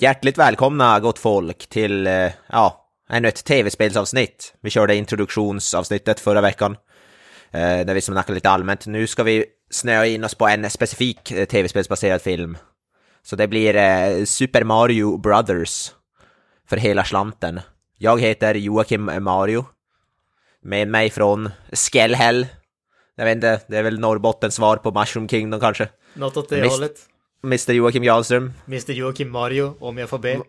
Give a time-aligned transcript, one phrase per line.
[0.00, 4.54] Hjärtligt välkomna gott folk till, eh, ja, ännu ett tv-spelsavsnitt.
[4.60, 6.76] Vi körde introduktionsavsnittet förra veckan,
[7.50, 8.86] eh, där vi snackade lite allmänt.
[8.86, 12.58] Nu ska vi snöa in oss på en specifik eh, tv-spelsbaserad film.
[13.22, 15.90] Så det blir Super Mario Brothers
[16.68, 17.60] för hela slanten.
[17.96, 19.64] Jag heter Joakim Mario.
[20.62, 22.46] Med mig från Skellhäll.
[23.16, 25.88] Jag vet inte, det är väl Norrbottens svar på Mushroom Kingdom kanske.
[26.14, 26.74] Något åt det Visst.
[26.74, 27.08] hållet.
[27.44, 28.52] Mr Joakim Jarlström.
[28.66, 30.40] Mr Joakim Mario, om jag får be.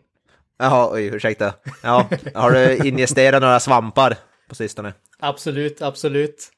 [0.60, 1.54] Jaha, oj, ursäkta.
[1.84, 4.18] Ja, har du injicerat några svampar
[4.50, 4.94] på sistone?
[5.20, 6.52] Absolut, absolut.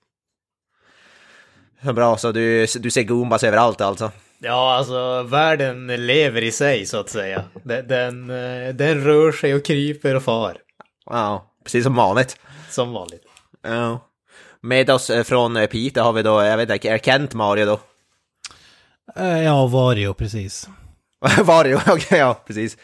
[1.82, 4.12] Bra, så du, du ser Goombas överallt alltså?
[4.40, 7.44] Ja, alltså världen lever i sig så att säga.
[7.64, 10.58] Den, den, eh, den rör sig och kryper och far.
[11.06, 12.38] Ja, precis som vanligt.
[12.70, 13.24] Som vanligt.
[13.62, 14.08] Ja.
[14.62, 17.80] Med oss eh, från Piteå har vi då, jag vet inte, är Kent Mario då?
[19.16, 20.70] Eh, Ja, Vario, precis.
[21.44, 22.78] Vario, okej, ja, precis.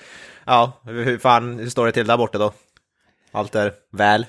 [0.45, 2.53] Ja, hur fan, hur står det till där borta då?
[3.31, 4.25] Allt är väl?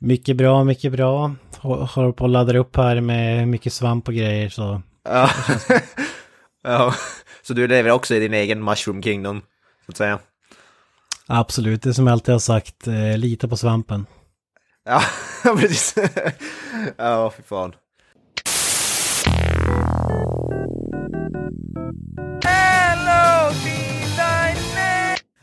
[0.00, 1.34] Mycket bra, mycket bra.
[1.60, 4.82] Hå- Håller på att ladda upp här med mycket svamp och grejer så...
[5.04, 5.30] Ja.
[6.62, 6.94] ja.
[7.42, 9.40] Så du lever också i din egen Mushroom Kingdom,
[9.86, 10.18] så att säga?
[11.26, 14.06] Absolut, det som jag alltid har sagt, eh, lita på svampen.
[14.84, 15.02] Ja,
[15.56, 15.94] precis.
[16.96, 17.72] ja, fy fan.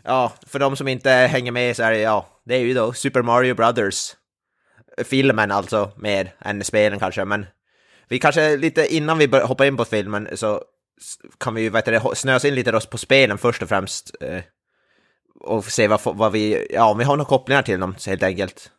[0.04, 2.94] Ja, för de som inte hänger med så är det, ja, det är ju då
[2.94, 4.16] Super Mario Brothers.
[5.03, 7.46] Filmen alltså, mer än spelen kanske, men
[8.08, 10.64] vi kanske lite innan vi hoppar in på filmen så
[11.40, 14.12] kan vi ju vet du, snöa oss in lite då på spelen först och främst.
[14.22, 14.41] Eh,
[15.40, 18.72] och se vad, vad vi, ja, om vi har några kopplingar till dem helt enkelt.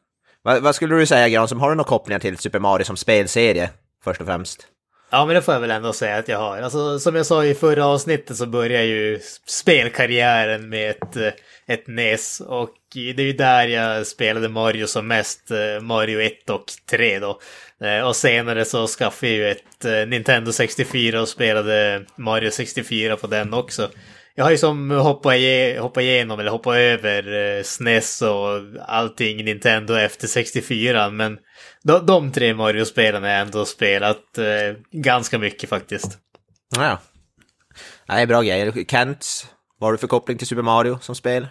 [0.42, 2.96] Vad, vad skulle du säga Gran, som har du några kopplingar till Super Mario som
[2.96, 3.70] spelserie
[4.04, 4.66] först och främst?
[5.14, 6.58] Ja, men det får jag väl ändå säga att jag har.
[6.58, 11.32] Alltså, som jag sa i förra avsnittet så börjar ju spelkarriären med ett, eh,
[11.66, 12.40] ett NES.
[12.40, 15.50] Och det är ju där jag spelade Mario som mest.
[15.50, 17.40] Eh, Mario 1 och 3 då.
[17.84, 23.26] Eh, och senare så skaffade jag ju ett Nintendo 64 och spelade Mario 64 på
[23.26, 23.88] den också.
[24.34, 25.34] Jag har ju som hoppat,
[25.78, 31.38] hoppat igenom eller hoppat över eh, SNES och allting Nintendo efter 64 men
[31.82, 36.18] de, de tre Mario-spelen har jag ändå spelat eh, ganska mycket faktiskt.
[36.76, 36.98] Ja, ja.
[38.06, 38.84] Det är bra grejer.
[38.88, 39.46] Kent,
[39.78, 41.46] vad har du för koppling till Super Mario som spel?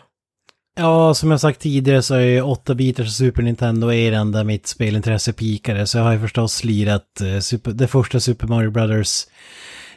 [0.75, 4.43] Ja, som jag sagt tidigare så är ju 8-bitars och Super Nintendo är den där
[4.43, 5.87] mitt spelintresse pikade.
[5.87, 9.25] Så jag har ju förstås lirat eh, super, det första Super Mario Brothers.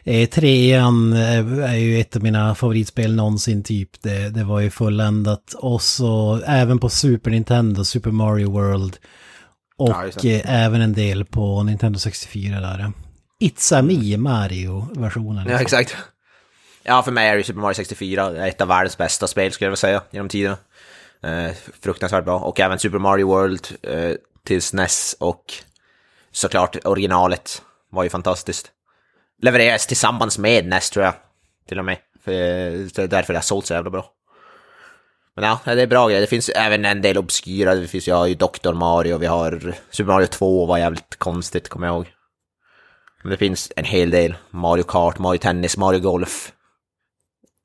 [0.06, 4.02] Eh, trean eh, är ju ett av mina favoritspel någonsin typ.
[4.02, 5.54] Det, det var ju fulländat.
[5.58, 8.96] Och så även på Super Nintendo, Super Mario World.
[9.76, 10.40] Ja, Och det.
[10.40, 12.92] eh, även en del på Nintendo 64 där.
[13.42, 15.48] It's a me Mario-versionen.
[15.48, 15.96] Ja, exakt.
[16.82, 19.70] Ja, för mig är ju Super Mario 64 ett av världens bästa spel skulle jag
[19.70, 20.56] vilja säga genom tiderna.
[21.22, 22.38] Eh, fruktansvärt bra.
[22.38, 24.12] Och även Super Mario World eh,
[24.46, 25.44] till SNES och
[26.32, 28.70] såklart originalet var ju fantastiskt
[29.42, 31.14] levereras tillsammans med NES tror jag,
[31.68, 31.98] till och med.
[32.24, 34.10] För, det är därför det har sålt så jävla bra.
[35.36, 36.20] Men ja, det är bra grejer.
[36.20, 37.74] Det finns även en del obskyra.
[37.74, 38.72] Det finns ju, ju Dr.
[38.72, 42.12] Mario, vi har Super Mario 2 var jävligt konstigt, kommer jag ihåg.
[43.22, 44.34] Men det finns en hel del.
[44.50, 46.52] Mario Kart, Mario Tennis, Mario Golf.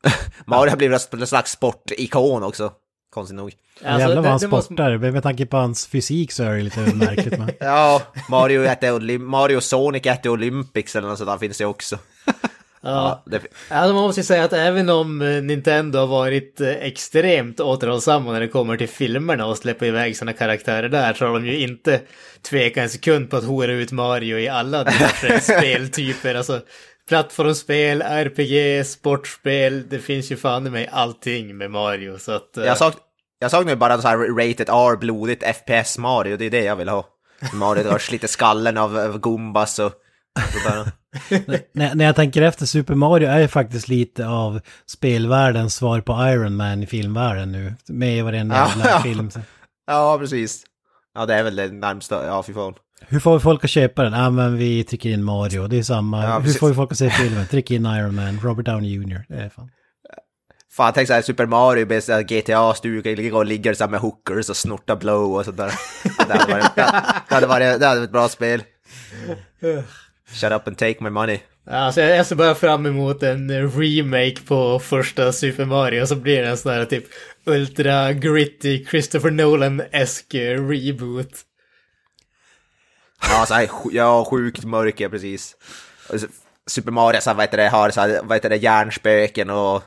[0.46, 2.72] Mario har blivit en slags sportikon också,
[3.20, 3.52] konstigt nog.
[3.84, 6.62] Alltså, Jävlar vad han måste- sportar, men med tanke på hans fysik så är det
[6.64, 7.38] lite märkligt.
[7.40, 7.50] Men...
[7.60, 11.98] Ja, Mario, äter Mario Sonic äter Olympics eller något sånt där finns det också.
[12.82, 13.24] Ja.
[13.26, 17.60] det, Alltså man måste ju säga att även om eh, Nintendo har varit eh, extremt
[17.60, 21.46] återhållsamma när det kommer till filmerna och släppa iväg sina karaktärer där så har de
[21.46, 22.02] ju inte
[22.42, 26.36] tvekat en sekund på att hora ut Mario i alla diverse speltyper.
[26.36, 26.62] Alltså
[27.10, 32.18] plattformsspel, RPG, sportspel, det finns ju fan i mig allting med Mario.
[32.20, 32.94] Så att, eh, jag, såg,
[33.40, 36.76] jag såg nu bara sån här rated R, blodigt FPS Mario, det är det jag
[36.76, 37.06] vill ha.
[37.54, 39.94] Mario har lite skallen av, av Gumbas och
[41.74, 46.14] när, när jag tänker efter, Super Mario är ju faktiskt lite av spelvärldens svar på
[46.28, 47.74] Iron Man i filmvärlden nu.
[47.88, 49.30] Med i varenda jävla film.
[49.88, 50.64] Ja, precis.
[51.16, 52.74] Ja, det är väl det närmsta, ja fy fan.
[53.08, 54.14] Hur får vi folk att köpa den?
[54.14, 55.68] Ja, men vi trycker in Mario.
[55.68, 56.24] Det är samma.
[56.24, 57.48] Ja, Hur får vi folk att se filmen?
[57.48, 59.26] Tryck in Iron Man, Robert Downey Jr.
[59.28, 59.72] Det är fan.
[60.72, 64.58] Fan, tänk såhär Super Mario med såhär GTA-stuga, ligga och ligger så med hookers och
[64.58, 65.74] snorta blow och sånt där.
[66.28, 68.64] Det hade varit, det hade varit, det hade varit ett bra spel.
[70.34, 71.40] Shut up and take my money.
[71.72, 76.50] Alltså jag ser bara fram emot en remake på första Super Mario så blir det
[76.50, 77.04] en sån här typ
[77.46, 80.34] ultra gritty Christopher Nolan-esk
[80.70, 81.32] reboot.
[83.22, 85.56] Ja, så här, ja, sjukt mörker precis.
[86.68, 89.84] Super Mario så här, vad heter det, har så här, vad heter det, hjärnspöken och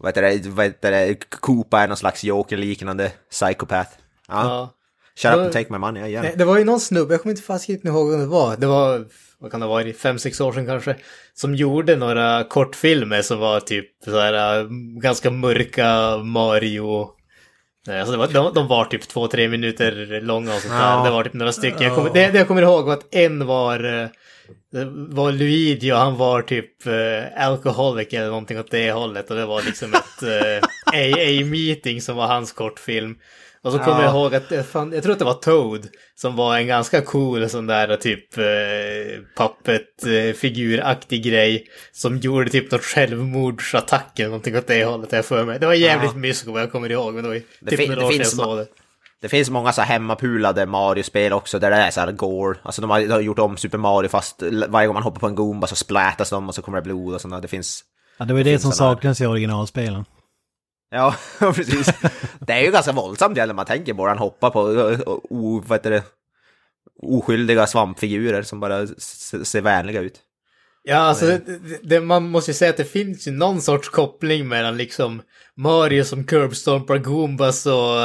[0.00, 3.88] vad heter det, vad heter det, Koopa är någon slags Joker-liknande psykopat.
[4.28, 4.44] Ja.
[4.44, 4.74] Ja.
[5.16, 6.22] Shut up and take my money, igen.
[6.22, 8.56] Nej, Det var ju någon snubbe, jag kommer inte fast ihåg vem det var.
[8.56, 9.06] Det var,
[9.38, 10.96] vad kan det ha varit, fem, sex år sedan kanske.
[11.34, 14.66] Som gjorde några kortfilmer som var typ så här äh,
[15.02, 17.08] ganska mörka Mario.
[17.86, 20.80] Nej, Alltså var, de, de var typ två, tre minuter långa och sånt där.
[20.80, 21.04] Ja.
[21.04, 21.82] Det var typ några stycken.
[21.82, 24.08] Jag kommer, det, det jag kommer ihåg var att en var, eh,
[24.72, 29.30] det var Luigi och han var typ eh, alcoholic eller någonting åt det hållet.
[29.30, 33.16] Och det var liksom ett eh, AA-meeting som var hans kortfilm.
[33.62, 34.04] Och så kommer Ja.
[34.04, 37.00] jag ihåg att, eh, fan, jag tror att det var Toad, som var en ganska
[37.00, 38.44] cool sån där typ eh,
[39.36, 41.66] puppet-figuraktig grej.
[41.92, 45.58] Som gjorde typ något självmordsattack eller någonting åt det hållet, jag för mig.
[45.58, 46.18] Det var jävligt Ja.
[46.18, 48.18] mysko vad jag kommer ihåg, men det var Det typ fin- några det år sedan
[48.18, 48.66] jag såg det.
[49.20, 52.58] Det finns många så här hemmapulade Mario-spel också där det är så här gore.
[52.62, 55.26] Alltså de har, de har gjort om Super Mario fast varje gång man hoppar på
[55.26, 57.40] en Goomba så splätas de och så kommer det blod och sånt där.
[57.40, 57.84] Det finns...
[58.18, 60.04] Ja, det var ju det Finns som sådana saknades i originalspelen.
[60.92, 61.92] Ja, precis.
[62.40, 64.10] Det är ju ganska våldsamt när man tänker på det.
[64.10, 64.60] Han hoppar på
[65.30, 66.02] o, vad heter det?
[67.02, 70.20] oskyldiga svampfigurer som bara ser vänliga ut.
[70.82, 73.88] Ja, alltså det, det, det, man måste ju säga att det finns ju någon sorts
[73.88, 75.22] koppling mellan liksom
[75.54, 78.00] Mario som curbstompar Goombas och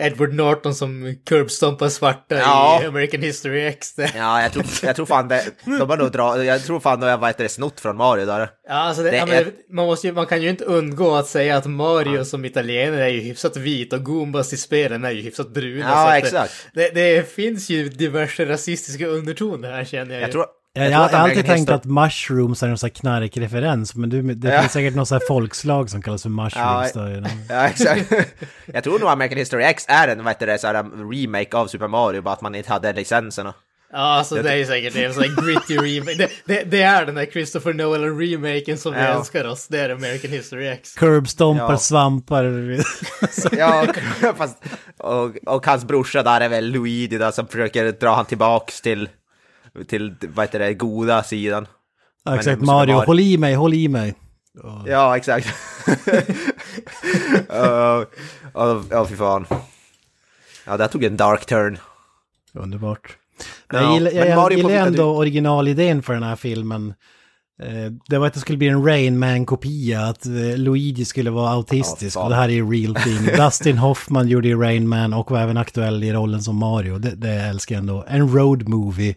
[0.00, 2.80] Edward Norton som curbstompar svarta Ja.
[2.82, 3.94] i American History X.
[3.94, 7.00] Det, Ja, jag tror, jag tror fan det, de har nog dra, jag tror fan
[7.00, 8.50] de har det, snott från Mario där.
[8.68, 11.14] Ja, alltså det, Det ja, men det- man, måste ju, man kan ju inte undgå
[11.14, 15.10] att säga att Mario som italienare är ju hyfsat vit och Goombas i spelen är
[15.10, 15.88] ju hyfsat bruna.
[15.90, 16.52] Ja, exakt.
[16.74, 20.32] Det, det, det finns ju diverse rasistiska undertoner här känner jag, Jag ju.
[20.32, 20.46] tror,
[20.78, 24.22] Jag, jag, jag har alltid tänkt att mushrooms är någon sån här knarkreferens, men du,
[24.22, 24.60] det Ja.
[24.60, 26.92] finns säkert något här folkslag som kallas för mushrooms.
[26.94, 27.26] Ja, då.
[27.48, 28.12] Ja, exakt.
[28.66, 30.74] Jag tror nog American History X är en, vad heter det, så här,
[31.12, 33.54] remake av Super Mario, bara att man inte hade licenserna.
[33.92, 36.14] Ja, alltså det är ju säkert det är en sån här gritty remake.
[36.16, 39.06] Det, det, det är den där Christopher Nolan-remaken som vi Ja.
[39.06, 39.68] önskar oss.
[39.68, 40.94] Det är American History X.
[40.94, 41.78] Curbstompar, Ja.
[41.78, 42.44] svampar.
[43.58, 43.86] Ja,
[44.36, 44.56] fast,
[44.98, 49.08] och, och hans brorsa där är väl Luigi där som försöker dra han tillbaks till,
[49.84, 51.66] till vad heter det, goda sidan.
[52.24, 54.14] Ja, exakt, Men- Mario, Mario- håll i mig, håll i mig.
[54.62, 55.48] Och- Ja, exakt.
[57.48, 58.04] Ja,
[58.54, 59.46] ja, ja, fy fan.
[60.66, 61.78] Ja, det tog en dark turn.
[62.54, 63.16] Underbart.
[63.72, 66.94] Men Ja, jag gillar, jag, gillar ändå vita originalidén för den här filmen.
[67.62, 71.50] Eh, Det var att det skulle bli en Rain Man-kopia, att eh, Luigi skulle vara
[71.50, 72.16] autistisk.
[72.16, 73.26] Ja, och det här är ju real thing.
[73.36, 76.98] Dustin Hoffman gjorde ju Rain Man och var även aktuell i rollen som Mario.
[76.98, 78.04] Det, det älskar jag ändå.
[78.08, 79.14] En road movie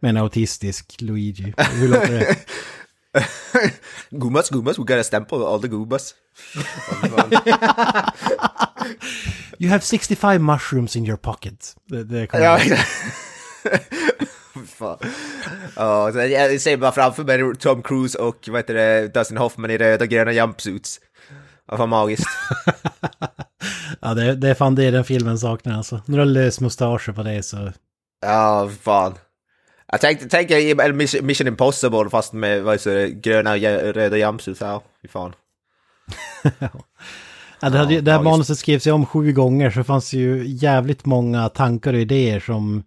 [0.00, 1.54] med en autistisk Luigi.
[1.72, 2.36] Hur låter det?
[4.10, 6.14] Goombas, Goombas, we gotta stamp all the Goombas.
[9.58, 11.74] You have 65 mushrooms in your pocket.
[11.88, 12.78] Det, det kommer Ja, jag-
[14.68, 14.98] fan.
[16.12, 19.70] Så jag jag ser bara framför mig Tom Cruise och vad heter det, Dustin Hoffman
[19.70, 21.00] i röda gröna jumpsuits.
[21.66, 22.26] Vad fan magiskt.
[24.00, 26.00] ja, det, det är fan det den filmen saknar alltså.
[26.06, 27.72] Några lös mustascher på det så...
[28.26, 29.14] Ja, fan.
[29.92, 30.38] Jag tänkte,
[30.84, 34.60] en Mission Impossible fast med vad det, gröna jä- röda jumpsuits.
[34.60, 35.32] Ja, fy fan.
[37.60, 38.30] Ja, det, hade, Ja, det här magiskt.
[38.30, 42.82] manuset skrevs ju om sju gånger så fanns ju jävligt många tankar och idéer som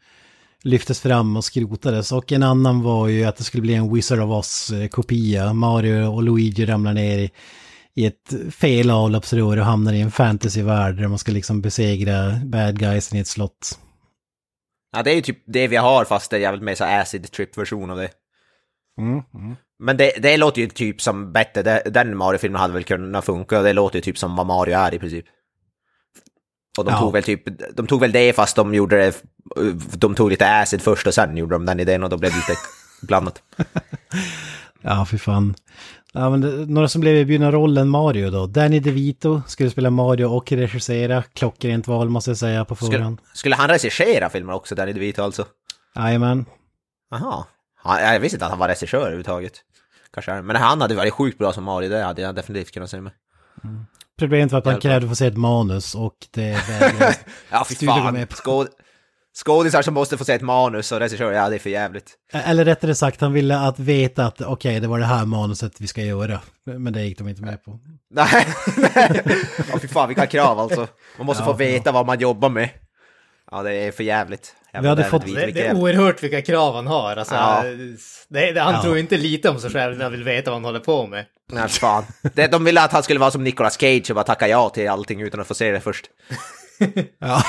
[0.63, 2.11] lyftes fram och skrotades.
[2.11, 5.53] Och en annan var ju att det skulle bli en Wizard of Oz-kopia.
[5.53, 7.31] Mario och Luigi ramlar ner i,
[7.95, 12.79] i ett fel avloppsrör och hamnar i en fantasyvärld där man ska liksom besegra bad
[12.79, 13.79] guys i ett slott.
[14.91, 17.31] Ja, det är ju typ det vi har fast det är jävligt mer så acid
[17.31, 18.09] trip-version av det.
[19.01, 19.55] Mm, mm.
[19.79, 23.57] Men det, det låter ju typ som bättre, det, den Mario-filmen hade väl kunnat funka
[23.57, 25.25] och det låter ju typ som vad Mario är i princip.
[26.77, 26.99] Och de Ja.
[26.99, 27.43] tog väl typ,
[27.75, 29.23] de tog väl det fast de gjorde det,
[29.93, 32.37] de tog lite acid först och sen gjorde de den idén och då blev det
[32.37, 32.53] lite
[33.07, 33.41] blandat.
[34.81, 35.55] Ja, för fan.
[36.13, 38.45] Ja, men det, några som blev erbjudna rollen Mario då.
[38.47, 41.23] Danny DeVito skulle spela Mario och regissera.
[41.33, 43.21] Klockrent val måste jag säga på Skulle, förhand.
[43.33, 45.45] skulle han regissera filmen också, Danny DeVito alltså?
[45.95, 46.45] Jajamän.
[47.11, 47.45] Jaha.
[47.83, 49.53] Han, jag visste inte att han var regissör överhuvudtaget.
[50.13, 50.41] Kanske.
[50.41, 53.13] Men han hade varit sjukt bra som Mario, det hade jag definitivt kunnat säga mig.
[54.19, 57.15] Problemet var att han krävde att få se ett manus och det vägrade
[57.51, 58.35] Ja, studion med på.
[58.35, 58.67] Skåd,
[59.45, 62.13] skådisar som måste få se ett manus och regissör, ja det är för jävligt.
[62.33, 65.87] Eller rättare sagt, han ville att veta att okej, det var det här manuset vi
[65.87, 66.39] ska göra.
[66.65, 67.79] Men det gick de inte med på.
[68.13, 68.47] Nej,
[68.95, 69.23] nej.
[69.71, 70.87] Ja, fy fan vilka krav alltså.
[71.17, 72.69] Man måste få Ja, veta vad man jobbar med.
[73.51, 74.55] Ja, det är för jävligt.
[74.81, 77.15] Vi hade fått- Det, det är oerhört vilka krav han har.
[77.15, 77.63] Alltså, Ja.
[78.29, 78.81] det, det, han Ja.
[78.81, 81.25] tror inte lite om sig själv när han vill veta vad han håller på med.
[81.51, 82.03] Nej, fan.
[82.35, 84.89] Det, de ville att han skulle vara som Nicolas Cage och bara tacka ja till
[84.89, 86.05] allting utan att få se det först.
[87.19, 87.43] Ja.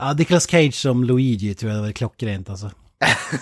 [0.00, 2.70] Ja, Nicolas Cage som Luigi tror jag det var klockrent alltså.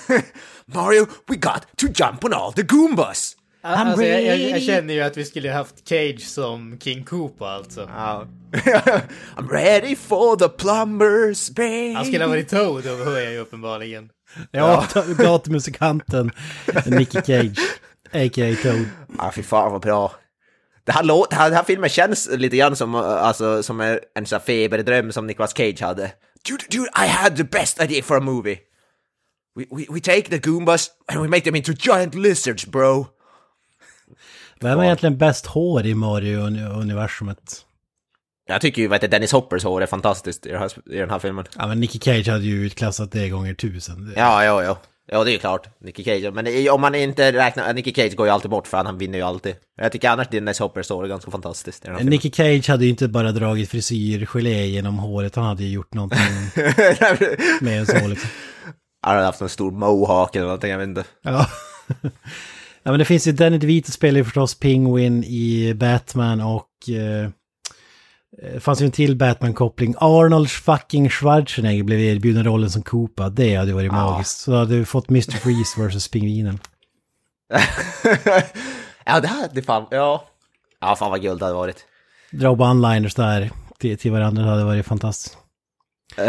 [0.66, 3.34] Mario, we got to jump on all the Goombas!
[3.62, 7.90] Alltså, jag, jag, jag känner ju att vi skulle haft Cage som King Koopa alltså.
[7.96, 8.26] Ja.
[9.36, 11.92] I'm ready for the plumbers, babe!
[11.94, 14.10] Han skulle ha varit Toad, då hör jag ju uppenbarligen.
[14.50, 15.04] Ja, ja.
[15.18, 16.30] gatumusikanten
[16.86, 17.58] Nicky Cage,
[18.12, 18.54] a.k.a.
[18.62, 18.84] Toad.
[19.18, 20.12] Ja, fy fan vad bra.
[20.84, 24.36] Det här, låt, den här, filmen känns lite grann som, alltså, som en, en sån
[24.38, 26.10] här feberdröm som Nicolas Cage hade.
[26.44, 28.58] Dude, dude, I had the best idea for a movie.
[29.56, 33.06] We, we, we take the Goombas and we make them into giant lizards, bro.
[34.60, 37.64] Vem har egentligen bäst hår i Mario-universumet?
[38.46, 41.18] Jag tycker ju att Dennis Hoppers hår är fantastiskt i, det här, i den här
[41.18, 41.44] filmen.
[41.56, 44.12] Ja, men Nicky Cage hade ju utklassat det gånger tusen.
[44.16, 44.78] Ja, ja, ja.
[45.12, 45.68] Ja, det är ju klart.
[45.80, 46.32] Nicky Cage.
[46.32, 47.74] Men om man inte räknar...
[47.74, 49.54] Nicky Cage går ju alltid bort för han, han vinner ju alltid.
[49.80, 52.04] Jag tycker annars Dennis Hoppers hår är ganska fantastiskt i.
[52.04, 56.18] Nicky Cage hade ju inte bara dragit frisyrgelé genom håret, han hade ju gjort någonting
[57.60, 58.30] med så liksom.
[59.02, 61.04] Han hade haft en stor mohawk eller någonting, jag vet inte.
[61.22, 61.46] Ja.
[62.82, 67.30] ja, men det finns ju Danny DeVito spelar ju förstås Penguin i Batman och eh,
[68.36, 69.94] det fanns ju en till Batman-koppling.
[69.98, 73.28] Arnold fucking Schwarzenegger blev erbjuden rollen som Koopa.
[73.28, 74.38] Det hade varit magiskt.
[74.38, 75.32] Så hade vi fått Mr.
[75.32, 76.08] Freeze vs.
[76.08, 76.58] Pingvinen.
[79.04, 80.24] ja, det här, det fan, ja.
[80.80, 81.84] Ja, fan vad guld det hade varit.
[82.30, 85.36] Dra one-liners där till, till varandra det hade varit fantastiskt.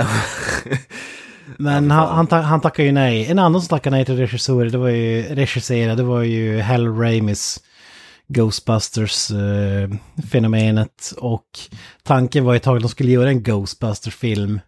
[1.58, 3.32] Men han, han, han tackar ju nej.
[3.32, 6.88] En annan som tackade nej till regissör, det var ju regissera, det var ju Hal
[6.88, 7.64] Ramis
[8.30, 11.14] Ghostbusters-fenomenet.
[11.18, 11.46] och
[12.04, 14.60] tanken var ett tag att de skulle göra en Ghostbusters-film.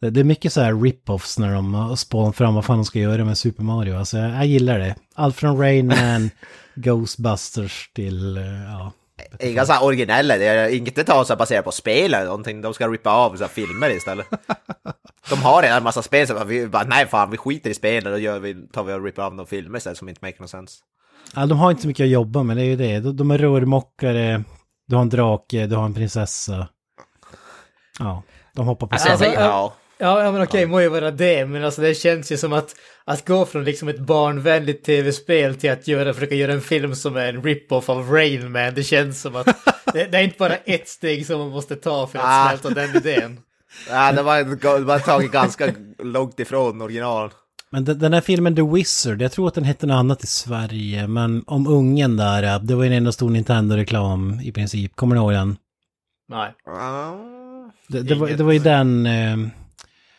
[0.00, 2.98] Det, är mycket så här rip-offs när de har spånat fram vad fan de ska
[2.98, 3.98] göra med Super Mario.
[3.98, 4.94] Alltså jag, jag gillar det.
[5.14, 6.30] Allt från Rain Man,
[6.74, 8.92] Ghostbusters till, eh, ja.
[9.40, 12.60] Inga så här originella, det är inget det tar sig baserat på spel eller någonting.
[12.60, 14.26] De ska rippa av så här filmer istället.
[15.30, 18.12] De har redan en massa spel så vi bara, nej fan vi skiter i spelen
[18.12, 20.46] och gör vi, tar vi och rippar av några filmer istället som inte make no
[20.46, 20.78] sense.
[21.34, 23.00] Ja, de har inte så mycket att jobba med, det är ju det.
[23.00, 24.44] De, de är rörmokare,
[24.86, 26.68] du har en drake, du har en prinsessa.
[27.98, 28.22] Ja,
[28.54, 29.74] de hoppar på Alltså, alltså, ja.
[29.98, 32.74] Ja, men okej, må ju vara det, men alltså det känns ju som att,
[33.04, 37.16] att gå från liksom ett barnvänligt tv-spel till att göra, försöka göra en film som
[37.16, 39.46] är en rip-off av Rain Man, det känns som att
[39.92, 42.48] det, det är inte bara ett steg som man måste ta för att Ah.
[42.48, 43.40] smälta den idén.
[43.90, 47.30] ja det, var, det var tagit ganska långt ifrån original.
[47.72, 51.06] Men den, här filmen The Wizard, jag tror att den hette något annat i Sverige,
[51.06, 54.96] men om ungen där, det var ju en enda stor Nintendo-reklam i princip.
[54.96, 55.56] Kommer ni ihåg den?
[56.28, 56.54] Nej.
[57.88, 59.06] Det, det, var, det var ju den...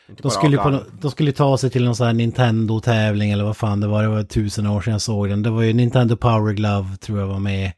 [0.10, 3.58] Inte de, skulle på, de skulle ta sig till någon sån här Nintendo-tävling eller vad
[3.58, 4.04] fan det var.
[4.04, 5.44] Det var tusen år sedan jag såg den.
[5.44, 7.72] Det var ju Nintendo Power Glove tror jag var med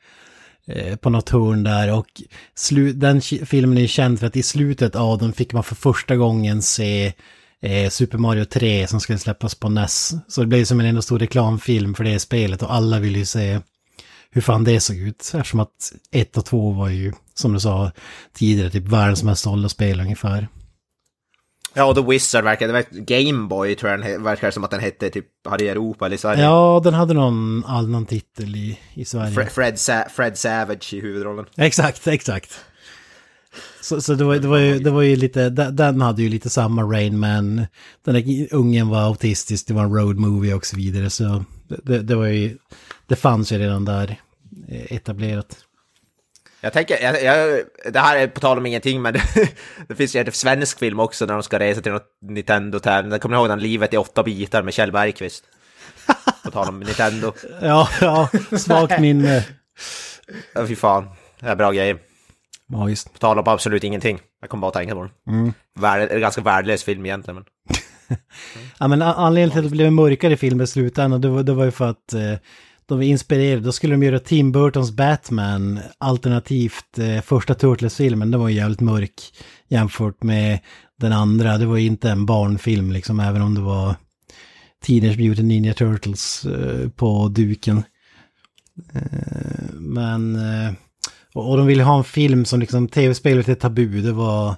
[0.67, 1.93] eh, på något hörn där.
[1.93, 2.21] Och
[2.93, 6.61] den filmen är känd för att i slutet av den fick man för första gången
[6.61, 7.13] se
[7.65, 10.13] eh, Super Mario 3 som skulle släppas på NES.
[10.27, 13.25] Så det blev som en enda stor reklamfilm för det spelet och alla ville ju
[13.25, 13.59] se
[14.31, 15.31] hur fan det såg ut.
[15.35, 17.91] Eftersom att 1 och 2 var ju, som du sa
[18.33, 20.47] tidigare, typ världens mest sålda spel ungefär.
[21.77, 24.79] Ja, och The Wizard verkar, det verkar, Gameboy tror jag den verkar som att den
[24.79, 26.43] hette typ, hade i Europa eller i Sverige.
[26.43, 29.31] Ja, den hade någon annan titel i, i Sverige.
[29.31, 31.45] Fred, Fred, Sa- Fred Savage i huvudrollen.
[31.57, 32.59] Exakt, exakt.
[33.85, 36.49] Så, så det, var, det, var ju, det var ju lite, den hade ju lite
[36.49, 37.67] samma Rain Man.
[38.05, 41.09] Den där ungen var autistisk, det var en road movie och så vidare.
[41.09, 41.43] Så
[41.83, 42.57] det, det, var ju,
[43.07, 44.19] det fanns ju redan där
[44.69, 45.57] eh, etablerat.
[46.61, 47.61] Jag tänker, jag, jag,
[47.93, 49.23] det här är på tal om ingenting, men det,
[49.87, 53.19] det finns ju en svensk film också när de ska resa till något Nintendo-tävling.
[53.19, 55.43] Kommer ni ihåg den Livet i åtta bitar med Kjell Bergqvist?
[56.43, 57.33] På tal om Nintendo.
[57.61, 59.45] Ja, ja, svagt minne.
[60.53, 61.97] Ja, fy fan, det är bra grejer.
[62.71, 63.13] Magiskt.
[63.13, 64.19] På tal om absolut ingenting.
[64.41, 65.53] Jag kommer bara att tänka på den.
[65.79, 67.45] Värd, en ganska värdelös film egentligen, men...
[68.79, 71.53] Ja, men anledningen till att det blev en mörkare film i slutändan, det var, det
[71.53, 72.33] var ju för att eh,
[72.85, 73.61] de var inspirerade.
[73.61, 78.31] Då skulle de göra Tim Burtons Batman alternativt eh, första Turtles-filmen.
[78.31, 79.33] Den var ju jävligt mörk
[79.67, 80.59] jämfört med
[80.99, 81.57] den andra.
[81.57, 83.95] Det var ju inte en barnfilm liksom, även om det var
[84.85, 87.83] Teenage Mutant Ninja Turtles eh, på duken.
[88.93, 90.37] Eh, men...
[91.35, 94.55] Eh, och, och de ville ha en film som liksom, tv-spelet är tabu, det var...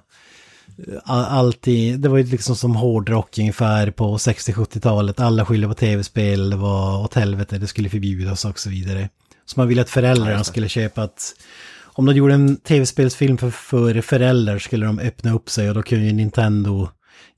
[1.04, 5.20] All, alltid, det var ju liksom som hårdrock ungefär på 60-70-talet.
[5.20, 9.08] Alla skyllde på tv-spel, det var åt helvete, det skulle förbjudas och så vidare.
[9.46, 11.34] Så man ville att föräldrarna skulle köpa att
[11.82, 15.82] om de gjorde en tv-spelsfilm för, för föräldrar skulle de öppna upp sig och då
[15.82, 16.88] kunde ju Nintendo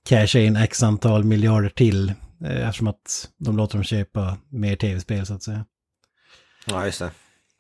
[0.09, 2.09] casha in x antal miljarder till.
[2.45, 5.65] eh, Eftersom att de låter dem köpa mer tv-spel så att säga.
[6.67, 7.11] Ja, just det.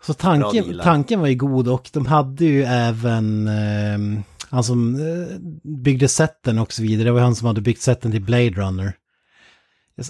[0.07, 5.37] Så tanken, tanken var ju god och de hade ju även eh, han som eh,
[5.83, 7.05] byggde sätten och så vidare.
[7.05, 8.93] Det var han som hade byggt sätten till Blade Runner.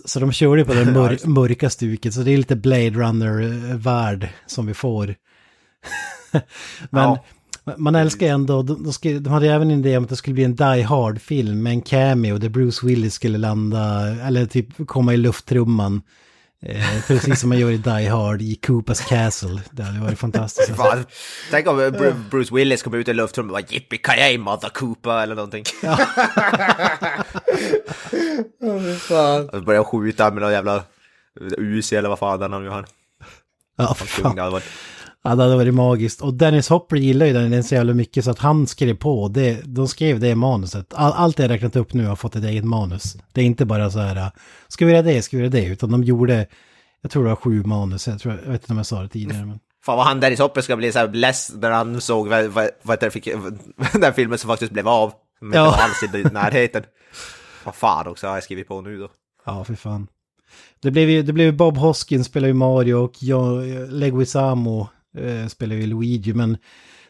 [0.04, 4.66] Så de körde på det mör mörka stuket, så det är lite Blade Runner-värld som
[4.66, 5.14] vi får.
[6.90, 7.74] Men Ja.
[7.76, 10.56] man älskar ändå, de, de, hade även en idé om att det skulle bli en
[10.56, 16.02] Die Hard-film med en cameo där Bruce Willis skulle landa, eller typ komma i lufttrumman.
[16.66, 19.60] Eh, precis som man gör i Die Hard i Koopas Castle.
[19.70, 20.76] Det hade varit fantastiskt.
[20.76, 21.04] Fan,
[21.50, 25.34] tänk om Bru- Bruce Willis kommer ut i luftrummet och bara yippee mother Koopa eller
[25.34, 25.64] någonting.
[28.98, 29.48] Fan.
[29.48, 30.82] Och börjar skjuta med någon jävla
[31.58, 32.86] Uzi eller vad fan den nu har.
[33.76, 34.60] Ja, fan.
[35.22, 36.20] Ja, det hade varit magiskt.
[36.20, 39.60] Och Dennis Hopper gillar ju den, så jävla mycket så att han skrev på det.
[39.64, 40.94] De skrev det manuset.
[40.94, 43.16] All, allt jag räknat upp nu har fått ett eget manus.
[43.32, 44.30] Det är inte bara så här,
[44.68, 46.46] ska vi göra det, ska vi göra det, utan de gjorde,
[47.00, 49.08] jag tror det var sju manus, jag, tror, jag vet inte om jag sa det
[49.08, 49.46] tidigare.
[49.46, 49.58] Men...
[49.84, 52.68] Fan vad han Dennis Hopper ska bli så här less när han såg vad, vad,
[52.82, 53.28] vad det fick,
[54.00, 55.12] den filmen som faktiskt blev av.
[55.42, 55.76] Inte Ja.
[55.82, 56.82] alls i närheten.
[57.64, 59.08] Vad fan också har jag skrivit på nu då?
[59.46, 60.06] Ja, för fan.
[60.82, 65.76] Det blev ju det blev Bob Hoskins spelar ju Mario och jag, Leguizamo eh, spelar
[65.76, 66.56] ju Luigi, men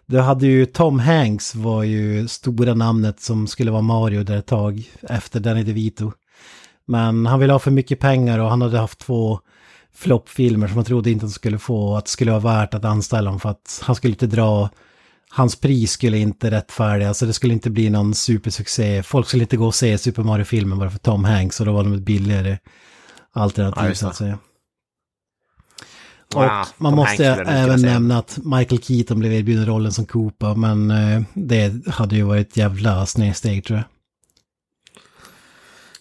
[0.07, 4.47] det hade ju Tom Hanks var ju stora namnet som skulle vara Mario där ett
[4.47, 6.13] tag efter Danny DeVito.
[6.87, 9.41] Men han ville ha för mycket pengar och han hade haft två
[9.95, 13.31] floppfilmer som han trodde inte han skulle få, att det skulle vara värt att anställa
[13.31, 14.71] honom för att han skulle inte dra,
[15.31, 19.03] hans pris skulle inte rättfärdiga, alltså det skulle inte bli någon supersuccé.
[19.03, 21.85] Folk skulle inte gå och se Super Mario-filmen bara för Tom Hanks och då var
[21.85, 22.59] de ett billigare
[23.33, 24.39] alternativ så att säga.
[26.35, 26.43] Och
[26.77, 27.93] man Tom måste även säga.
[27.93, 32.49] nämna att Michael Keaton blev erbjuden rollen som Koopa, men eh, det hade ju varit
[32.49, 33.87] ett jävla snedsteg tror jag.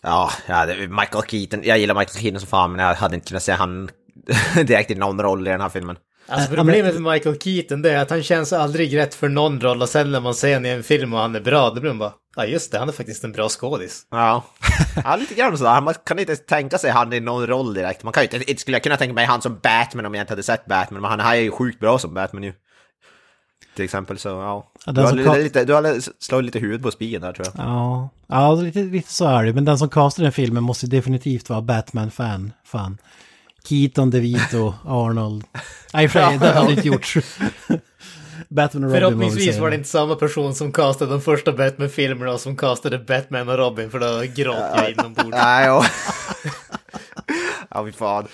[0.01, 1.61] Ja, ja Michael Keaton.
[1.63, 3.89] Jag gillar Michael Keaton som fan men jag hade inte kunnat se han
[4.55, 5.95] direkt i någon roll i den här filmen.
[6.29, 9.61] Alltså Äh, problemet med Michael Keaton det är att han känns aldrig rätt för någon
[9.61, 11.81] roll och sen när man ser honom i en film och han är bra, då
[11.81, 14.07] blir man bara, ja just det, han är faktiskt en bra skådis.
[14.11, 14.43] Ja,
[15.03, 15.81] ja lite grann sådär.
[15.81, 18.03] Man kan inte tänka sig han i någon roll direkt.
[18.03, 20.23] Man kan ju inte, inte skulle jag kunna tänka mig han som Batman om jag
[20.23, 22.53] inte hade sett Batman, men han här är ju sjukt bra som Batman ju.
[23.75, 24.71] Till exempel så, ja.
[24.85, 27.47] Ja, Du har, som lite, lite, du har slagit lite huvudet på spiken där tror
[27.47, 27.65] jag.
[27.65, 29.53] Ja, ja lite, lite så är det.
[29.53, 32.53] Men den som castar den filmen måste definitivt vara Batman-fan.
[32.65, 32.97] Fan.
[33.69, 35.43] Keaton, DeVito, Arnold.
[35.93, 37.17] Nej, för det hade inte gjorts.
[38.49, 42.57] Batman och Robin Förhoppningsvis var det inte samma person som castade de första Batman-filmerna som
[42.57, 45.29] castade Batman och Robin, för då gråter jag inombords.
[45.31, 45.85] Nej, ja.
[47.69, 48.27] ja, fy fan.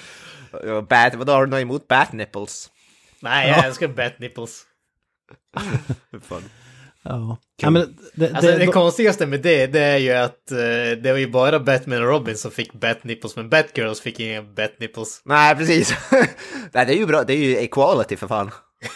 [0.89, 2.69] Bat, vadå, har du något emot Bat-nipples?
[3.19, 4.61] Nej, jag älskar Bat-nipples.
[7.05, 7.37] Ja.
[7.61, 10.57] ja men det, Alltså det, det, konstigaste med det, det är ju att eh,
[11.03, 15.21] det var ju bara Batman och Robin som fick Bat-nipples, men Batgirls fick inga Bat-nipples.
[15.25, 15.95] Nej, precis.
[16.71, 17.23] Nej, det är ju bra.
[17.23, 18.51] Det är ju equality för fan.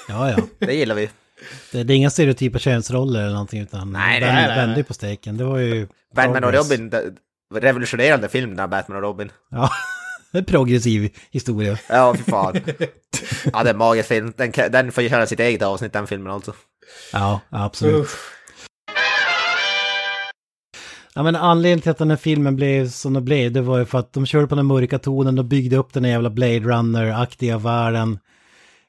[0.07, 0.37] ja, ja.
[0.59, 1.09] Det gillar vi.
[1.71, 4.93] Det, det är inga stereotypa könsroller eller någonting, utan Nej, den nej, nej, vände på
[4.93, 5.37] steken.
[5.37, 5.87] Det var ju...
[6.15, 6.71] Batman och progress.
[6.71, 7.13] Robin, det,
[7.55, 9.31] revolutionerande film den här Batman och Robin.
[9.51, 9.69] Ja,
[10.31, 11.77] det är progressiv historia.
[11.89, 12.61] Ja, fy fan.
[13.53, 14.33] Ja, det är en magisk film.
[14.37, 16.53] Den, den får ju köra sitt eget avsnitt, den filmen alltså.
[17.13, 17.95] Ja, absolut.
[17.95, 18.35] Uff.
[21.15, 23.85] Ja, men anledningen till att den här filmen blev som den blev, det var ju
[23.85, 26.59] för att de körde på den mörka tonen och byggde upp den här jävla Blade
[26.59, 28.19] Runner-aktiga världen.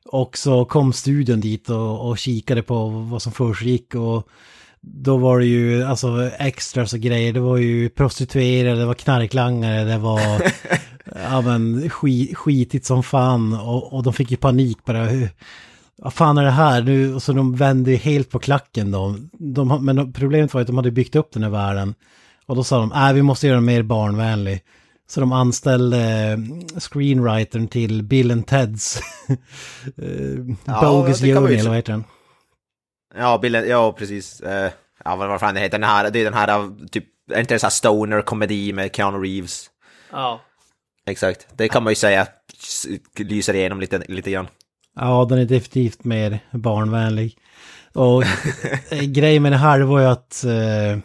[0.04, 4.28] Och så kom studion dit och, och kikade på vad som försiggick och
[4.80, 7.32] då var det ju alltså extras och grejer.
[7.32, 10.20] Det var ju prostituerade, det var knarklangare, det var
[11.04, 15.04] ja, men, skit, skitigt som fan och, och de fick ju panik bara.
[15.04, 15.30] Hur,
[16.02, 17.14] vad fan är det här nu?
[17.14, 19.16] Och så de vände ju helt på klacken då.
[19.32, 21.94] De, men problemet var att de hade byggt upp den här världen.
[22.46, 24.62] Och då sa de, nej vi måste göra den mer barnvänlig.
[25.08, 26.38] Så de anställde eh,
[26.80, 28.96] screenwritern till Bill and Teds
[29.28, 30.06] eh,
[30.64, 32.04] Ja, Bogus Journey, eller vad heter den?
[33.14, 34.40] Ja, bilden, ja precis.
[34.40, 34.70] Eh,
[35.04, 37.58] ja, vad fan det heter, den här, det är den här typ, är inte det
[37.58, 39.70] så här stoner-komedi med Keanu Reeves?
[40.12, 40.40] Ja.
[41.06, 42.26] Exakt, det kan man ju säga
[43.16, 44.48] lyser igenom lite, lite grann.
[44.96, 47.36] Ja, den är definitivt mer barnvänlig.
[47.94, 48.22] Och
[48.90, 50.98] eh, grejen med det här var ju att eh,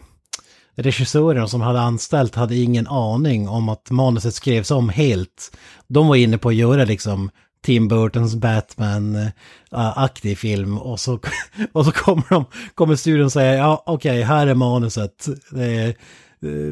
[0.76, 5.56] regissören som hade anställt hade ingen aning om att manuset skrevs om helt.
[5.86, 7.30] De var inne på att göra liksom
[7.64, 10.78] Tim Burtons Batman-aktig film.
[10.78, 11.18] Och så,
[11.72, 12.44] och så kommer, de,
[12.74, 15.26] kommer studion säger, ja okej, okay, här är manuset.
[15.56, 15.94] Är,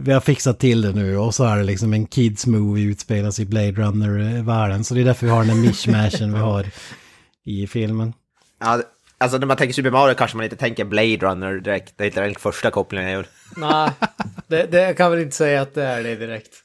[0.01, 3.41] vi har fixat till det nu och så är det liksom en kids movie utspelas
[3.41, 4.85] i Blade Runner-världen.
[4.85, 6.67] Så det är därför vi har den här mishmashen vi har
[7.45, 8.13] i filmen.
[8.59, 8.83] Ja,
[9.19, 11.99] alltså när man tänker Super Mario kanske man inte tänker Blade Runner direkt.
[11.99, 13.27] Det är inte den första kopplingen jag gör.
[13.57, 13.91] Nej,
[14.47, 16.61] det, det kan väl inte säga att det är det direkt.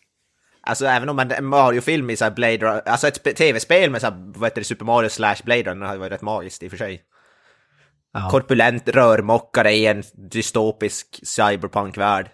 [0.62, 4.34] Alltså även om en Mario-film i så Blade Runner, alltså ett tv-spel med så här,
[4.36, 6.78] vad heter det, Super Mario slash Blade Runner hade varit rätt magiskt i och för
[6.78, 7.04] sig.
[8.14, 8.30] Ja.
[8.32, 12.30] Korpulent rörmokare i en dystopisk cyberpunk-värld.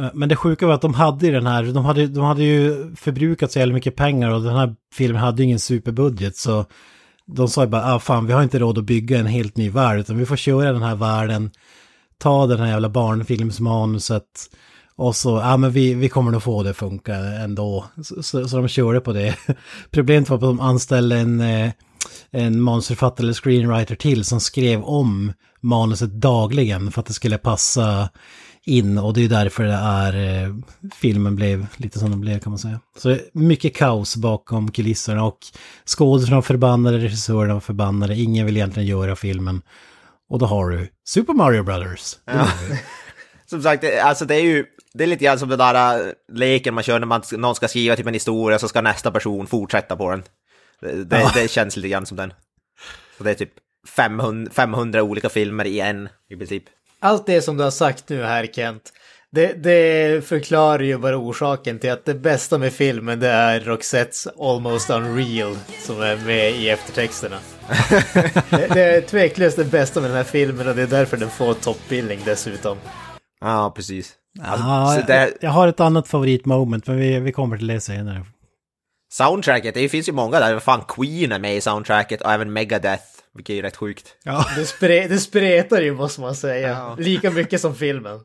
[0.00, 2.44] Eh, men det sjuka var att de hade ju den här, de hade, de hade
[2.44, 6.64] ju förbrukat så jävla mycket pengar och den här filmen hade ju ingen superbudget så
[7.26, 9.70] de sa ju bara, ah, fan vi har inte råd att bygga en helt ny
[9.70, 11.50] värld utan vi får köra den här världen,
[12.18, 14.24] ta den här jävla barnfilmsmanuset
[14.96, 17.84] och så, ja men vi, vi kommer nog få det funka ändå.
[18.02, 19.36] Så, så, så de körde på det.
[19.90, 21.70] Problemet var att de anställde en, eh,
[22.30, 28.08] en manusförfattare eller screenwriter till som skrev om manuset dagligen för att det skulle passa
[28.66, 30.54] in och det är därför det är eh,
[30.94, 32.80] filmen blev lite som den blev kan man säga.
[32.96, 35.38] Så mycket kaos bakom kulisserna och
[35.86, 39.62] skådespelarna förbannade, regissörerna var förbannade, ingen vill egentligen göra filmen.
[40.28, 42.16] Och då har du Super Mario Brothers.
[42.24, 42.48] Ja.
[43.46, 46.74] som sagt, alltså det är ju det är lite grann som den där äh, leken
[46.74, 49.96] man kör när man, någon ska skriva typ en historia så ska nästa person fortsätta
[49.96, 50.22] på den.
[50.80, 51.30] Det, det, ja.
[51.34, 52.32] det känns lite grann som den.
[53.18, 53.52] Så det är typ
[53.88, 56.64] 500, 500 olika filmer i en i princip.
[57.00, 58.92] Allt det som du har sagt nu här Kent,
[59.32, 64.26] det, det, förklarar ju bara orsaken till att det bästa med filmen det är Roxettes
[64.38, 67.38] Almost Unreal som är med i eftertexterna.
[68.50, 71.30] det, det, är tveklöst det bästa med den här filmen och det är därför den
[71.30, 72.78] får toppbildning dessutom.
[73.40, 74.12] Ja, precis.
[74.42, 75.32] Alltså, ja, det...
[75.40, 78.24] jag har ett annat favoritmoment, men vi, vi kommer till det senare.
[79.12, 80.58] Soundtracket, det finns ju många där.
[80.58, 84.16] Fan, Queen är med i soundtracket och även Megadeth, vilket är rätt sjukt.
[84.22, 84.46] Ja.
[84.56, 86.68] Det, spre det spretar ju måste man säga.
[86.68, 86.96] Ja.
[86.98, 88.20] Lika mycket som filmen.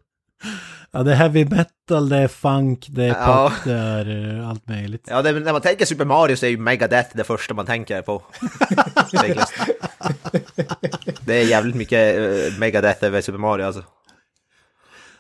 [0.92, 3.54] Ja, det är heavy metal, det är funk, det är pop, ja.
[3.64, 5.08] det är eh, allt möjligt.
[5.10, 8.02] Ja, det, när man tänker Super Mario så är ju Megadeth det första man tänker
[8.02, 8.24] på.
[11.26, 13.84] det är jävligt mycket uh, Megadeth över Super Mario alltså.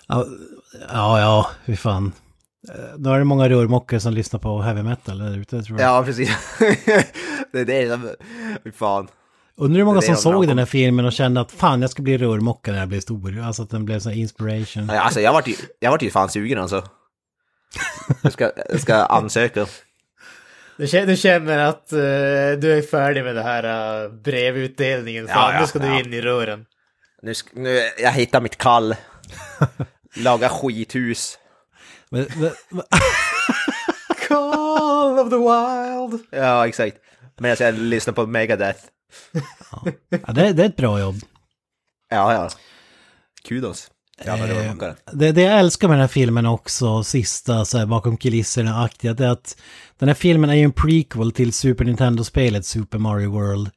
[0.07, 0.25] Ja,
[0.89, 2.11] ja, ja hur fan.
[2.97, 5.89] Då är det många rörmokare som lyssnar på heavy metal där ute tror jag.
[5.89, 6.29] Ja, precis.
[7.51, 8.09] det är det som,
[8.63, 9.07] hur fan.
[9.57, 12.17] Undrar hur många som såg den här filmen och kände att fan jag ska bli
[12.17, 13.39] rörmokare när jag blir stor.
[13.39, 14.89] Alltså att den blev så inspiration.
[14.91, 16.83] Ja, alltså jag vart ju, jag vart ju fan sugen alltså.
[18.21, 19.65] Jag ska, jag ska ansöka.
[20.77, 21.99] Du känner, du känner att uh,
[22.59, 25.85] du är färdig med det här uh, brevutdelningen, fan ja, ja, nu ska ja.
[25.85, 26.65] du in i rören.
[27.21, 28.95] Nu, nu, jag hittar mitt kall.
[30.15, 31.37] Laga skithus.
[32.09, 32.51] Men, men,
[34.27, 36.25] Call of the Wild!
[36.29, 36.97] Ja, exakt.
[37.37, 38.79] Men jag lyssnar på Megadeth.
[40.27, 41.15] Ja, det, det, är ett bra jobb.
[42.09, 42.49] Ja, ja.
[43.47, 43.91] Kudos.
[44.25, 44.37] Ja,
[45.13, 49.25] det, det, jag älskar med den här filmen också, sista så här, bakom kulisserna-aktiga, det
[49.25, 49.57] är att
[49.99, 53.69] den här filmen är ju en prequel till Super Nintendo-spelet Super Mario World.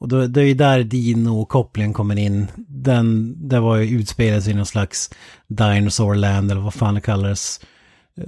[0.00, 2.46] Och då, det är ju där Dino-kopplingen kommer in.
[2.56, 5.10] Den, det var ju utspelat i någon slags
[5.46, 7.60] Dinosaurland eller vad fan det kallades.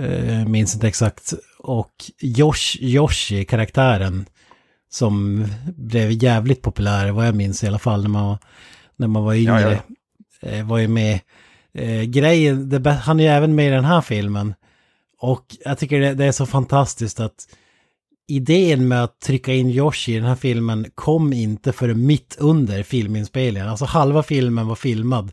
[0.00, 1.34] Uh, minns inte exakt.
[1.58, 4.26] Och Yosh, Yoshi, karaktären,
[4.92, 8.38] som blev jävligt populär, vad jag minns i alla fall, när man,
[8.96, 9.60] när man var yngre.
[9.60, 9.78] Ja,
[10.40, 10.58] ja.
[10.58, 11.20] Uh, var ju med.
[11.78, 14.54] Uh, grejen, det, han är ju även med i den här filmen.
[15.18, 17.48] Och jag tycker det, det är så fantastiskt att
[18.28, 22.82] idén med att trycka in Yoshi i den här filmen kom inte för mitt under
[22.82, 23.68] filminspelningen.
[23.68, 25.32] Alltså halva filmen var filmad.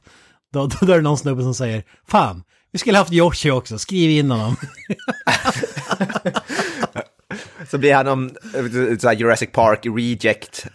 [0.54, 3.80] Då, då, då är det någon snubbe som säger Fan, vi skulle haft Yoshi också,
[3.80, 4.56] skriv in honom.
[7.70, 8.30] så blir han om
[9.18, 10.68] Jurassic Park reject,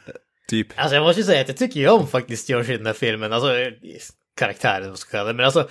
[0.48, 0.68] typ.
[0.76, 3.32] Alltså jag måste säga att jag tycker ju om faktiskt Yoshi i den här filmen.
[3.32, 3.48] Alltså
[4.36, 5.34] karaktären, vad ska kalla det.
[5.34, 5.68] Men alltså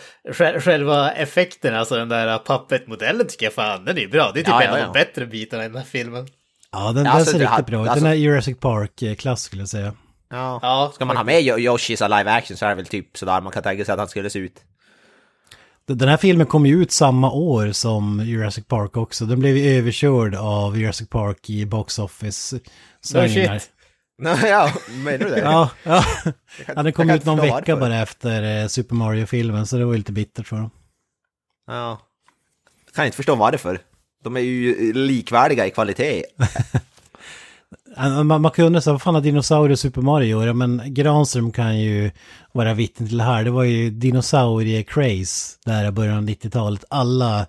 [0.60, 4.32] själva effekten, alltså den där puppet-modellen tycker jag fan, den är bra.
[4.34, 4.86] Det är typ ja, en ja, ja.
[4.86, 6.28] av de bättre bitarna i den här filmen.
[6.72, 7.90] Ja, den, alltså, den ser riktigt bra ut.
[7.90, 9.94] Alltså, den är Jurassic Park-klass skulle jag säga.
[10.30, 10.60] Ja.
[10.62, 13.42] ja, ska man ha med Yoshi som live action så är det väl typ sådär
[13.42, 14.62] man kan tänka sig att han skulle se ut.
[15.88, 19.26] Den här filmen kom ju ut samma år som Jurassic Park också.
[19.26, 22.60] Den blev ju överkörd av Jurassic Park i box office.
[23.13, 23.72] No shit.
[24.43, 25.39] ja, menar du det?
[25.39, 26.06] ja, ja.
[26.76, 29.98] ja den kom ut någon vecka bara efter eh, Super Mario-filmen, så det var ju
[29.98, 30.72] lite bittert för dem.
[31.67, 32.00] Ja.
[32.86, 33.80] Jag kan inte förstå varför.
[34.24, 36.24] De är ju likvärdiga i kvalitet.
[37.98, 40.54] man, man kan undra så vad fan har dinosaurier Super Mario göra?
[40.54, 42.12] Men Granström kan ju
[42.52, 43.44] vara vittne till det här.
[43.44, 46.84] Det var ju dinosaurie-craze där i början av 90-talet.
[46.90, 47.46] Alla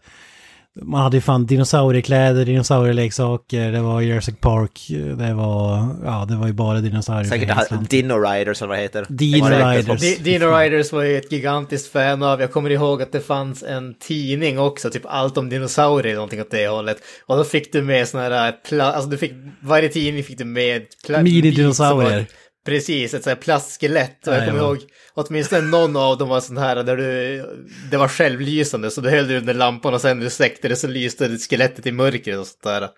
[0.83, 4.87] man hade ju fan dinosauriekläder, dinosaurieleksaker, det var Jurassic Park,
[5.19, 7.31] det var, ja det var ju bara dinosaurier.
[7.31, 7.91] Säkert.
[7.91, 9.07] Dino Riders eller vad det heter.
[9.09, 10.03] Dino Riders.
[10.03, 12.41] Di- Dino Riders var ju ett gigantiskt fan av.
[12.41, 16.41] Jag kommer ihåg att det fanns en tidning också, typ allt om dinosaurier, eller någonting
[16.41, 16.97] åt det hållet.
[17.27, 20.83] Och då fick du med såna här, alltså du fick, varje tidning fick du med...
[21.09, 22.27] Mini-dinosaurier.
[22.65, 24.27] Precis, ett sånt här plastskelett.
[24.27, 24.79] Och jag kommer ihåg,
[25.15, 27.45] åtminstone någon av dem var sån här där du,
[27.91, 30.87] det var självlysande, så du höll det under lampan och sen du släckte det så
[30.87, 32.89] lyste skelettet i mörkret och sånt där.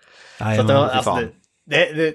[0.55, 1.29] Så att det, var, alltså, fan.
[1.69, 2.13] det, det,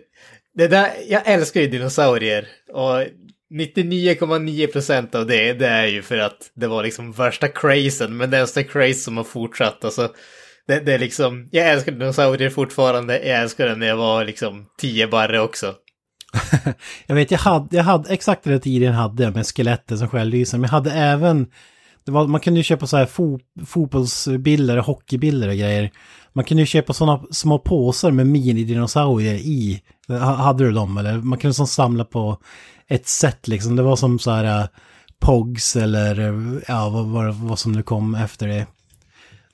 [0.55, 2.49] det där, jag älskar ju dinosaurier.
[2.73, 3.07] Och
[3.53, 8.17] 99,9% av det, det är ju för att det var liksom värsta crazen.
[8.17, 9.85] Men det är en craze som har fortsatt.
[9.85, 10.15] Alltså,
[10.67, 13.19] det, det är liksom, jag älskar dinosaurier fortfarande.
[13.19, 15.75] Jag älskar det när jag var liksom 10 barre också.
[17.07, 20.61] Jag vet, jag hade, jag hade exakt den tiden hade jag med skelettet som självlysande.
[20.61, 21.47] Men jag hade även,
[22.05, 25.91] det var, man kunde ju köpa så här fo, fotbollsbilder, och hockeybilder och grejer.
[26.33, 29.83] Man kunde ju köpa sådana små påsar med minidinosaurier i.
[30.09, 31.19] Ha- Hade du dem eller?
[31.19, 32.39] Man kunde som samla på
[32.89, 33.77] ett sätt liksom.
[33.77, 34.67] Det var som så här äh,
[35.21, 36.21] Pogs eller
[36.69, 38.67] ja, vad, vad, vad som nu kom efter det.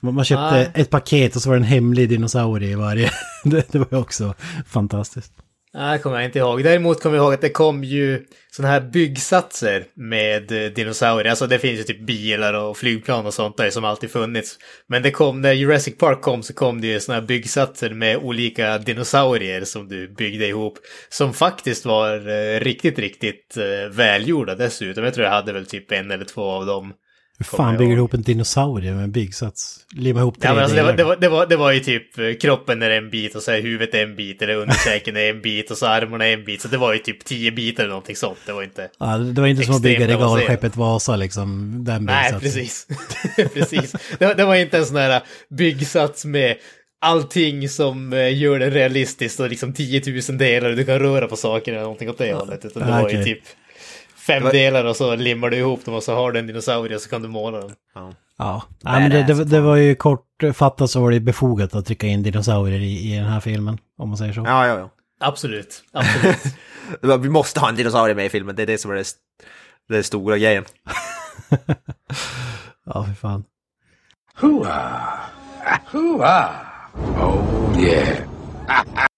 [0.01, 0.71] Man köpte Nej.
[0.73, 3.09] ett paket och så var det en hemlig dinosaurie i varje.
[3.43, 4.33] det, det var ju också
[4.67, 5.33] fantastiskt.
[5.73, 6.63] Nej, det kommer jag inte ihåg.
[6.63, 11.29] Däremot kommer jag ihåg att det kom ju sådana här byggsatser med eh, dinosaurier.
[11.29, 14.57] Alltså det finns ju typ bilar och flygplan och sånt där som alltid funnits.
[14.87, 18.17] Men det kom, när Jurassic Park kom så kom det ju sådana här byggsatser med
[18.17, 20.77] olika dinosaurier som du byggde ihop.
[21.09, 25.03] Som faktiskt var eh, riktigt, riktigt eh, välgjorda dessutom.
[25.03, 26.93] Jag tror jag hade väl typ en eller två av dem.
[27.39, 29.75] Hur fan bygger du ihop en dinosaurie med en byggsats?
[29.95, 31.79] Limma ihop tre Ja, men alltså, det, var, det, var, det, var, det var ju
[31.79, 35.29] typ eh, kroppen är en bit och så är huvudet en bit eller underkäken är
[35.29, 36.61] en bit och så armarna är en bit.
[36.61, 38.37] Så det var ju typ tio bitar eller någonting sånt.
[38.45, 38.89] Det var inte...
[38.99, 41.77] Ja, det var inte som att bygga regalskeppet Vasa liksom.
[41.83, 42.87] Den Nej, precis.
[43.53, 43.95] precis.
[44.19, 46.55] Det, var- det var inte en sån här byggsats med
[47.01, 51.27] allting som eh, gör det realistiskt och liksom 10 000 delar och du kan röra
[51.27, 52.65] på saker eller någonting åt det hållet.
[52.65, 53.39] Utan det Ah, var ju typ
[54.33, 57.01] fem delar och så limmar du ihop dem och så har du en dinosaurie och
[57.01, 57.71] så kan du måla den.
[57.95, 58.13] Ja.
[58.37, 62.07] Ja, Nej, men det, det, det var ju kortfattat så var det befogat att trycka
[62.07, 63.77] in dinosaurier i, i den här filmen.
[63.97, 64.41] Om man säger så.
[64.45, 64.89] Ja, ja, ja.
[65.19, 66.37] Absolut, absolut.
[67.01, 69.05] Var- Vi måste ha en dinosaurie med i filmen, det är det som är det,
[69.89, 70.65] det stora grejen.
[72.85, 73.43] Ja, för fan.
[74.39, 75.19] Hoo-ah!
[75.91, 76.49] Hoo-ah!
[77.17, 78.17] Oh, yeah.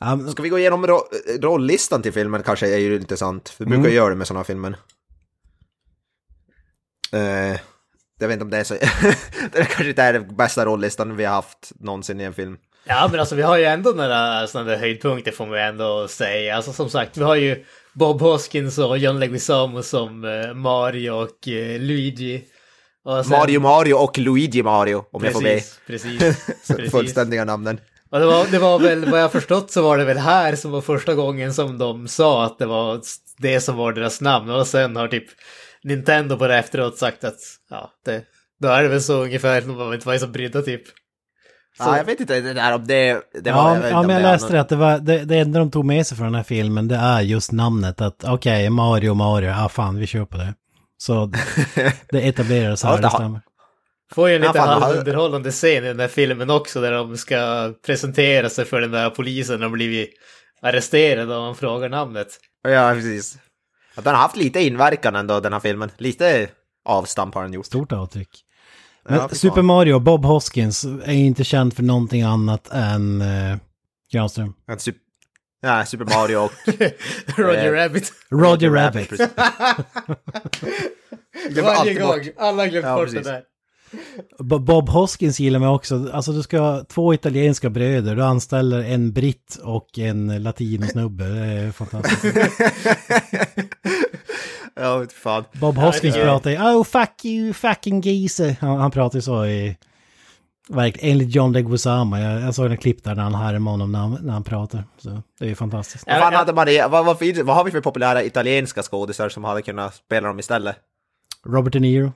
[0.00, 1.00] Men, Ska vi gå igenom ro
[1.40, 3.48] rolllistan till filmen kanske är ju intressant.
[3.48, 3.94] För vi brukar Mm.
[3.96, 4.76] göra det med sådana filmer.
[7.12, 7.58] Eh,
[8.20, 8.74] jag vet inte om det är så...
[9.52, 12.56] det kanske inte är den bästa rollistan vi har haft någonsin i en film.
[12.84, 16.08] Ja, men alltså vi har ju ändå några sådana där höjdpunkter får man ju ändå
[16.08, 16.56] säga.
[16.56, 21.48] Alltså som sagt, vi har ju Bob Hoskins och John Leguizamo som eh, Mario och
[21.48, 22.44] eh, Luigi.
[23.04, 25.54] Och sen- Mario Mario och Luigi Mario, om jag får be.
[25.54, 26.46] Precis, precis.
[26.68, 26.90] precis.
[26.90, 27.80] Fullständiga namnen.
[28.12, 30.70] Och det var, det var väl, vad jag förstått så var det väl här som
[30.70, 33.00] var första gången som de sa att det var
[33.38, 34.50] det som var deras namn.
[34.50, 35.24] Och sen har typ
[35.84, 37.38] Nintendo bara efteråt sagt att
[37.70, 38.22] ja, det,
[38.60, 39.60] då är det väl så ungefär.
[39.60, 40.82] De var inte var så brydda typ.
[40.86, 40.92] Så-
[41.78, 43.20] Ja, jag vet inte det där om det...
[43.42, 45.24] det var, ja, jag ja, men jag det är läste det att det var det,
[45.24, 48.00] det enda de tog med sig från den här filmen det är just namnet.
[48.00, 50.54] Att okej, Mario, Mario, ja fan vi kör på det.
[50.98, 51.32] Så
[52.10, 53.40] det etablerades här, Ja, det det stämmer.
[54.14, 57.16] Får ju en Ja, lite har- halvunderhållande scen i den där filmen också där de
[57.16, 60.10] ska presentera sig för den där polisen och blivit
[60.62, 62.38] arresterade och han frågar namnet.
[62.62, 63.38] Ja, precis.
[63.94, 65.90] Att den har haft lite inverkan ändå, den här filmen.
[65.98, 66.48] Lite
[66.84, 67.66] avstamp har den gjort.
[67.66, 68.28] Stort avtryck.
[69.04, 69.28] Men Ja.
[69.28, 73.56] Super Mario, Bob Hoskins, är ju inte känd för någonting annat än uh,
[74.12, 74.54] Granström.
[74.68, 74.94] En sup-
[75.62, 76.52] ja, Super Mario och...
[77.38, 78.12] Roger Eh, Rabbit.
[78.30, 79.08] Roger Rabbit.
[79.08, 79.28] precis.
[81.50, 82.20] Det var Varje gång.
[82.38, 83.26] Alla har glömt Ja, bort precis.
[83.26, 83.42] det där.
[84.38, 86.10] Bo- Bob Hoskins gillar mig också.
[86.12, 91.24] Alltså du ska ha två italienska bröder, du anställer en britt och en latinosnubbe.
[91.24, 92.24] Det är fantastiskt.
[94.80, 95.44] ja, vet fan.
[95.52, 98.56] Bob Ja, Hoskins det är- pratar ju Oh fuck you fucking geezer.
[98.60, 99.76] Han, han pratar ju så i...
[100.68, 102.16] Verkligen, enligt John Leguizamo.
[102.16, 104.84] Jag, jag såg en klipp där när han härmade honom när han, när han pratar.
[104.98, 106.04] Så det är ju fantastiskt.
[106.06, 106.38] Ja, Vad, fan ja.
[106.38, 109.94] hade man det, vad, vad, vad har vi för populära italienska skådisar som hade kunnat
[109.94, 110.76] spela dem istället?
[111.46, 112.12] Robert De Niro.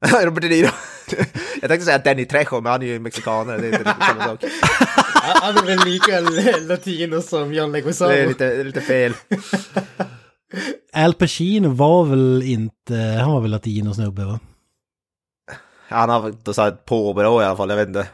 [0.24, 0.68] Robert De Niro.
[1.60, 4.24] jag tänkte säga Danny Trejo, men han är ju mexikaner, det är inte riktigt samma
[4.24, 4.44] sak.
[5.42, 6.20] Han är väl lika
[6.74, 8.10] latino som John Leguizamo.
[8.10, 9.14] Det är lite, det är lite fel.
[10.92, 12.94] Al Pacino var väl inte...
[12.96, 14.40] Han var väl latinosnubbe va?
[15.88, 18.08] Han har då så här påbrå i alla fall, jag vet inte.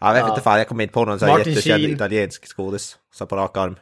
[0.00, 0.28] Jag vet Ja.
[0.28, 1.94] inte fan, jag kommer inte på någon så här Martin jättekänd Sheen.
[1.94, 2.96] italiensk skådis.
[3.14, 3.76] Så på rak arm.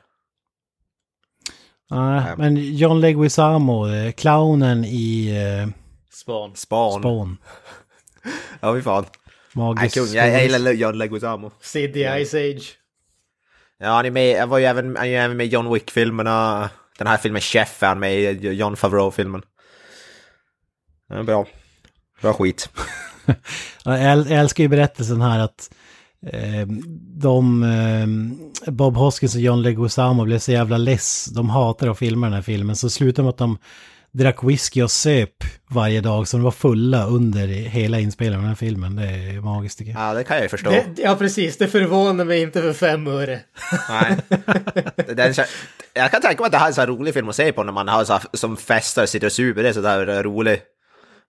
[1.91, 5.31] Nej, men John Leguizamo, eh, clownen i
[6.21, 6.57] Span.
[6.57, 7.01] Span.
[7.01, 7.37] Spawn.
[8.61, 9.05] Ja, fy fan.
[9.55, 10.07] Nej, Magisk kung.
[10.07, 11.51] Jag, jag gillar John Leguizamo.
[11.61, 12.73] Sid the Ice Age.
[13.79, 16.71] Ja, han är med, han var ju även, han är även med i John Wick-filmerna.
[16.99, 19.43] Den här filmen Chef är han med i, John Favreau-filmen.
[21.09, 21.47] Ja, bra.
[22.23, 22.69] Bra skit.
[23.85, 25.71] Ja, Jag äl- jag älskar ju berättelsen här att
[26.27, 26.67] eh,
[27.21, 31.25] de, eh, Bob Hoskins och John Leguizamo blev så jävla less.
[31.25, 32.77] De hatar att filma den här filmen.
[32.77, 33.59] Så slutade med att de
[34.13, 36.29] drack whisky och söp varje dag.
[36.29, 38.97] Så de var fulla under hela inspelningen av den här filmen.
[38.97, 40.01] Det är magiskt tycker jag.
[40.01, 40.71] Ja, det kan jag ju förstå.
[40.71, 41.57] Det, ja, precis.
[41.59, 43.41] Det förvånar mig inte för fem öre.
[43.89, 44.17] Nej.
[44.97, 45.43] Det är en så-
[45.95, 47.53] jag kan tänka mig att det här är en så här rolig film att se
[47.53, 49.63] på när man har så här, som festar sitter och super.
[49.63, 50.61] Det är så där rolig.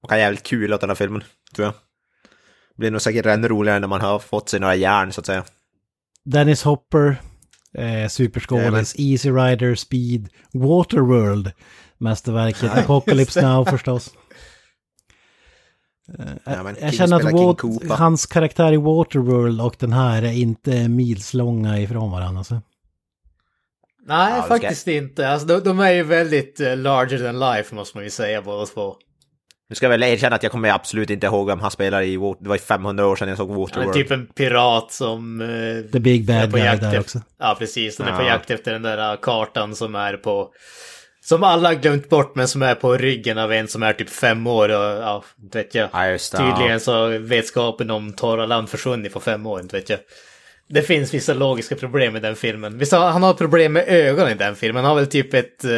[0.04, 1.24] Man kan jävligt kul åt den här filmen,
[1.56, 1.74] tror jag.
[1.74, 5.26] Det blir nog säkert ännu roligare när man har fått sig några järn, så att
[5.26, 5.44] säga.
[6.26, 7.22] Dennis Hopper,
[7.78, 11.52] eh, superskådis, Easy Rider, Speed, Waterworld,
[12.02, 14.12] mästerverket, Apocalypse Now förstås.
[16.20, 20.32] Eh, Ja, men jag känner att Wat- hans karaktär i Waterworld och den här är
[20.32, 22.38] inte milslånga ifrån varandra.
[22.40, 22.62] Alltså.
[24.08, 25.30] Nej, Ja, det ska- faktiskt inte.
[25.30, 28.66] Alltså, de, de är ju väldigt uh, larger than life, måste man ju säga båda
[28.66, 28.96] två.
[29.70, 32.18] Nu ska jag väl erkänna att jag kommer absolut inte ihåg vem han spelar i
[32.18, 32.44] Water...
[32.44, 33.94] Det var ju 500 år sedan jag såg Han är Waterworld.
[33.94, 35.42] typ en pirat som...
[35.42, 37.22] eh, The Big är Bad på Guy jakt där efter, också.
[37.40, 37.98] Ja, precis.
[37.98, 38.28] Den är på Ja.
[38.28, 40.50] jakt efter den där uh, kartan som är på...
[41.24, 44.10] Som alla har glömt bort, men som är på ryggen av en som är typ
[44.10, 45.90] fem år och ja, inte vet jag.
[45.94, 46.38] Ja, just det.
[46.38, 46.80] Tydligen Ja.
[46.80, 50.00] så har vetskapen om torra land försvunnit på fem år, inte vet jag.
[50.68, 52.78] Det finns vissa logiska problem i den filmen.
[52.78, 54.84] Visst, har- han har problem med ögonen i den filmen.
[54.84, 55.66] Han har väl typ ett...
[55.66, 55.72] Uh,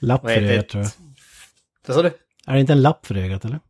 [0.00, 0.90] Lapp för ögat tror jag.
[1.86, 2.08] vad sa du?
[2.46, 3.60] Är det inte en lapp för ögat eller?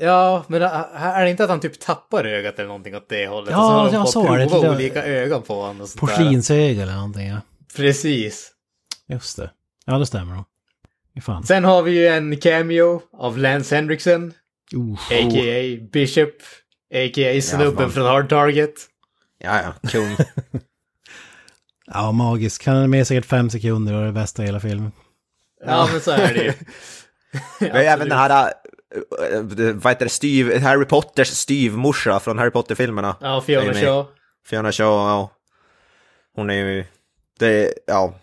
[0.00, 3.50] Ja, men är det inte att han typ tappar ögat eller någonting åt det hållet?
[3.50, 4.46] Ja, och så har de ja, fått så är det.
[4.48, 5.86] prova Det- olika ögon på honom.
[5.98, 7.36] Porslinsöga eller någonting ja.
[7.76, 8.52] Precis.
[9.08, 9.50] Just det.
[9.88, 10.44] Ja, det stämmer
[11.20, 11.44] fan.
[11.44, 14.34] Sen har vi ju en cameo av Lance Henriksen,
[14.74, 14.92] Uh.
[14.92, 15.88] a.k.a.
[15.92, 16.34] Bishop,
[16.94, 17.40] a.k.a.
[17.42, 17.90] snubben fan.
[17.90, 18.74] från Hard Target.
[19.38, 19.88] Ja, ja.
[19.88, 20.16] Kung.
[21.90, 22.66] Ja, magisk.
[22.66, 24.92] Han är med säkert fem sekunder och är det bästa i hela filmen.
[25.66, 26.52] Ja, men så är det ju.
[27.60, 28.52] Vi har även den här...
[29.20, 29.42] äh, äh,
[29.74, 30.08] Vad heter det?
[30.08, 33.16] Steve, Harry Potters styvmorsa från Harry Potter-filmerna.
[33.20, 33.84] Ja, Fiona är.
[33.84, 34.06] Shaw.
[34.46, 35.30] Fiona Shaw, ja.
[36.34, 36.84] Hon är ju...
[37.38, 38.14] Det, ja.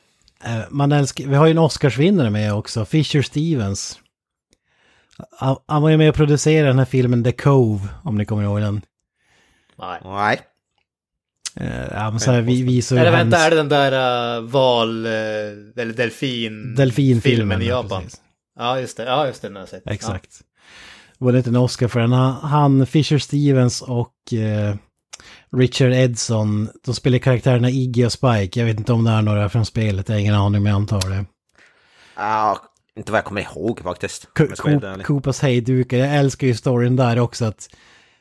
[0.45, 3.99] Eh, Man älskar, vi har ju en Oscarsvinnare med också, Fisher Stevens.
[5.39, 8.43] Han- Han var ju med och producerade den här filmen The Cove, om ni kommer
[8.43, 8.81] ihåg den.
[9.79, 9.99] Nej.
[10.03, 10.39] Nej.
[11.55, 14.43] Eh, Ja, men så här, vi visar Eller vänta, hans är det den där uh,
[14.43, 15.05] val...
[15.05, 16.75] Eller delfin...
[16.75, 17.21] delfinfilmen.
[17.21, 18.03] filmen i ja, Japan?
[18.03, 18.21] precis.
[18.59, 19.03] Ja, just det.
[19.03, 19.47] Ja, just det.
[19.47, 19.87] Den har jag sett.
[19.87, 20.41] Exakt.
[21.19, 22.11] Vunnit en Oscar för den.
[22.11, 24.75] Han, han, Fisher Stevens och eh,
[25.51, 28.59] Richard Edson, de spelar karaktärerna Iggy och Spike.
[28.59, 30.75] Jag vet inte om det är några från spelet, jag har ingen aning, men jag
[30.75, 31.25] antar det.
[32.15, 32.59] Ja,
[32.95, 34.27] inte vad jag kommer ihåg faktiskt.
[35.03, 37.69] Koopas hejdukar, jag älskar ju storyn där också att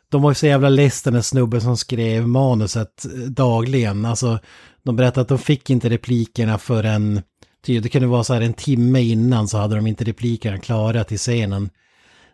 [0.08, 4.04] de var ju så jävla less den där snubben som skrev manuset eh, dagligen.
[4.04, 4.38] Alltså,
[4.82, 7.22] de berättade att de fick inte replikerna förrän,
[7.66, 11.04] ty, det kunde vara så här en timme innan så hade de inte replikerna klara
[11.04, 11.70] till scenen.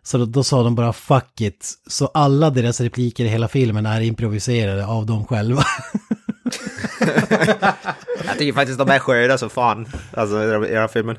[0.03, 1.73] Så då, då sa de bara fuck it.
[1.87, 5.63] Så alla deras repliker i hela filmen är improviserade av dem själva.
[8.25, 9.87] Jag tycker faktiskt de är sköna så fan.
[10.13, 11.17] Alltså i den- här filmen.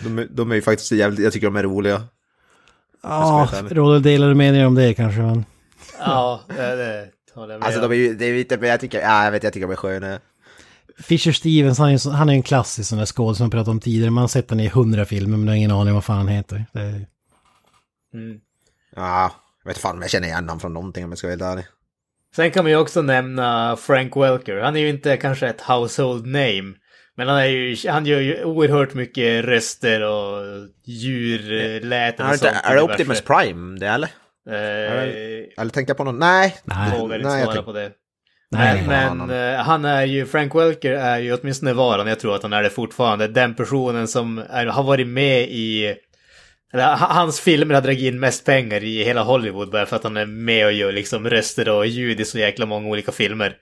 [0.00, 2.02] De, är- de är ju faktiskt jävligt, jag tycker de är roliga.
[3.02, 5.44] Ja, råder delade meningar om det kanske, men...
[5.98, 8.80] Ja, det, det håller jag med Alltså de är ju, det är lite, men jag
[8.80, 10.18] tycker, ja, jag vet, jag tycker de är sköna.
[10.98, 13.80] Fisher Stevens, han är, han är en klassisk sån där skådespelare som jag pratade om
[13.80, 14.10] tidigare.
[14.10, 16.64] Man har sett den i hundra filmer men har ingen aning vad fan han heter.
[16.72, 17.06] Det är...
[18.18, 18.40] Mm.
[18.96, 19.32] Ja,
[19.64, 21.42] jag vet fan om jag känner igen honom från någonting om jag ska vara helt
[21.42, 21.64] ärlig.
[22.36, 24.56] Sen kan man ju också nämna Frank Welker.
[24.60, 26.74] Han är ju inte kanske ett household name.
[27.16, 30.42] Men han, är ju, han gör ju oerhört mycket röster och
[30.84, 32.56] djurläten Är och det, sånt.
[32.64, 32.82] är det.
[32.82, 34.08] Optimus Prime det eller?
[34.50, 36.18] Eh, Eller tänker jag på någon?
[36.18, 36.56] Nej.
[36.64, 37.02] Nej.
[37.02, 37.90] inte Nej, jag tänk- på det.
[38.50, 42.20] Nej, Men, men eh, han är ju, Frank Welker är ju åtminstone var han, jag
[42.20, 45.94] tror att han är det fortfarande, den personen som är, har varit med i...
[46.98, 50.26] Hans filmer har dragit in mest pengar i hela Hollywood bara för att han är
[50.26, 53.56] med och gör liksom röster och ljud i så jäkla många olika filmer.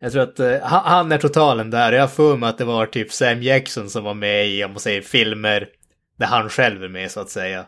[0.00, 2.64] Jag tror att eh, han, han är totalen där jag har för mig att det
[2.64, 5.68] var typ Sam Jackson som var med i, om man säger filmer
[6.18, 7.66] där han själv är med så att säga.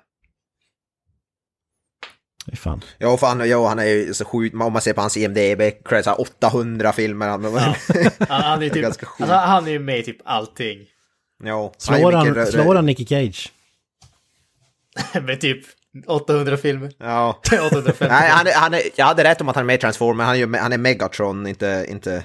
[2.57, 2.81] Fan.
[3.01, 5.95] Jo, fan, jo, han är ju så sjukt, om man ser på hans IMDB, så
[6.11, 7.29] här 800 filmer.
[7.29, 7.77] Han, Ja.
[8.29, 10.79] Han, han är ju typ, alltså, han är ju med i typ allting.
[11.45, 13.53] jo, Slår han, mycket- slår han Nicky Cage?
[15.23, 15.65] med typ
[16.07, 16.93] 800 filmer.
[16.99, 17.41] Ja.
[17.67, 18.07] 850.
[18.09, 20.25] Nej, han är, han är, jag hade rätt om att han är med i Transformer,
[20.25, 22.25] han är, han är Megatron, inte, inte,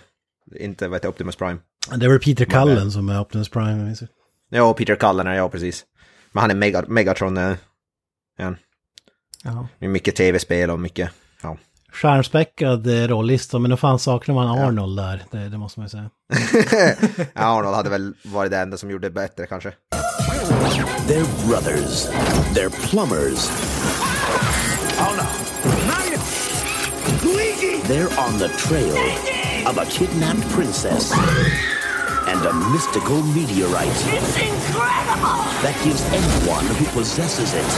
[0.59, 1.57] inte vad heter Optimus Prime.
[1.95, 3.95] Det väl Peter Cullen som är Optimus Prime.
[4.49, 5.85] Ja, Peter Cullen är jag precis.
[6.31, 7.55] Men han är Mega, Megatron, eh,
[8.37, 8.55] ja.
[9.43, 9.67] Ja.
[9.79, 11.09] Mycket tv-spel och mycket,
[11.43, 11.57] ja.
[11.91, 15.89] stjärnspäckad eh, rollista, men då fan saknar man Arnold där, det, det måste man ju
[15.89, 16.09] säga.
[17.33, 19.73] Ja, Arnold hade väl varit det enda som gjorde det bättre kanske.
[21.11, 22.07] They're brothers.
[22.53, 23.49] They're plumbers.
[24.95, 25.27] Oh no.
[27.27, 27.81] Luigi!
[27.85, 28.95] They're on the trail
[29.67, 31.11] of a kidnapped princess
[32.31, 35.43] and a mystical meteorite It's incredible!
[35.63, 37.69] that gives anyone who possesses it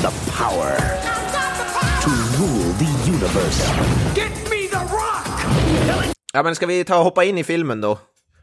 [0.00, 0.76] the power
[2.00, 3.60] to rule the universe.
[4.14, 6.06] Get me the rock!
[6.32, 7.98] Ja, men ska vi ta och hoppa in i filmen då?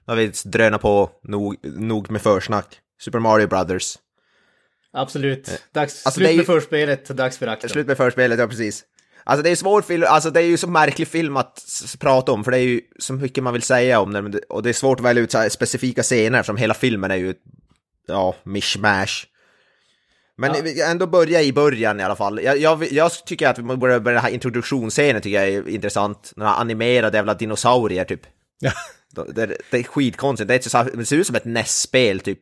[0.05, 2.82] Då har vi drönat på nog, nog med försnack.
[3.01, 3.97] Super Mario Brothers.
[4.93, 5.61] Absolut.
[5.73, 7.69] Dags, Alltså, slut är ju- med förspelet, dags för akten.
[7.69, 8.83] Slut med förspelet, ja precis.
[9.23, 11.63] Alltså det är svår film, alltså det är ju så märklig film att
[11.99, 14.69] prata om, för det är ju så mycket man vill säga om den, och det
[14.69, 17.41] är svårt att välja ut specifika scener, eftersom hela filmen är ju, ett,
[18.07, 19.25] ja, mishmash.
[20.37, 22.43] Men kan ändå börja i början i alla fall.
[22.43, 26.33] Jag, jag, jag tycker att vi börjar börja den här introduktionsscenen tycker jag är intressant.
[26.35, 28.21] Några animerade jävla dinosaurier typ.
[28.59, 28.71] Ja.
[29.35, 32.41] Det, det är skitkonstigt, det, är så det ser ut som ett NES-spel typ.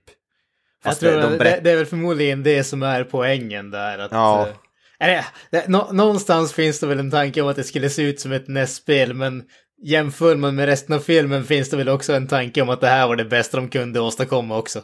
[0.86, 3.98] Jag Fast tror de det, berätt- det är väl förmodligen det som är poängen där.
[4.00, 4.48] Att, Ja.
[4.48, 8.02] eh, Eller, det, nå, någonstans finns det väl en tanke om att det skulle se
[8.02, 9.44] ut som ett NES-spel, men
[9.84, 12.88] jämför man med resten av filmen finns det väl också en tanke om att det
[12.88, 14.82] här var det bästa de kunde åstadkomma också.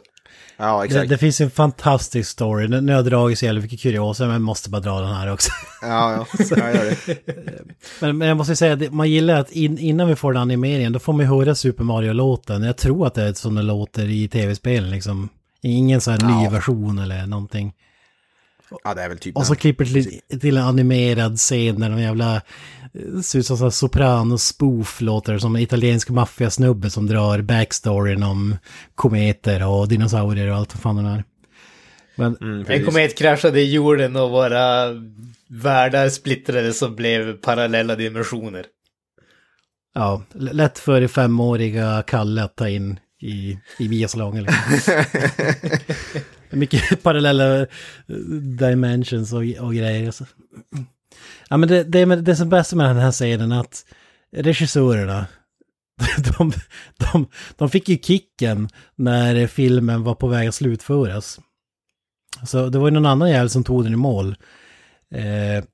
[0.56, 1.08] Ja, Det, exakt.
[1.08, 4.40] det finns en fantastisk story, nu har jag dragit så jävla mycket kuriosa, men jag
[4.42, 5.50] måste bara dra den här också.
[5.82, 7.16] Ja, ja, jag gör det.
[8.00, 10.92] Men, men jag måste säga att man gillar att in, innan vi får den animeringen,
[10.92, 12.62] då får man höra Super Mario-låten.
[12.62, 15.28] Jag tror att det är som det låter i tv-spelen liksom.
[15.62, 16.50] Ingen sån här ny Ja.
[16.50, 17.72] version eller någonting.
[18.84, 21.90] Ja, det är väl typ Och så klipper det till, till en animerad scen där
[21.90, 22.36] de jävla...
[22.36, 28.56] eh, Ser ut som soprano-spoof låter som en italiensk maffiasnubbe som drar backstoryn om
[28.94, 31.24] kometer och dinosaurier och allt vad fan det är.
[32.16, 34.86] Men Mm, En komet kraschade i jorden och våra
[35.48, 38.66] världar splittrades och blev parallella dimensioner.
[39.94, 44.44] ja, lätt för femåriga Kalle att ta in i, i biosalongen.
[44.44, 44.94] Liksom.
[46.58, 47.66] Mycket parallella eh,
[48.58, 50.10] dimensions och, och grejer.
[50.10, 50.26] Så.
[51.48, 53.84] Ja, men det, det, det som är bäst med den här scenen är att
[54.36, 55.26] regissörerna,
[56.38, 56.52] de,
[56.98, 61.40] de, de fick ju kicken när filmen var på väg att slutföras.
[62.46, 64.36] Så det var ju någon annan jävel som tog den i mål.
[65.14, 65.64] Eh,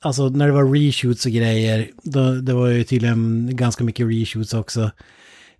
[0.00, 4.54] alltså när det var reshoots och grejer, då, det var ju tydligen ganska mycket reshoots
[4.54, 4.90] också.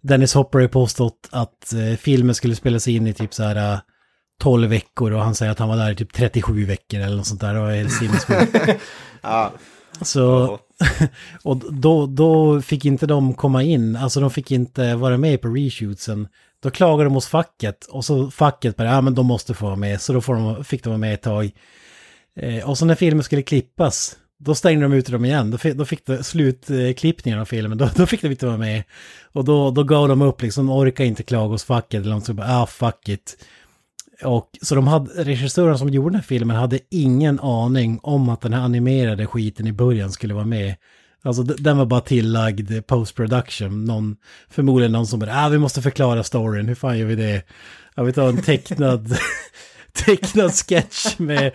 [0.01, 3.73] Dennis Hopper har ju påstått att eh, filmen skulle spelas in i typ så här
[3.73, 3.79] eh,
[4.41, 7.27] 12 veckor och han säger att han var där i typ 37 veckor eller något
[7.27, 7.55] sånt där.
[7.55, 8.57] Det var helt sinnessjukt.
[9.23, 9.53] Ja,
[10.03, 10.59] Så,
[11.43, 15.49] och då, då fick inte de komma in, alltså de fick inte vara med på
[15.49, 16.29] reshootsen.
[16.63, 19.77] Då klagade de hos facket och så facket bara, ja men de måste få vara
[19.77, 21.51] med, så då får de, fick de vara med ett tag.
[22.41, 25.51] Eh, och så när filmen skulle klippas, då stängde de ut dem igen.
[25.51, 28.83] Då fick, då fick det slutklippningen av filmen, då, då fick de inte vara med.
[29.33, 32.21] Och då, då gav de upp liksom, de orkar inte klaga hos facket, eller de
[32.21, 33.37] så bara, ah fuck it.
[34.25, 38.41] Och så de hade, regissören som gjorde den här filmen hade ingen aning om att
[38.41, 40.75] den här animerade skiten i början skulle vara med.
[41.23, 43.85] Alltså den var bara tillagd post production.
[43.85, 44.17] Någon,
[44.51, 47.43] förmodligen någon som bara, ah vi måste förklara storyn, hur fan gör vi det?
[47.95, 49.17] Ja vi tar en tecknad,
[50.05, 51.53] tecknad sketch med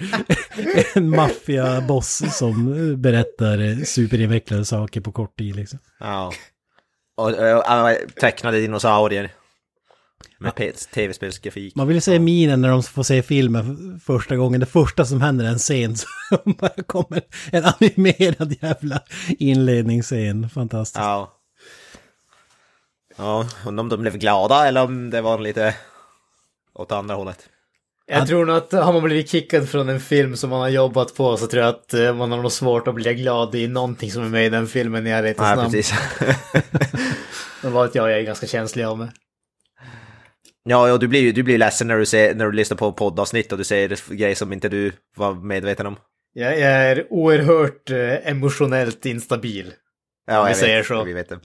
[0.95, 5.79] en maffiaboss som berättar superinvecklade saker på kort tid liksom.
[5.99, 6.31] ja.
[7.15, 9.31] Och, och, och tecknade dinosaurier.
[10.39, 10.55] Med
[10.93, 11.75] tv-spelsgrafik.
[11.75, 14.59] Man vill se minen när de får se filmen första gången.
[14.59, 17.21] Det första som händer är en scen som bara kommer
[17.51, 20.49] en animerad jävla inledningsscen.
[20.49, 20.99] Fantastiskt.
[20.99, 21.39] Ja.
[23.15, 25.75] Ja, undrar om de blev glada eller om det var lite
[26.73, 27.49] åt andra hållet.
[28.05, 31.15] Jag tror nog att har man blivit kickad från en film som man har jobbat
[31.15, 34.11] på så tror jag att eh, man har nog svårt att bli glad i någonting
[34.11, 35.71] som är med i den filmen i ärlighetens namn.
[35.71, 35.93] precis.
[37.61, 39.09] Det var att jag är ganska känslig av mig.
[40.63, 42.91] ja, ja, du blir ju du blir ledsen när du, ser, när du lyssnar på
[42.91, 45.95] poddavsnitt och du säger grejer som inte du var medveten om.
[46.33, 49.73] Jag, jag är oerhört eh, emotionellt instabil.
[50.27, 51.03] Ja, jag säger vet, så.
[51.03, 51.39] Vi vet det.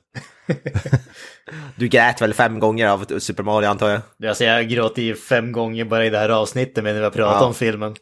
[1.77, 4.29] Du grät väl fem gånger av Super Mario antar jag?
[4.29, 7.11] Alltså jag gråter i fem gånger bara i det här avsnittet men när vi har
[7.11, 7.47] pratat Ja.
[7.47, 7.97] om filmen.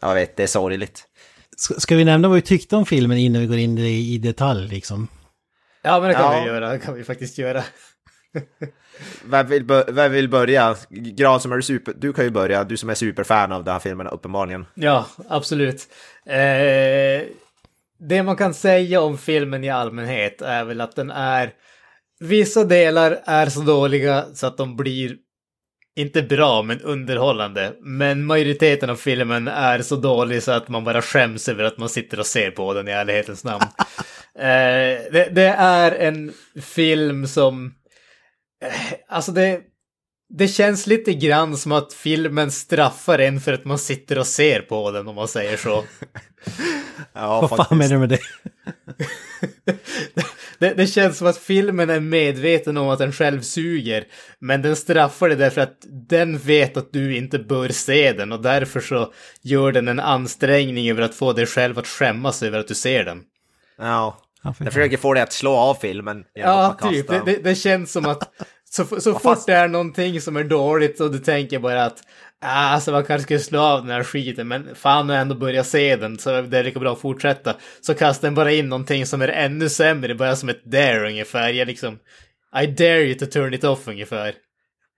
[0.00, 1.04] Ja, Jag vet, det är sorgligt.
[1.56, 4.18] Ska, ska vi nämna vad vi tyckte om filmen innan vi går in i, i
[4.18, 5.08] detalj liksom?
[5.82, 6.40] Ja men det kan Ja.
[6.42, 7.64] vi göra, det kan vi faktiskt göra.
[9.24, 10.76] Vem vill, vem vill börja?
[10.90, 11.92] Gran som är super...
[11.96, 14.66] Du kan ju börja, du som är superfan av den här filmen uppenbarligen.
[14.74, 15.88] Ja, absolut.
[16.26, 17.22] Eh,
[18.08, 21.52] det man kan säga om filmen i allmänhet är väl att den är...
[22.24, 25.16] Vissa delar är så dåliga så att de blir
[25.96, 27.72] inte bra, men underhållande.
[27.80, 31.88] Men majoriteten av filmen är så dålig så att man bara skäms över att man
[31.88, 33.64] sitter och ser på den i ärlighetens namn.
[34.38, 37.74] eh, det, det, är en film som...
[38.64, 39.60] Eh, alltså det...
[40.28, 44.60] Det känns lite grann som att filmen straffar en för att man sitter och ser
[44.60, 45.84] på den, om man säger så.
[47.12, 48.18] Ja, Vad fan menar du med det?
[50.58, 54.04] det, det, känns som att filmen är medveten om att den själv suger,
[54.38, 58.42] men den straffar dig därför att den vet att du inte bör se den och
[58.42, 59.12] därför så
[59.42, 63.04] gör den en ansträngning över att få dig själv att skämmas över att du ser
[63.04, 63.22] den.
[63.78, 64.18] Ja.
[64.42, 66.24] Jag försöker få dig att slå av filmen.
[66.34, 67.08] Ja, typ.
[67.08, 67.24] Det, den.
[67.24, 68.30] det, det känns som att
[68.76, 71.98] så, så fort fast- det är någonting som är dåligt och du tänker bara att
[72.40, 75.66] ah, alltså man kanske skulle slå av den här skiten, men fan jag ändå börjat
[75.66, 77.56] se den så det är lika bra att fortsätta.
[77.80, 81.50] Så kastar den bara in någonting som är ännu sämre, bara som ett dare ungefär.
[81.50, 81.98] Jag liksom,
[82.62, 84.34] I dare you to turn it off ungefär.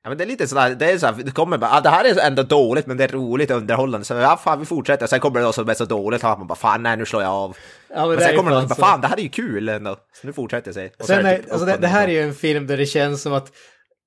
[0.06, 2.04] Ja, men det är lite sådär, det är såhär, det kommer bara, ah, det här
[2.04, 4.04] är ändå dåligt men det är roligt och underhållande.
[4.04, 5.06] Så ja, fan vi fortsätter.
[5.06, 7.22] Sen kommer det då som är så dåligt att man bara, fan nej nu slår
[7.22, 7.56] jag av.
[7.94, 8.80] Ja, men Men sen kommer det fan någon bara, så.
[8.82, 9.96] fan det här är ju kul ändå.
[10.20, 10.86] Så nu fortsätter sig.
[10.86, 12.76] Och så Sen är är, typ alltså det, det här är ju en film där
[12.76, 13.52] det känns som att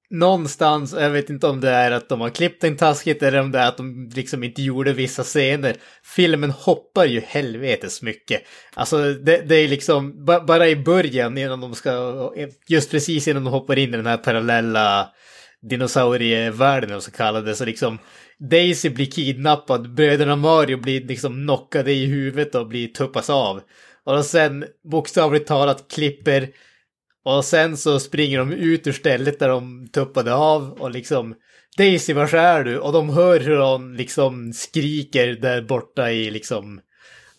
[0.10, 3.52] någonstans, jag vet inte om det är att de har klippt den taskigt eller om
[3.52, 5.76] det är att de liksom inte gjorde vissa scener.
[6.04, 8.42] Filmen hoppar ju helvetes mycket.
[8.74, 12.14] Alltså det, det är liksom, ba, bara i början innan de ska,
[12.68, 15.10] just precis innan de hoppar in i den här parallella
[15.62, 17.98] dinosaurievärlden så kallade så liksom
[18.40, 23.62] Daisy blir kidnappad, bröderna Mario blir liksom knockade i huvudet och blir tuppas av.
[24.04, 26.50] Och sen bokstavligt talat klipper
[27.26, 31.36] och sen så springer de ut ur stället där de tuppade av och liksom
[31.78, 32.80] Daisy, var är du?
[32.80, 36.82] Och de hör hur hon liksom skriker där borta i liksom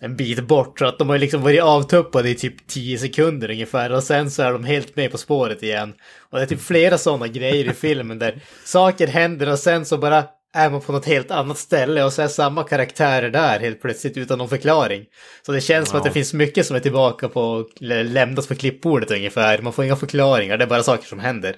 [0.01, 0.79] en bit bort.
[0.79, 3.93] Så att de har liksom varit avtuppade i typ 10 sekunder ungefär.
[3.93, 5.95] Och sen så är de helt med på spåret igen.
[6.31, 9.99] Och det är typ flera sådana grejer i filmen där saker händer och sen så
[9.99, 10.25] bara
[10.55, 14.17] är man på något helt annat ställe och så är samma karaktärer där helt plötsligt
[14.17, 15.05] utan någon förklaring.
[15.47, 18.55] Så det känns som att det finns mycket som är tillbaka på, eller lämnas på
[18.55, 19.63] klippbordet ungefär.
[19.63, 21.57] Man får inga förklaringar, det är bara saker som händer.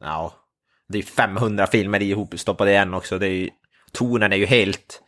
[0.00, 0.34] Ja.
[0.88, 3.18] Det är ju 500 filmer ihopstoppade igen också.
[3.18, 3.50] Det är ju,
[3.92, 5.02] tonen är ju helt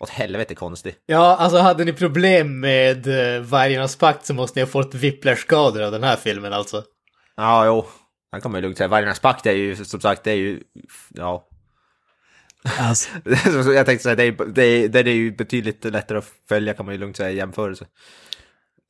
[0.00, 0.94] åt helvete konstig.
[1.06, 5.82] Ja, alltså hade ni problem med uh, Vargarnas pakt så måste ni ha fått whiplash-skador
[5.82, 6.82] av den här filmen alltså.
[7.36, 7.86] Ja, jo.
[8.32, 8.88] Han kommer ju lugnt säga.
[8.88, 10.60] Vargarnas pakt är ju som sagt, det är ju,
[11.08, 11.46] ja.
[12.78, 13.10] Alltså,
[13.64, 16.74] Så jag tänkte säga, det är, det, är, det är ju betydligt lättare att följa
[16.74, 17.86] kan man ju lugnt säga i jämförelse.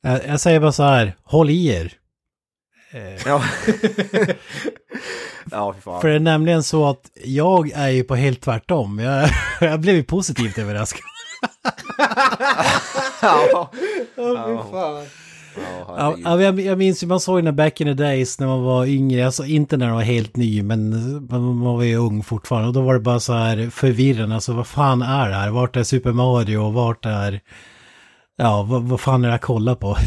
[0.01, 2.00] jag, jag säger bara så här, håll i er.
[3.25, 3.43] Ja.
[5.51, 6.01] ja, fy fan.
[6.01, 8.99] För det är nämligen så att jag är ju på helt tvärtom.
[8.99, 9.29] Jag,
[9.61, 11.01] jag blev ju positivt överraskad.
[13.21, 13.71] Ja.
[14.15, 14.33] Fan.
[14.75, 15.03] Ja,
[15.55, 16.25] Ja, herregud.
[16.25, 18.85] ja, jag, jag minns ju, man såg den back in the days när man var
[18.85, 20.89] yngre, alltså inte när man var helt ny, men
[21.29, 22.67] man, man var ju ung fortfarande.
[22.67, 25.49] Och då var det bara så här förvirrande, alltså vad fan är det här?
[25.49, 27.39] Vart är Super Mario och vart är...
[28.37, 29.97] Ja, vad, vad fan är det jag kollar på?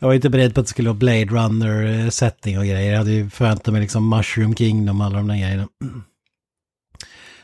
[0.00, 2.90] Jag var inte beredd på att det skulle vara Blade Runner-setting eh, och grejer.
[2.90, 5.68] Jag hade ju förväntat mig liksom Mushroom Kingdom och alla de där grejerna.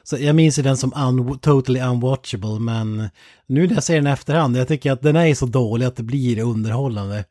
[0.02, 3.08] Så jag minns ju den som un totally unwatchable, men
[3.46, 5.96] nu när jag ser den i efterhand, jag tycker att den är så dålig att
[5.96, 7.24] det blir underhållande.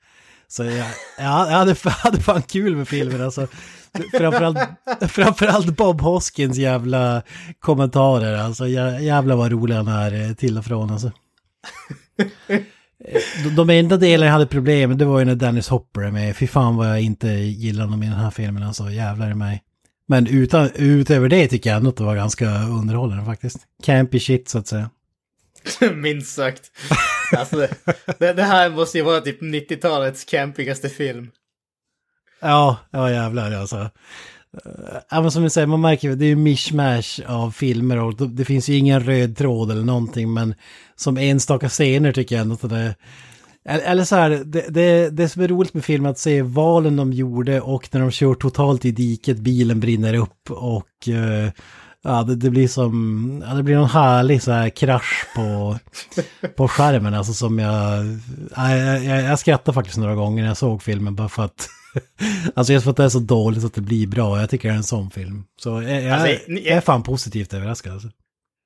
[0.47, 3.47] Så jag, jag hade, jag hade fan kul med filmen alltså.
[4.17, 4.59] Framförallt,
[5.07, 7.21] framförallt Bob Hoskins jävla
[7.59, 11.11] kommentarer, alltså jävlar vad rolig han är eh, till och från alltså.
[13.43, 16.11] De, de enda delarna jag hade problem med, det var ju när Dennis Hopper är
[16.11, 16.37] med.
[16.37, 19.63] Fy fan vad jag inte gillar honom i den här filmen, alltså jävlar i mig.
[20.07, 23.57] Men utan, utöver det tycker jag ändå att det var ganska underhållande faktiskt.
[23.83, 24.89] Campy shit så att säga.
[25.95, 26.71] Minst sagt.
[27.37, 27.69] Alltså, det,
[28.19, 31.31] det, det här måste ju vara typ 90-talets campigaste film.
[32.41, 33.89] Ja, ja jävlar alltså.
[34.65, 38.29] Eh, även som ni säger, man märker ju, det är ju mishmash av filmer och
[38.29, 40.55] det- finns ju ingen röd tråd eller någonting men
[40.95, 42.95] som enstaka scener tycker jag ändå att det
[43.69, 46.41] eller eller så här, det, det, det som är roligt med filmen är att se
[46.41, 51.51] valen de gjorde och när de kör totalt i diket, bilen brinner upp och eh,
[52.03, 55.77] ja, det, det blir som, ja, det blir någon härlig så här krasch på,
[56.57, 58.05] på skärmen alltså som jag,
[58.55, 61.67] ja, jag, jag, jag skrattade faktiskt några gånger när jag såg filmen bara för att
[62.55, 64.39] Alltså just för att det är så dåligt så att det blir bra.
[64.39, 65.43] Jag tycker det är en sån film.
[65.61, 67.93] Så jag, jag, Alltså, jag är fan positivt överraskad.
[67.93, 68.07] Alltså.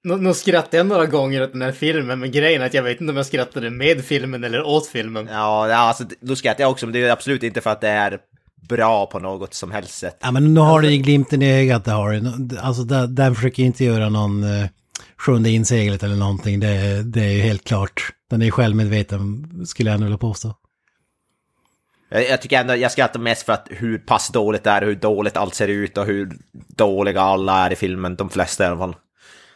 [0.03, 2.83] Nu, nu skrattade jag några gånger åt den här filmen, men grejen är att jag
[2.83, 5.27] vet inte om jag skrattade med filmen eller åt filmen.
[5.31, 7.89] Ja, ja, alltså då skrattar jag också, men det är absolut inte för att det
[7.89, 8.19] är
[8.69, 10.17] bra på något som helst sätt.
[10.21, 12.57] Ja men nu har du ju glimten i ögat det har du.
[12.57, 14.67] Alltså den, den försöker inte göra någon uh,
[15.17, 16.59] sjunde inseglet eller någonting.
[16.59, 18.13] Det, det är ju helt klart.
[18.29, 20.55] Den är ju självmedveten skulle jag nog vilja påstå.
[22.09, 25.37] Jag, tycker ändå, jag skrattar mest för att hur pass dåligt det är, hur dåligt
[25.37, 26.31] allt ser ut och hur
[26.67, 28.95] dåliga alla är i filmen, de flesta i alla fall.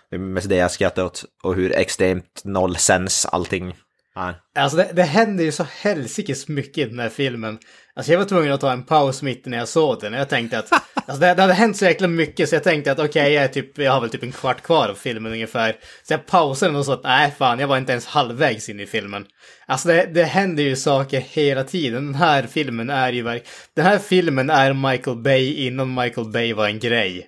[0.10, 1.26] Det är mest det jag skrattar åt.
[1.43, 3.76] Och hur extremt nollsens allting
[4.16, 4.36] är.
[4.56, 7.60] Alltså det, det händer ju så helsikes mycket i den här filmen.
[7.96, 10.14] Alltså jag var tvungen att ta en paus mitt när jag såg den.
[10.14, 13.00] Jag tänkte att alltså det, det hade hänt så jäkla mycket så jag tänkte att
[13.00, 15.76] okej, okay, jag, är typ, jag har väl typ en kvart kvar av filmen ungefär.
[16.04, 18.80] Så jag pausade den och sa att nej fan, jag var inte ens halvvägs in
[18.80, 19.26] i filmen.
[19.66, 22.06] Alltså det, det händer ju saker hela tiden.
[22.06, 23.54] Den här filmen är ju verkligen...
[23.76, 27.28] Den här filmen är Michael Bay innan Michael Bay var en grej.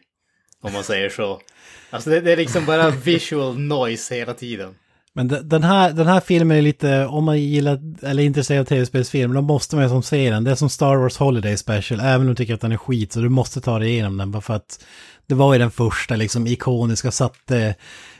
[0.61, 1.41] Om man säger så.
[1.89, 4.75] Alltså det, det är liksom bara visual noise hela tiden.
[5.17, 8.65] Men den här, den här filmen är lite, om man gillar eller är intresserad av
[8.65, 10.43] tv-spelsfilmer, då måste man ju som se den.
[10.43, 13.13] Det är som Star Wars Holiday Special, även om du tycker att den är skit,
[13.13, 14.85] så du måste ta dig igenom den bara för att
[15.27, 17.75] det var ju den första liksom ikoniska, satte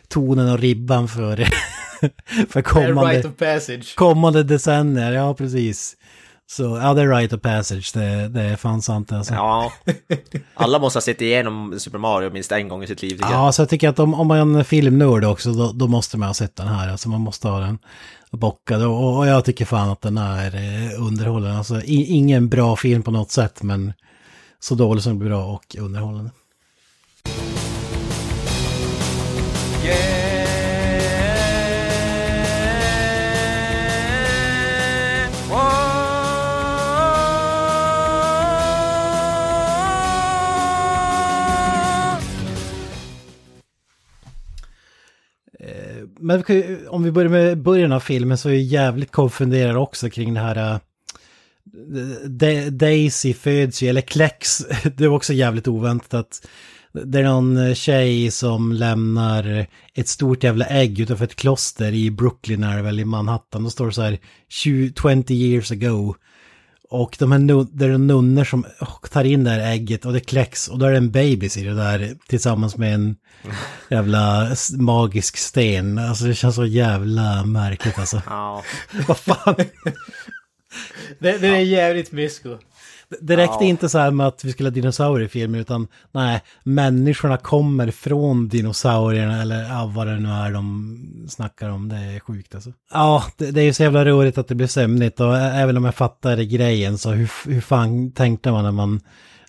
[0.08, 1.36] tonen och ribban för,
[2.50, 5.98] för kommande, right kommande decennier, ja precis.
[6.48, 9.34] Så ja, det är right of passage, det, det är fan sant alltså.
[9.34, 9.72] Ja,
[10.54, 13.18] alla måste ha sett igenom Super Mario minst en gång i sitt liv.
[13.22, 13.56] Ja, jag.
[13.56, 16.30] så jag tycker att om, om man är en filmnörd också, då, då, måste man
[16.30, 16.91] ha sett den här.
[16.91, 17.80] Alltså man måste ha den
[18.32, 18.84] bockad.
[18.84, 21.58] Och, och jag tycker fan att den är eh, underhållande.
[21.58, 23.93] Alltså i, ingen bra film på något sätt, men
[24.60, 26.32] så dålig som bra och underhållande.
[29.86, 30.24] Yeah.
[46.26, 46.43] Men
[46.89, 50.39] om vi börjar med början av filmen så är jag jävligt konfunderad också kring det
[50.39, 50.73] här...
[50.73, 50.80] Eh,
[52.30, 54.57] De Daisy föds ju, eller Klex,
[54.97, 56.47] det var också jävligt oväntat att
[57.03, 62.11] det är någon eh, tjej som lämnar ett stort jävla ägg utanför ett kloster i
[62.11, 63.63] Brooklyn är det väl, i Manhattan.
[63.63, 64.17] Då står det så här
[64.49, 66.15] 20, 20 years ago.
[66.96, 68.66] Och de här det är nunnor som
[69.12, 71.64] tar in det här ägget och det kläcks och då är det en babys i
[71.64, 73.16] det där tillsammans med en
[73.89, 75.98] jävla magisk sten.
[75.98, 78.22] Alltså det känns så jävla märkligt alltså.
[78.26, 78.64] Ja.
[79.08, 79.56] Vad fan.
[81.20, 82.58] det, det är jävligt mysko.
[83.22, 83.66] Det räckte ja.
[83.66, 87.91] inte så här med att vi skulle ha dinosaurier i filmen, utan nej, människorna kommer
[87.91, 92.74] från dinosaurierna, eller ja, vad det nu är de snackar om, det är sjukt alltså.
[92.91, 95.86] Ja, det, det är ju så jävla roligt att det blir sömnigt, och även om
[95.86, 99.01] jag fattar grejen, så hur, hur fan tänkte man när man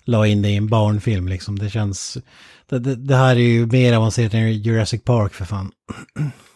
[0.03, 2.17] la in det i en barnfilm liksom, det känns...
[2.69, 5.71] Det, det, det här är ju mer avancerat än Jurassic Park för fan.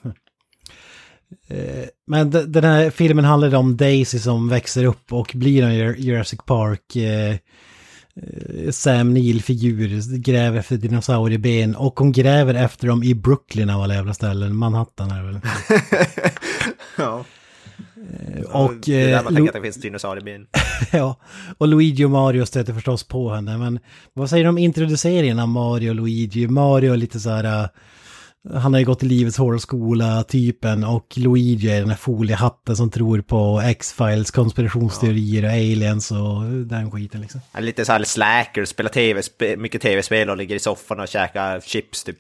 [1.47, 6.39] Eh, men den här filmen handlar om Daisy som växer upp och blir en Jurassic
[6.45, 13.69] Park eh, eh, Sam Neill-figur, gräver efter dinosaurieben och hon gräver efter dem i Brooklyn
[13.69, 15.39] av alla jävla ställen, Manhattan är väl.
[16.97, 17.25] ja.
[18.51, 20.47] Och, det är där man tänker att det finns dinosaurieben.
[20.91, 21.15] ja,
[21.57, 23.79] och Luigi och Mario stöter förstås på henne, men
[24.13, 26.47] vad säger du om introduceringen av Mario och Luigi?
[26.47, 27.69] Mario är lite så här
[28.50, 32.76] han har ju gått i livets hårda skola, typen, och Luigi är den här foliehatten
[32.76, 37.42] som tror på X-Files, konspirationsteorier och aliens och den skiten liksom.
[37.52, 39.22] Han är lite så här slacker, spelar tv,
[39.58, 42.18] mycket tv-spel och ligger i soffan och käkar chips typ.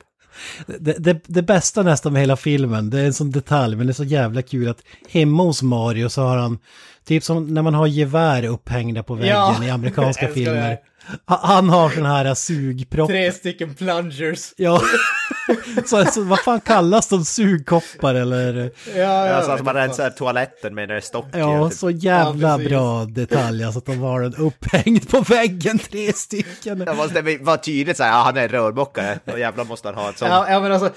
[0.67, 3.91] Det, det, det, bästa nästan med hela filmen, det är en sån detalj, men det
[3.91, 6.59] är så jävla kul att hemma hos Mario så har han,
[7.05, 10.77] typ som när man har gevär upphängda på väggen ja, i amerikanska filmer.
[11.25, 13.09] Han har sån här sugpropp.
[13.09, 14.53] Tre stycken plungers.
[14.57, 14.81] Ja.
[15.85, 17.25] så, så, vad fan kallas de?
[17.25, 18.71] Sugkoppar eller?
[18.95, 21.25] Ja, ja, alltså, man rensar toaletten med en stock.
[21.31, 21.77] Ja, typ.
[21.77, 23.63] så jävla ja, bra detalj.
[23.63, 26.79] Alltså att de har den upphängd på väggen, tre stycken.
[26.79, 29.19] Det måste vara tydligt så här, ja, han är rörmokare.
[29.25, 30.31] Då jävlar måste han ha ett sånt.
[30.31, 30.89] Ja, ja men alltså,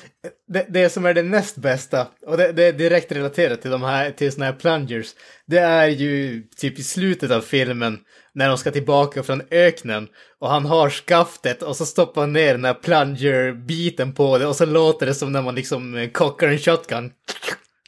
[0.49, 3.83] det, det som är det näst bästa, och det, det är direkt relaterat till de
[3.83, 5.07] här, till såna här plungers,
[5.47, 7.99] det är ju typ i slutet av filmen
[8.35, 10.09] när de ska tillbaka från öknen
[10.41, 14.57] och han har skaftet och så stoppar han ner den här plunger-biten på det och
[14.57, 17.11] så låter det som när man liksom kockar en shotgun.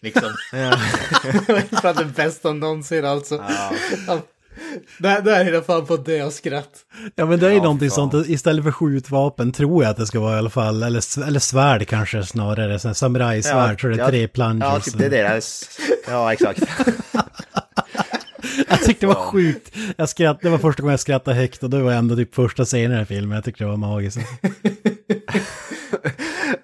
[0.03, 0.31] Liksom.
[0.53, 0.59] Ja.
[1.47, 3.45] det är det bästa någonsin alltså.
[4.07, 4.21] Ja.
[4.99, 6.71] Där, där är det fan på det och skratt.
[7.15, 8.11] Ja men det är ju ja, någonting fan.
[8.11, 11.41] sånt, istället för skjutvapen tror jag att det ska vara i alla fall, eller, eller
[11.41, 14.69] svärd kanske snarare, samurajsvärd, ja, så det är tre plungers.
[14.69, 15.69] Ja, typ det är deras,
[16.09, 16.63] ja exakt.
[18.69, 19.77] jag tyckte det var sjukt.
[19.97, 22.65] Jag skratt, det var första gången jag skrattade högt och det var ändå typ första
[22.65, 23.35] scenen i filmen.
[23.35, 24.19] Jag tyckte det var magiskt.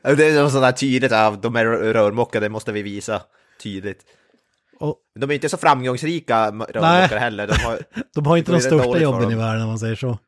[0.03, 3.23] det är sådär tydligt, av de är rörmokare, det måste vi visa
[3.63, 4.01] tydligt.
[4.79, 7.47] Och, de är inte så framgångsrika rörmokare heller.
[7.47, 7.79] De har,
[8.15, 10.19] de har inte de största jobben i världen om man säger så.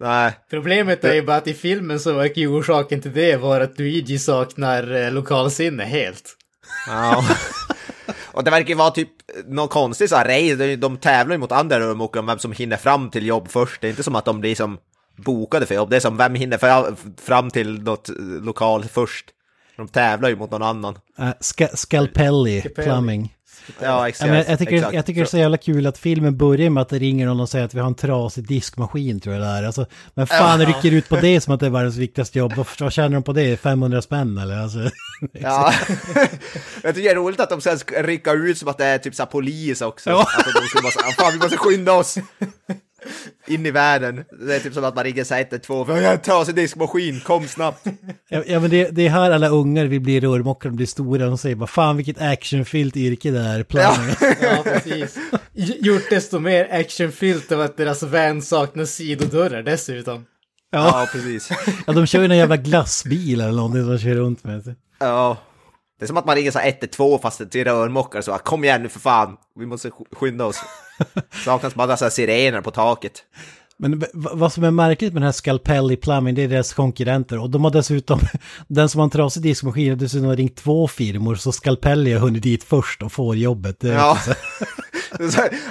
[0.00, 0.32] Nej.
[0.50, 3.78] Problemet är ju bara att i filmen så verkar ju orsaken till det vara att
[3.78, 6.36] Luigi saknar eh, lokalsinne helt.
[6.86, 7.24] Ja.
[8.32, 9.08] Och det verkar ju vara typ
[9.46, 12.52] någon konstig så här race, de, de tävlar ju mot andra rörmokare om vem som
[12.52, 13.80] hinner fram till jobb först.
[13.80, 14.78] Det är inte som att de blir som
[15.16, 19.26] bokade för jobb, det är som vem hinner fra- fram till något eh, lokal först.
[19.76, 20.98] De tävlar ju mot någon annan.
[21.18, 23.34] Äh, ska, Scalpelli, plumbing.
[23.80, 24.30] Ja, Ja, exakt.
[24.30, 24.94] men jag, tycker, exakt.
[24.94, 27.40] jag tycker det är så jävla kul att filmen börjar med att det ringer någon
[27.40, 29.62] och säger att vi har en trasig diskmaskin tror jag det är.
[29.62, 32.52] Alltså, men fan rycker ut på det som att det är världens viktigaste jobb.
[32.56, 33.56] Vad, vad tjänar de på det?
[33.60, 34.58] 500 spänn eller?
[34.58, 34.78] Alltså,
[35.32, 35.72] Ja.
[36.82, 39.14] jag tycker det är roligt att de sen rycka ut som att det är typ
[39.14, 40.10] så polis också.
[40.10, 40.16] Ja.
[40.36, 42.18] Alltså de bara säga, fan vi måste skynda oss.
[43.46, 44.24] In i världen.
[44.46, 47.86] Det är typ som att man ringer 112, vi har en trasig diskmaskin, kom snabbt.
[48.28, 51.26] ja, ja men det, det är här alla ungar vill bli rörmokare och bli stora.
[51.26, 53.62] De säger bara fan vilket actionfyllt yrke det är.
[53.62, 54.16] Plumbing.
[54.42, 55.16] Ja, precis.
[55.80, 60.24] Gjort desto mer actionfyllt av att deras van saknar sidodörrar dessutom.
[60.70, 61.48] Ja, Ja, precis.
[61.86, 64.74] ja, de kör ju någon jävla glassbil eller någonting som de kör runt med.
[65.00, 65.36] Ja.
[66.02, 68.82] Det är som att man ringer så här 112 fast till rörmokare så kom igen
[68.82, 70.56] nu för fan, vi måste sk- skynda oss.
[71.44, 73.12] Saknas bara så här sirener på taket.
[73.76, 77.38] Men vad som är märkligt med den här Scalpelli Plumbing, det är deras konkurrenter.
[77.38, 78.20] Och de har dessutom,
[78.68, 82.42] den som har en trasig diskmaskin har dessutom ringt två firmor, så Scalpelli har hunnit
[82.42, 83.80] dit först och får jobbet.
[83.80, 84.18] Det är Ja.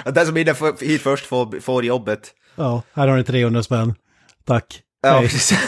[0.12, 2.30] Den som hinner hit först får, får jobbet.
[2.56, 3.94] ja, här har ni 300 spänn.
[4.44, 4.80] Tack.
[5.02, 5.58] Ja, precis.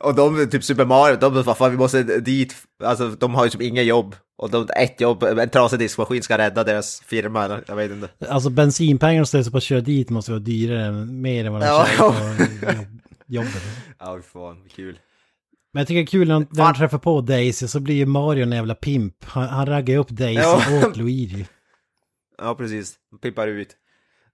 [0.00, 3.50] Och de, typ Super Mario, de bara, fan vi måste dit, alltså de har ju
[3.50, 4.16] typ inga jobb.
[4.38, 8.08] Och de, ett jobb, en trasig diskmaskin ska rädda deras firma, eller jag vet inte.
[8.28, 11.66] Alltså bensinpengarna och stället på att köra dit måste vara dyrare, mer än vad de
[11.66, 12.86] Ja, tjänar på jobb,
[13.26, 13.62] jobbet.
[13.98, 14.98] Ja, fan, kul.
[15.72, 18.06] Men jag tycker det är kul när de, när träffar på Daisy så blir ju
[18.06, 19.24] Mario en jävla pimp.
[19.24, 20.86] Han, han raggar upp Daisy Ja.
[20.86, 21.46] åt Luigi.
[22.38, 22.94] Ja, precis.
[23.22, 23.68] Pippar ut.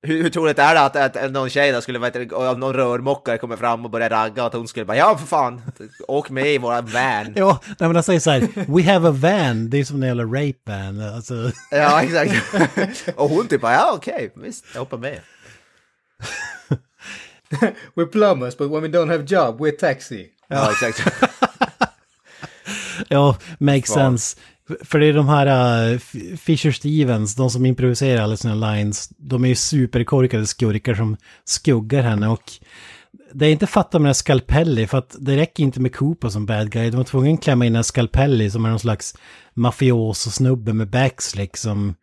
[0.05, 3.57] Hur, hur troligt är det att, att någon tjej där skulle, och någon rörmokare kommer
[3.57, 5.63] fram och börjar ragga och att hon skulle bara ja för fan,
[6.09, 7.33] åk med i våran van.
[7.37, 10.09] Ja, nej men han säger så här, we have a van, det är som en
[10.09, 11.15] jävla rape van.
[11.15, 11.35] Alltså,
[11.71, 13.09] Ja, exakt.
[13.17, 15.21] och hon typ bara ja okej, visst, jag hoppar med.
[17.95, 20.29] We're plumbers, but when we don't have job, we're taxi.
[20.49, 21.25] Ja, exakt.
[23.09, 24.37] ja, makes sense.
[24.85, 25.99] För det är de här uh,
[26.37, 32.03] Fisher Stevens, de som improviserar alla sina lines, de är ju superkorkade skurkar som skuggar
[32.03, 32.53] henne och
[33.35, 36.47] det är inte fattat med en Scalpelli för att det räcker inte med Cooper som
[36.47, 36.91] bad guy.
[36.91, 39.15] De var tvungna att klämma in en Scalpelli som är någon slags
[39.55, 41.95] mafioso-snubbe med backslick som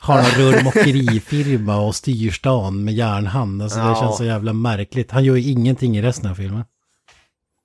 [0.00, 3.62] har en rörmokerifirma och styr stan med järnhand.
[3.62, 4.00] Alltså det Ja.
[4.00, 5.10] känns så jävla märkligt.
[5.10, 6.64] Han gör ju ingenting i resten av filmen.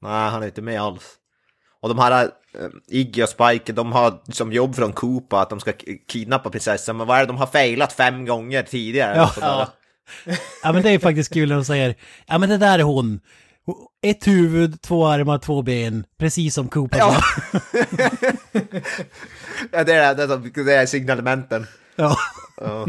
[0.02, 1.04] Nej, han är inte med alls.
[1.82, 2.30] Och de här äh,
[2.88, 5.74] Iggy och Spike, de har som jobb från Koopa att de ska
[6.08, 6.98] kidnappa prinsessan.
[6.98, 9.16] Men vad är det, de har failat fem gånger tidigare.
[9.16, 9.34] Ja.
[9.42, 9.68] Ja.
[10.64, 13.20] Ja men det är faktiskt kul när de säger, ja men det där är hon.
[14.02, 17.22] Ett huvud, två armar, två ben, precis som Cooper Ja.
[19.72, 21.68] ja, det är, det, det är signalementen.
[21.96, 22.18] Ja.
[22.62, 22.88] Ja.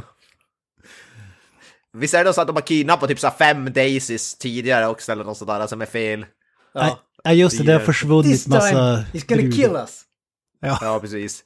[1.92, 5.24] Visst är det så att de har kidnappat typ så fem daisies tidigare också eller
[5.24, 6.26] något sådär som är fel?
[6.74, 6.98] Ja.
[7.24, 9.56] Ja just det, det har försvunnit This massa time, he's gonna brudar.
[9.56, 10.02] kill us.
[10.60, 11.44] Ja, precis.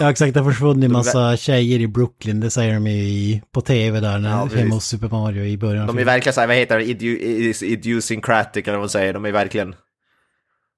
[0.00, 3.60] Ja exakt, det har försvunnit massa tjejer i Brooklyn, det säger de ju i, på
[3.60, 5.86] tv där, när, Ja, hemma hos Super Mario i början.
[5.86, 9.32] De är verkligen såhär, vad heter det, Idu- idiosyncratic eller vad man säger, de är
[9.32, 9.74] verkligen...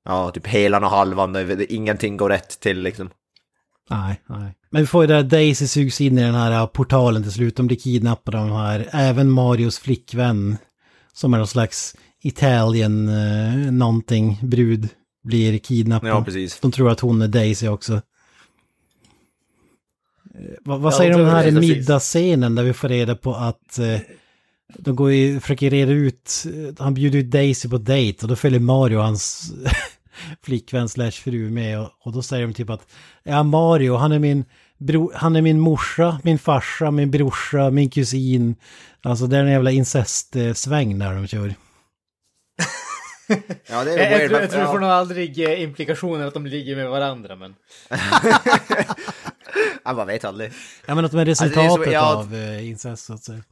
[0.04, 3.10] Ja, typ helan och halvan, det- det- ingenting går rätt till liksom.
[3.90, 4.54] Nej, nej.
[4.70, 7.66] Men vi får ju där Daisy sugs in i den här portalen till slut, de
[7.66, 10.56] blir kidnappade av de här, även Marios flickvän,
[11.12, 14.88] som är någon slags Italien eh, någonting brud,
[15.24, 16.10] blir kidnappad.
[16.10, 16.60] Ja, precis.
[16.60, 17.94] De tror att hon är Daisy också.
[17.94, 18.00] Eh,
[20.64, 23.34] Vad, vad Ja, säger de du om den här middagsscenen där vi får reda på
[23.34, 23.98] att eh,
[24.78, 28.36] de går ju, försöker reda ut, eh, han bjuder ut Daisy på dejt och då
[28.36, 29.52] följer Mario och hans
[30.42, 32.86] flickvän slash fru med och, och då säger de typ att
[33.22, 34.44] ja Mario han är min
[34.78, 38.54] bro, han är min morsa, min farsa, min brorsa, min kusin.
[39.02, 41.54] Alltså det är en jävla incestsväng där de kör.
[43.66, 44.72] Ja, det är Jag, tror, jag tror ja.
[44.72, 47.54] får nog aldrig eh, implikationer att de ligger med varandra, men...
[49.84, 50.52] Ja, man vet aldrig.
[50.86, 52.14] Ja men att de är det är så- resultatet ja.
[52.16, 53.42] av eh, incest så att säga.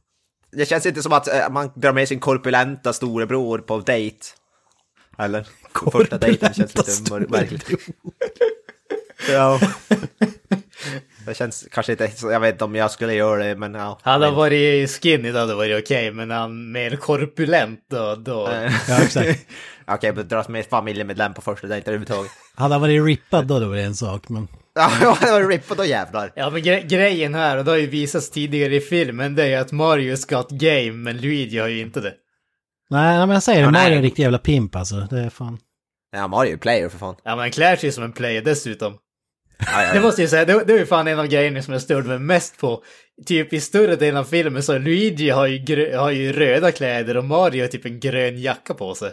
[0.51, 4.17] Det känns inte som att eh, man drar med sin korpulenta storebror på dejt.
[5.17, 5.47] Eller?
[5.73, 7.69] På första dejten känns lite märkligt.
[9.29, 9.59] Ja.
[11.29, 13.99] Det känns kanske inte, så- jag vet inte om jag skulle göra det, men ja.
[14.01, 18.15] Hade han varit skinny då hade det varit okej, men han mer korpulent då...
[18.15, 18.49] då...
[18.87, 19.47] Ja exakt.
[19.91, 22.31] Okej, men dras med familjemedlem på första dejten överhuvudtaget.
[22.55, 24.47] Hade han varit rippad då, var det en sak men...
[24.75, 26.31] Ja, det var rippat då jävlar.
[26.35, 29.47] Ja, men gre grejen här, och det har ju visats tidigare i filmen, det är
[29.47, 32.13] ju att Mario ska ha ett game, men Luigi har ju inte det.
[32.89, 34.95] Nej, men jag säger det, Ja, Mario är en riktig jävla pimp alltså.
[34.95, 35.57] Det är fan.
[36.11, 37.15] Ja, Mario är ju player för fan.
[37.23, 38.93] Ja, men han klär sig som en player dessutom.
[39.93, 42.07] Det måste jag säga, det, det är ju fan en av grejerna som jag störde
[42.07, 42.83] mig mest på.
[43.25, 47.17] Typ i större delen av filmen så Luigi har ju, grö, har ju röda kläder
[47.17, 49.11] och Mario har typ en grön jacka på sig.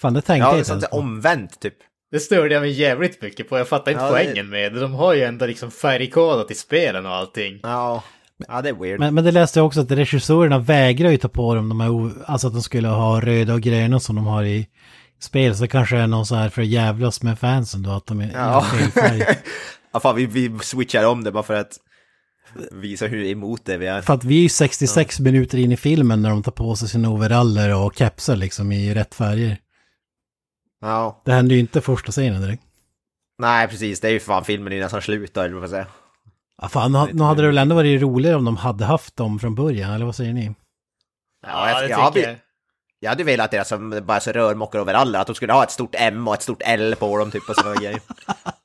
[0.00, 0.96] Fan, det tänkte ja jag det inte sånt ens på.
[0.96, 1.74] omvänt typ.
[2.12, 3.58] Det störde jag mig jävligt mycket på.
[3.58, 4.80] Jag fattar inte Ja, det- poängen med det.
[4.80, 7.60] De har ju ändå liksom färgkodat i spelen och allting.
[7.62, 8.02] Ja,
[8.48, 9.00] ja det är weird.
[9.00, 12.10] Men, men det läste jag också att regissörerna vägrar ju ta på dem de här,
[12.26, 14.66] alltså att de skulle ha röda och gröna som de har i
[15.20, 15.56] spel.
[15.56, 18.20] Så det kanske är någon så här för att jävlas med fansen då, att de
[18.20, 18.38] är Ja.
[18.38, 18.62] ja.
[18.78, 19.38] fel färg.
[19.92, 21.78] ja, fan, vi, vi switchar om det bara för att
[22.72, 24.00] visa hur emot det vi är.
[24.00, 26.88] För att vi är ju 66 minuter in i filmen när de tar på sig
[26.88, 29.58] sina overaller och kepsar liksom i rätt färger.
[30.80, 32.62] Ja, Det händer ju inte första scenen direkt.
[33.38, 35.86] nej precis, det är ju fan filmen är nästan slut då, eller vad man säga.
[36.62, 39.38] Ja, fan, nu, nu hade det väl ändå varit roligare om de hade haft dem
[39.38, 40.54] från början, eller vad säger ni?
[41.46, 42.36] Ja, jag- det jag tycker jag.
[43.02, 45.70] Jag hade velat att deras som bara så rörmokar overaller, att de skulle ha ett
[45.70, 48.00] stort M och ett stort L på dem typ och sådana grejer.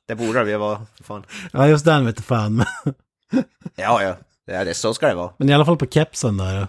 [0.08, 1.26] Det borde de ju vara, fan.
[1.52, 2.66] Ja, just den vet fan.
[3.76, 4.16] Ja, ja.
[4.46, 5.32] ja det, så ska det vara.
[5.38, 6.68] Men i alla fall på kepsen där.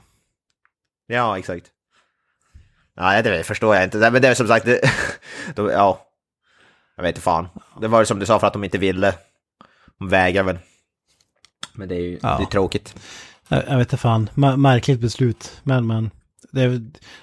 [1.07, 1.67] Ja, exakt.
[2.97, 4.11] Nej, det förstår jag inte.
[4.11, 4.81] Men det är som sagt, det,
[5.55, 6.07] då, ja.
[6.97, 7.49] Jag vet inte fan.
[7.81, 9.15] Det var ju som du sa för att de inte ville.
[9.99, 10.59] De vägrar väl.
[11.73, 12.37] Men det är ju Ja.
[12.37, 12.95] det är tråkigt.
[13.49, 15.61] Jag, jag vet inte fan, märkligt beslut.
[15.63, 16.11] Men, men.
[16.53, 16.81] Det, är,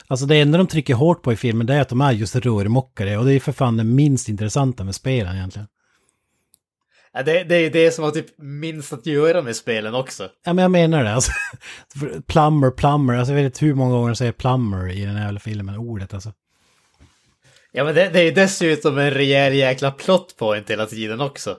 [0.07, 2.35] alltså det enda de trycker hårt på i filmen det är att de är just
[2.35, 3.17] rörmokare.
[3.17, 5.67] Och det är för fan det minst intressanta med spelen egentligen.
[7.13, 10.29] Ja, det, det är det som har typ minst att göra med spelen också.
[10.45, 11.31] Ja men jag menar det alltså.
[11.99, 15.15] För Plumber, plumber, alltså jag vet inte hur många gånger de säger plumber i den
[15.15, 16.33] här filmen, ordet alltså.
[17.71, 21.57] Ja, men det, det är dessutom en rejäl jäkla plot point hela tiden också.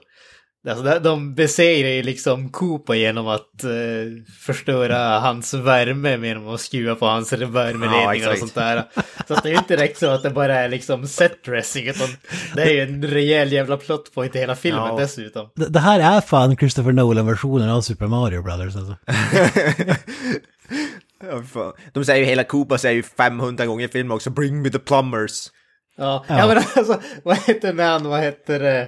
[0.69, 3.69] Alltså, de- besegrar ju liksom Koopa genom att eh,
[4.39, 8.83] förstöra hans värme genom att skruva på hans värmeledningar Ja, och sånt där.
[9.27, 11.87] Så att det är ju inte direkt så att det bara är liksom set dressing,
[11.87, 12.07] utan
[12.55, 14.97] det är ju en rejäl jävla plot point i hela filmen Ja.
[14.99, 15.49] dessutom.
[15.55, 18.95] Det, det här är fan Christopher Nolan-versionen av Super Mario Brothers alltså.
[21.31, 21.73] Ja, fan.
[21.93, 24.79] De säger ju hela Koopa säger ju 500 gånger i filmen också, bring me the
[24.79, 25.47] plumbers.
[25.97, 26.39] Ja, Ja.
[26.39, 26.47] ja.
[26.47, 28.87] men alltså, vad heter när han, vad heter det,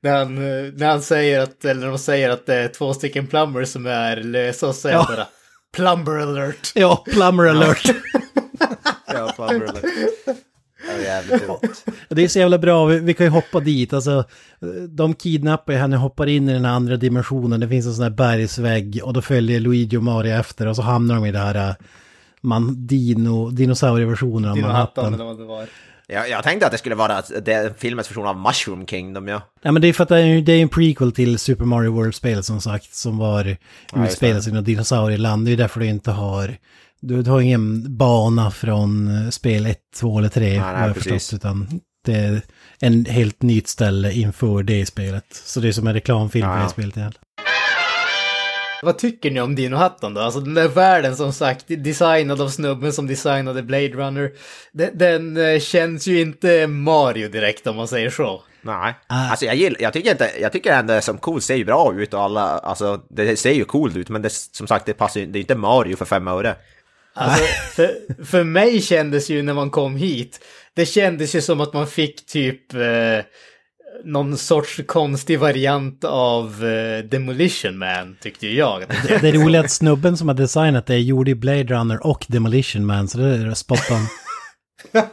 [0.00, 0.34] när han,
[0.76, 3.86] när han säger att, eller när de säger att det är två stycken plumbers som
[3.86, 5.06] är lösa och säger Ja.
[5.08, 5.26] bara
[5.76, 6.72] plumber alert.
[6.74, 7.90] Ja, plumber alert.
[9.06, 9.72] Ja, plumber
[11.04, 11.84] jävligt roligt.
[12.08, 13.92] Det är så jävla bra, vi, vi kan ju hoppa dit.
[13.92, 14.24] Alltså,
[14.88, 17.60] de kidnappar ju henne, hoppar in i den här andra dimensionen.
[17.60, 20.82] Det finns en sån här bergsvägg och då följer Luigi och Mario efter och så
[20.82, 21.74] hamnar de i det här äh,
[22.40, 25.14] man, dino, dinosaurieversionen av Dinohattan Manhattan.
[25.14, 25.66] eller vad det var.
[26.12, 29.28] Jag, jag tänkte att det skulle vara att det är filmens version av Mushroom Kingdom,
[29.28, 29.42] ja.
[29.62, 31.92] Ja men det är för att det är, det är en prequel till Super Mario
[31.92, 33.56] World-spelet som sagt, som var
[33.96, 35.46] utspelat i något dinosaurieland.
[35.46, 36.56] Det är därför du inte har,
[37.00, 41.12] du, du har ingen bana från eh, spel 1, 2 eller 3, nej, precis.
[41.12, 42.42] förstått, utan det är
[42.80, 45.24] en helt nytt ställe inför det spelet.
[45.30, 46.64] Så det är som en reklamfilm Ja, för ja.
[46.64, 47.14] det spelet.
[48.82, 50.20] Vad tycker ni om Dinohattan då?
[50.20, 54.32] Alltså den där världen som sagt, designad av snubben som designade Blade Runner.
[54.72, 58.42] Den, den eh, känns ju inte Mario direkt om man säger så.
[58.62, 58.94] Nej.
[59.06, 59.30] Ah.
[59.30, 62.14] Alltså jag gillar, jag tycker inte, jag tycker ändå som cool ser ju bra ut
[62.14, 65.26] och alla, alltså det ser ju coolt ut men det, som sagt det passar ju,
[65.26, 66.56] det är inte Mario för fem öre.
[67.14, 71.72] Alltså, för, för mig kändes ju när man kom hit, det kändes ju som att
[71.72, 73.24] man fick typ eh,
[74.04, 78.82] någon sorts konstig variant av eh, Demolition Man, tyckte jag.
[79.08, 82.26] Det, det roliga är att snubben som har designat det gjorde ju Blade Runner och
[82.28, 84.06] Demolition Man, så det är spot on.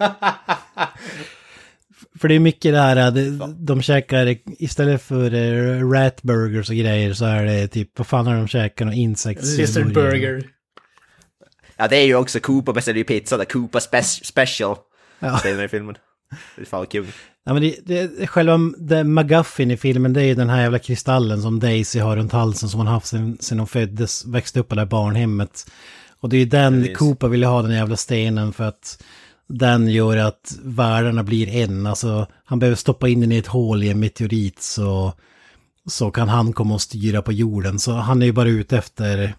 [2.20, 7.14] För det är mycket det här, de, de käkar istället för eh, ratburgers och grejer
[7.14, 8.86] så är det typ, vad fan har de käkat?
[8.86, 9.58] Någon insekts...
[9.58, 10.44] Lizard Burger.
[11.78, 14.76] Ja det är ju också Koopa beställer ju pizza där, Koopa spe special.
[15.20, 15.40] Ja.
[15.44, 15.96] Den i filmen.
[16.56, 17.08] Det är fan kul.
[17.46, 20.80] Ja men det, det, själva det McGuffin i filmen det är ju den här jävla
[20.80, 24.68] kristallen som Daisy har runt halsen som hon haft sen, sen hon föddes, växte upp
[24.68, 25.72] på det här barnhemmet.
[26.20, 26.98] Och det är ju den, Precis.
[26.98, 29.04] Cooper vill ju ha den jävla stenen för att
[29.48, 31.86] den gör att världarna blir en.
[31.86, 35.14] Alltså han behöver stoppa in den i ett hål i en meteorit så,
[35.90, 37.80] så kan han komma och styra på jorden.
[37.80, 39.34] Så han är ju bara ute efter...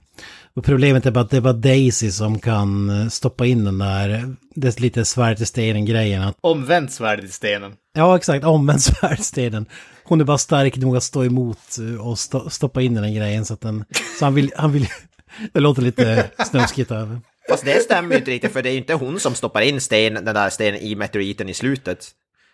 [0.54, 4.34] Och problemet är bara att det är bara Daisy som kan stoppa in den där,
[4.54, 6.32] det är lite svärd i stenen-grejen.
[6.40, 7.72] Omvänt svärd i stenen.
[7.92, 8.44] Ja, exakt.
[8.44, 9.66] Omvänd svärdstenen.
[10.04, 13.44] Hon är bara stark nog att stå emot eh, och sto stoppa in den grejen
[13.44, 13.84] så att den...
[14.18, 14.52] Så han vill...
[14.56, 14.88] Han vill
[15.52, 17.20] det låter lite snuskigt över.
[17.48, 19.80] Fast det stämmer ju inte riktigt för det är ju inte hon som stoppar in
[19.80, 22.10] sten, den där stenen i meteoriten i slutet.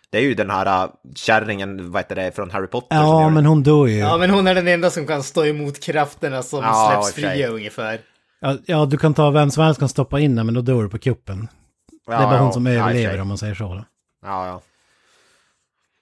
[0.09, 3.45] Det är ju den här uh, kärringen, vad heter det, från Harry Potter Ja, men
[3.45, 3.97] hon dör ju.
[3.97, 7.47] Ja, men hon är den enda som kan stå emot krafterna som Ja, släpps fria
[7.47, 7.99] ungefär.
[8.39, 10.83] Ja, ja, du kan ta vem som helst kan stoppa in den, men då dör
[10.83, 11.47] du på kuppen.
[12.07, 13.63] Ja, det är bara ja, hon som överlever om man säger så.
[13.63, 13.85] Då.
[14.25, 14.61] Ja, ja.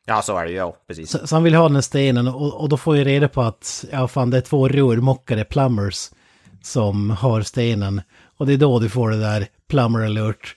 [0.05, 1.09] Ja, så är det ju, ja, precis.
[1.09, 3.41] Så, så han vill ha den här stenen och, och då får jag reda på
[3.41, 6.09] att, ja fan det är två rörmokare, plumbers,
[6.61, 8.01] som har stenen.
[8.37, 10.55] Och det är då du får det där plumber alert.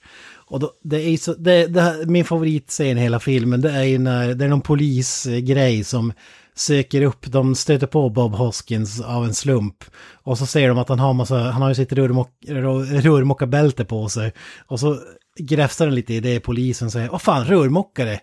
[0.49, 3.83] Och då, det är så, det, det här, min favoritscen i hela filmen, det är
[3.83, 6.13] ju när det är någon polisgrej som
[6.55, 9.83] söker upp, de stöter på Bob Hoskins av en slump.
[10.11, 14.09] Och så ser de att han har massa, han har ju sitt rörmock, rörmokarbälte på
[14.09, 14.33] sig.
[14.67, 14.99] Och så
[15.39, 18.19] gräfsar den lite i det, polisen säger, vad fan, rörmokare?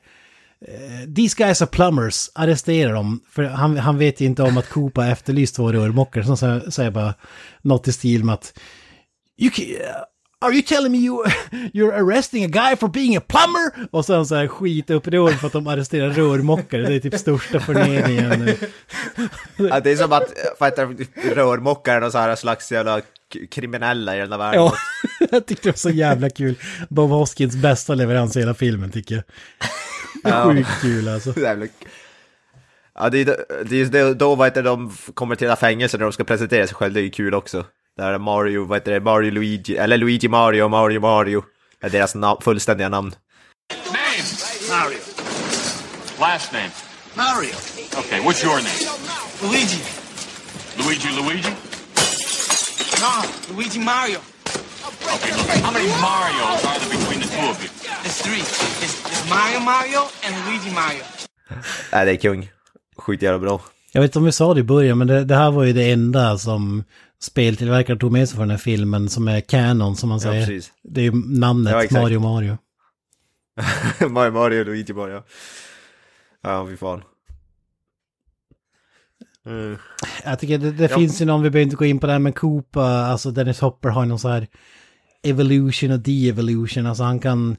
[1.17, 3.21] These guys are plumbers, arrestera dem.
[3.31, 6.37] För han, han vet inte om att Coop har efterlyst två rörmokare.
[6.37, 7.15] Så han säger bara
[7.63, 8.59] något i stil med att...
[9.39, 9.65] You can,
[10.41, 11.25] are you telling me you,
[11.75, 13.89] you're arresting a guy for being a plumber?
[13.91, 16.83] Och sen så här skitupprörd för att de arresterar rörmokare.
[16.83, 18.55] Det är typ största förnedringen.
[19.57, 20.79] Ja, det är som att att
[21.35, 23.01] rörmokare är någon så här slags jävla
[23.51, 24.61] kriminella i den här världen.
[24.61, 24.75] Ja,
[25.31, 26.55] jag tyckte det var så jävla kul.
[26.89, 29.25] Bob Hoskins bästa leverans i hela filmen tycker jag.
[30.45, 31.35] Sjukt kul alltså.
[32.99, 36.13] Ja, det är, det är då vad heter de kommer till det fängelset när de
[36.13, 37.65] ska presentera sig själva, det är ju kul också.
[37.97, 41.45] Där är Mario, vad heter det, Mario Luigi, eller Luigi Mario och Mario Mario
[41.81, 43.15] är deras na- fullständiga namn.
[43.87, 44.83] Name?
[44.83, 44.99] Mario.
[46.21, 46.71] Last name.
[47.15, 47.55] Mario.
[47.99, 48.99] Okay, what's your name?
[49.43, 49.83] Luigi.
[50.77, 51.51] Luigi Luigi?
[53.01, 54.19] No, Luigi Mario.
[55.15, 57.71] Okay, look, how many Marios are there between the two of you?
[58.05, 58.41] It's three.
[58.85, 61.05] It's, it's Mario Mario and Luigi Mario.
[61.93, 62.51] Nej, det är kung.
[62.97, 63.61] Sjukt jävla bra.
[63.93, 65.73] Jag vet inte om vi sa det i början, men det, det här var ju
[65.73, 66.85] det enda som
[67.21, 70.47] speltillverkaren tog med sig för den här filmen som är canon som man säger.
[70.47, 70.73] precis.
[70.83, 72.01] det är ju namnet Ja.
[72.01, 72.59] Mario Mario.
[74.09, 75.23] Mario Mario Luigi Mario.
[76.43, 77.03] Ja, fy fan.
[79.47, 79.79] Mm.
[80.25, 80.97] Jag tycker det, det Ja.
[80.99, 83.61] finns ju någon, vi behöver inte gå in på det här, men Koopa, alltså Dennis
[83.61, 84.47] Hopper har ju någon så här
[85.23, 87.57] evolution och de-evolution, alltså han kan,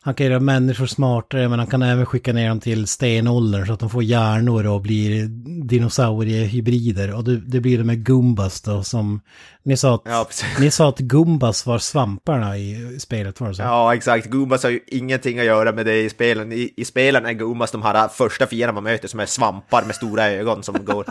[0.00, 3.72] han kan göra människor smartare, men han kan även skicka ner dem till stenåldern så
[3.72, 5.26] att de får hjärnor och blir
[5.64, 7.14] dinosauriehybrider.
[7.14, 9.20] Och det, det blir det med Gumbas då, som
[9.62, 10.28] ni sa att, Ja,
[10.60, 13.62] ni sa att Gumbas var svamparna i spelet, var det så?
[13.62, 14.26] Ja, exakt.
[14.26, 16.52] Goombas har ju ingenting att göra med det i spelen.
[16.52, 19.94] I, i spelen är Goombas de här första fienderna man möter som är svampar med
[19.94, 21.06] stora ögon som går.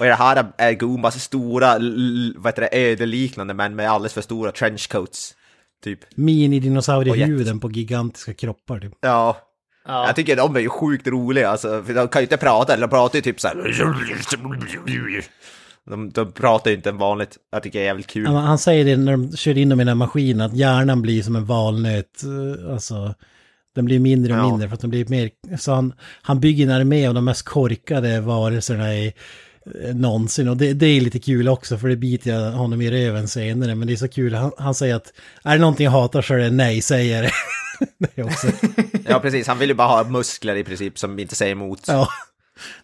[0.00, 1.78] Och det här är Goombas stora,
[2.36, 5.34] vad heter det, ödeliknande men med alldeles för stora trenchcoats.
[5.84, 5.98] Typ.
[6.14, 8.92] Mini-dinosauriehuvuden på gigantiska kroppar typ.
[9.00, 9.36] Ja.
[9.86, 10.06] Ja.
[10.06, 12.86] Jag tycker de är ju sjukt roliga, alltså, för de kan ju inte prata, eller
[12.86, 13.56] de pratar ju typ så här.
[15.90, 17.36] De, de pratar ju inte vanligt.
[17.52, 18.26] Jag tycker det är jävligt kul.
[18.26, 21.02] Han, han säger det när de kör in dem i den här maskinen, att hjärnan
[21.02, 22.22] blir som en valnöt.
[22.22, 23.14] eh, Alltså,
[23.74, 24.50] den blir mindre och Ja.
[24.50, 25.30] mindre för att den blir mer...
[25.58, 25.92] Så han,
[26.22, 29.12] han bygger en armé av de mest korkade varelserna i
[29.94, 30.48] någonsin.
[30.48, 33.74] Och det, det är lite kul också, för det biter jag honom i röven senare.
[33.74, 35.12] Men det är så kul, han, han säger att
[35.44, 37.22] är det någonting jag hatar så är det nej, säger
[38.14, 38.22] det.
[38.22, 38.46] också,
[39.08, 39.46] Ja, precis.
[39.46, 41.80] Han vill ju bara ha muskler i princip som inte säger emot.
[41.86, 42.08] ja.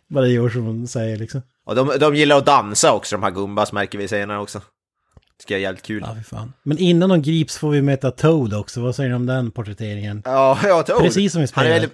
[0.08, 1.42] Bara gör som hon säger liksom.
[1.64, 4.60] Och de, de gillar att dansa också, de här Gumbas, märker vi senare också.
[5.38, 6.04] Tycker jag är jävligt kul.
[6.06, 6.52] Ja, fan.
[6.62, 8.80] Men innan de grips får vi möta Toad också.
[8.80, 10.22] Vad säger ni om den porträtteringen?
[10.24, 11.02] Ja, ja, Toad.
[11.02, 11.92] Precis som i spelet.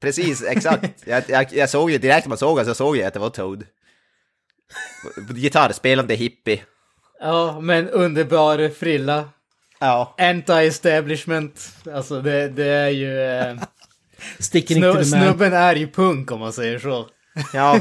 [0.00, 1.06] Precis, exakt.
[1.06, 3.30] Jag, jag, jag såg ju direkt man såg honom så såg jag att det var
[3.30, 3.64] Toad.
[5.34, 6.60] Gitarrspelande hippie.
[7.20, 9.24] Ja, men underbar frilla.
[9.78, 10.14] Ja.
[10.18, 11.76] Anti-establishment.
[11.94, 13.20] Alltså det, det är ju...
[13.20, 13.56] Eh,
[14.38, 15.04] Sticking snu, man.
[15.04, 17.08] snubben är ju punk om man säger så.
[17.52, 17.80] Ja,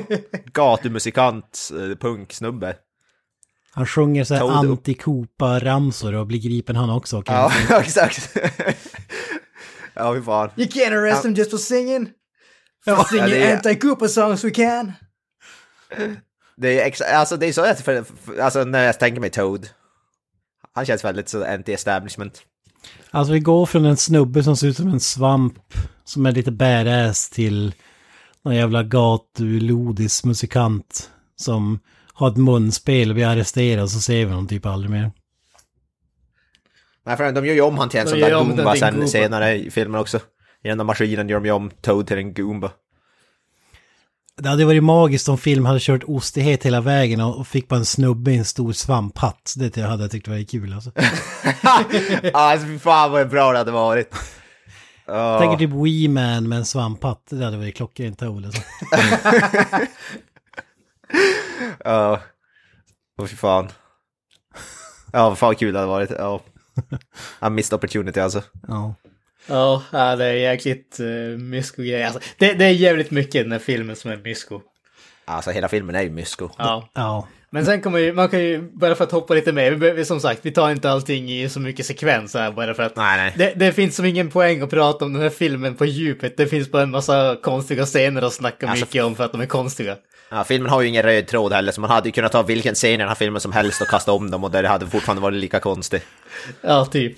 [0.53, 2.75] gatumusikant, eh, punksnubbe.
[3.73, 7.21] Han sjunger så här anti-Kopa-ramsor och blir gripen han också.
[7.21, 8.37] kan Ja, exakt.
[9.93, 10.49] Ja, hur fan.
[10.55, 12.09] You can't arrest him just for singing.
[12.85, 14.91] For singing Ja, är- anti-Cooper songs we can.
[16.62, 19.30] Det är, ex- alltså, det är så att, för, för, alltså när jag tänker mig
[19.30, 19.70] Toad.
[20.74, 22.41] Han känns väldigt så anti-establishment.
[23.12, 26.51] Alltså vi går från en snubbe som ser ut som en svamp som är lite
[26.51, 27.74] badass till
[28.43, 31.80] någon jävla gatulodis musikant som
[32.14, 35.12] har ett munspel och blir arresterad och så ser vi honom typ aldrig mer.
[37.05, 39.07] Nej, för de gör ju om han till en De sån gör där Goomba sen
[39.07, 40.18] senare i filmen också.
[40.64, 42.72] I den där maskinen gör de ju om Toad till en Goomba.
[44.38, 47.86] Det hade varit magiskt om film hade kört ostighet hela vägen och fick bara en
[47.86, 49.53] snubbe i en stor svamphatt.
[49.57, 50.91] Det hade jag tyckt var kul alltså.
[52.34, 54.15] alltså fy fan vad bra det hade varit.
[55.05, 55.39] Ja.
[55.39, 57.27] Tänker typ Wee-Man med en svamphatt.
[57.29, 58.61] Det hade varit klockrent Toad alltså.
[61.84, 62.19] Ja.
[63.21, 63.69] Åh fy fan.
[65.11, 66.09] Ja, vad fan vad kul det hade varit.
[66.09, 66.41] Ja.
[67.47, 68.43] I missed opportunity alltså.
[68.67, 68.95] Ja.
[69.03, 69.11] Ja,
[69.47, 72.03] ja, det är jäkligt uh, mysko-grej.
[72.03, 74.61] Alltså, det, det är jävligt mycket i den här filmen som är mysko.
[75.25, 76.49] Alltså hela filmen är ju mysko.
[76.57, 76.89] Ja.
[76.93, 77.27] Ja.
[77.53, 80.19] Men sen kommer ju, man kan ju, bara för att hoppa lite mer, vi, som
[80.19, 83.33] sagt, vi tar inte allting i så mycket sekvens här bara för att Nej, nej.
[83.37, 86.37] Det, det finns som ingen poäng att prata om den här filmen på djupet.
[86.37, 89.41] Det finns bara en massa konstiga scener att snacka Alltså- mycket om för att de
[89.41, 89.97] är konstiga.
[90.29, 92.75] Ja, filmen har ju ingen röd tråd heller, så man hade ju kunnat ta vilken
[92.75, 95.21] scen i den här filmen som helst och kasta om dem och det hade fortfarande
[95.21, 96.03] varit lika konstigt.
[96.61, 97.17] Ja, typ.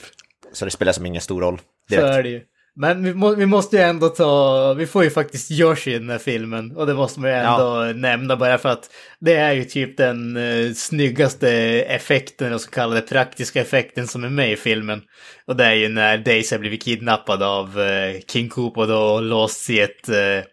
[0.53, 1.59] Så det spelar som ingen stor roll.
[1.90, 2.42] Så är det ju.
[2.76, 6.10] Men vi, må, vi måste ju ändå ta, vi får ju faktiskt Yoshi i den
[6.10, 6.76] här filmen.
[6.76, 10.38] Och det måste man ju ändå nämna bara för att det är ju typ den
[10.38, 11.50] eh, snyggaste
[11.88, 15.02] effekten och så kallade praktiska effekten som är med i filmen.
[15.48, 19.20] Och det är ju när Daisy har blivit kidnappad av eh, King Koopa och då
[19.20, 20.44] låsts i ett eh,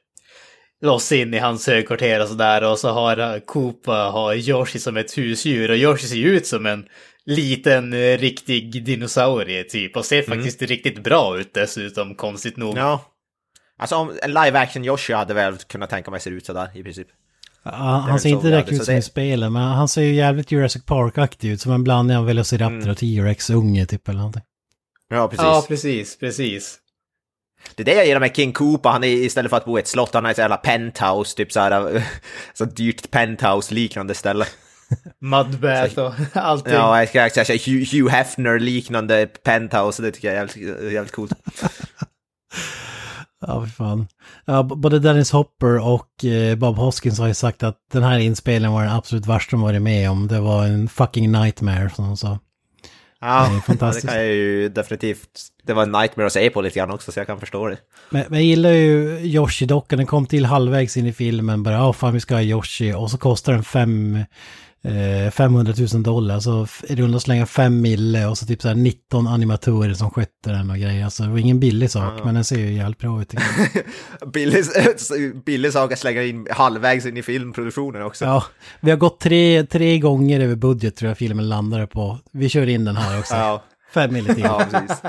[0.83, 5.19] låst in i hans högkvarter och sådär och så har Koopa har Yoshi som ett
[5.19, 6.85] husdjur och Yoshi ser ju ut som en
[7.31, 12.77] liten eh, riktig dinosaurie typ och ser faktiskt riktigt bra ut dessutom konstigt nog.
[12.79, 13.05] Ja.
[13.79, 16.83] Alltså om en live action Yoshi hade väl kunnat tänka mig ser ut sådär i
[16.83, 17.07] princip.
[17.63, 17.71] Ja,
[18.09, 20.85] han ser inte direkt ut som det- i spelet, men han ser ju jävligt Jurassic
[20.85, 21.61] Park-aktig ut.
[21.61, 22.91] Som en blandning av Velociraptor Mm.
[22.91, 24.43] och T-Rex-unge typ eller någonting.
[25.09, 25.45] Ja, precis.
[25.45, 26.79] Ja, precis, precis.
[27.75, 29.81] Det är det jag gillar med King Koopa, han är istället för att bo i
[29.81, 32.03] ett slott, han har ett jävla penthouse, typ såhär,
[32.55, 34.45] så dyrt penthouse-liknande ställe.
[35.21, 36.73] Mudbath och allting.
[36.73, 40.93] Ja, jag ska jag ska säga Hugh Hugh Hefner-liknande penthouse, det tycker jag är jävligt,
[40.93, 41.33] jävligt coolt.
[43.47, 44.07] Ja, för fan.
[44.45, 48.73] Ja, både Dennis Hopper och eh, Bob Hoskins har ju sagt att den här inspelningen
[48.73, 50.29] var den absolut värsta de varit med om.
[50.29, 52.39] Det var en fucking nightmare, som de sa.
[53.21, 54.07] Ja, Det är fantastiskt.
[54.07, 55.29] det kan jag ju definitivt,
[55.67, 57.77] det var en nightmare att se på lite grann också, så jag kan förstå det.
[58.11, 61.93] Men, men jag gillar ju Yoshi-dockan, den kom till halvvägs in i filmen, bara ja
[61.93, 64.19] fan vi ska ha Yoshi, och så kostar den fem,
[64.85, 68.75] eh, 500 000 dollar, så i runda slänga 5 mille och så typ så här
[68.75, 71.05] 19 animatorer som skötte den och grejer.
[71.05, 73.35] Alltså det var ingen billig sak, men den ser ju jävligt bra ut.
[74.33, 74.65] Billig,
[75.47, 78.25] billig sak att slänga in halvvägs in i filmproduktionen också.
[78.25, 78.45] Ja,
[78.81, 82.19] vi har gått tre, tre gånger över budget tror jag filmen landade på.
[82.33, 83.35] Vi kör in den här också.
[83.35, 83.63] Ja,
[83.95, 84.45] Fem mille till.
[84.45, 85.03] ja precis.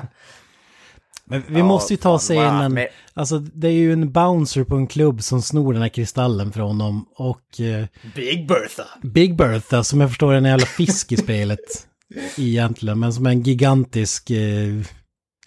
[1.31, 4.63] Men vi Ja, måste ju ta fan, scenen, men- alltså det är ju en bouncer
[4.63, 8.83] på en klubb som snor den här kristallen från dem och eh, Big Bertha.
[9.03, 11.59] Big Bertha som jag förstår är en jävla fisk i spelet
[12.37, 14.81] egentligen, men som är en gigantisk eh,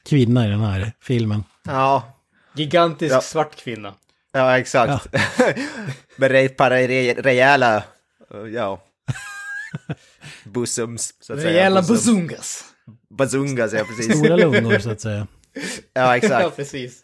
[0.08, 1.44] kvinna i den här filmen.
[1.64, 2.02] Ja,
[2.56, 3.20] Gigantisk Ja.
[3.20, 3.94] svart kvinna.
[4.32, 5.06] ja exakt.
[6.16, 7.82] Med re- ett par re- rejäla,
[8.34, 8.82] uh, ja,
[10.44, 11.50] busums, så att säga.
[11.52, 12.64] Rejäla bazungas.
[13.18, 14.18] Bazungas, ja precis.
[14.18, 15.26] Stora lungor så att säga.
[15.94, 16.56] Ja, Ja, exakt.
[16.56, 17.00] precis.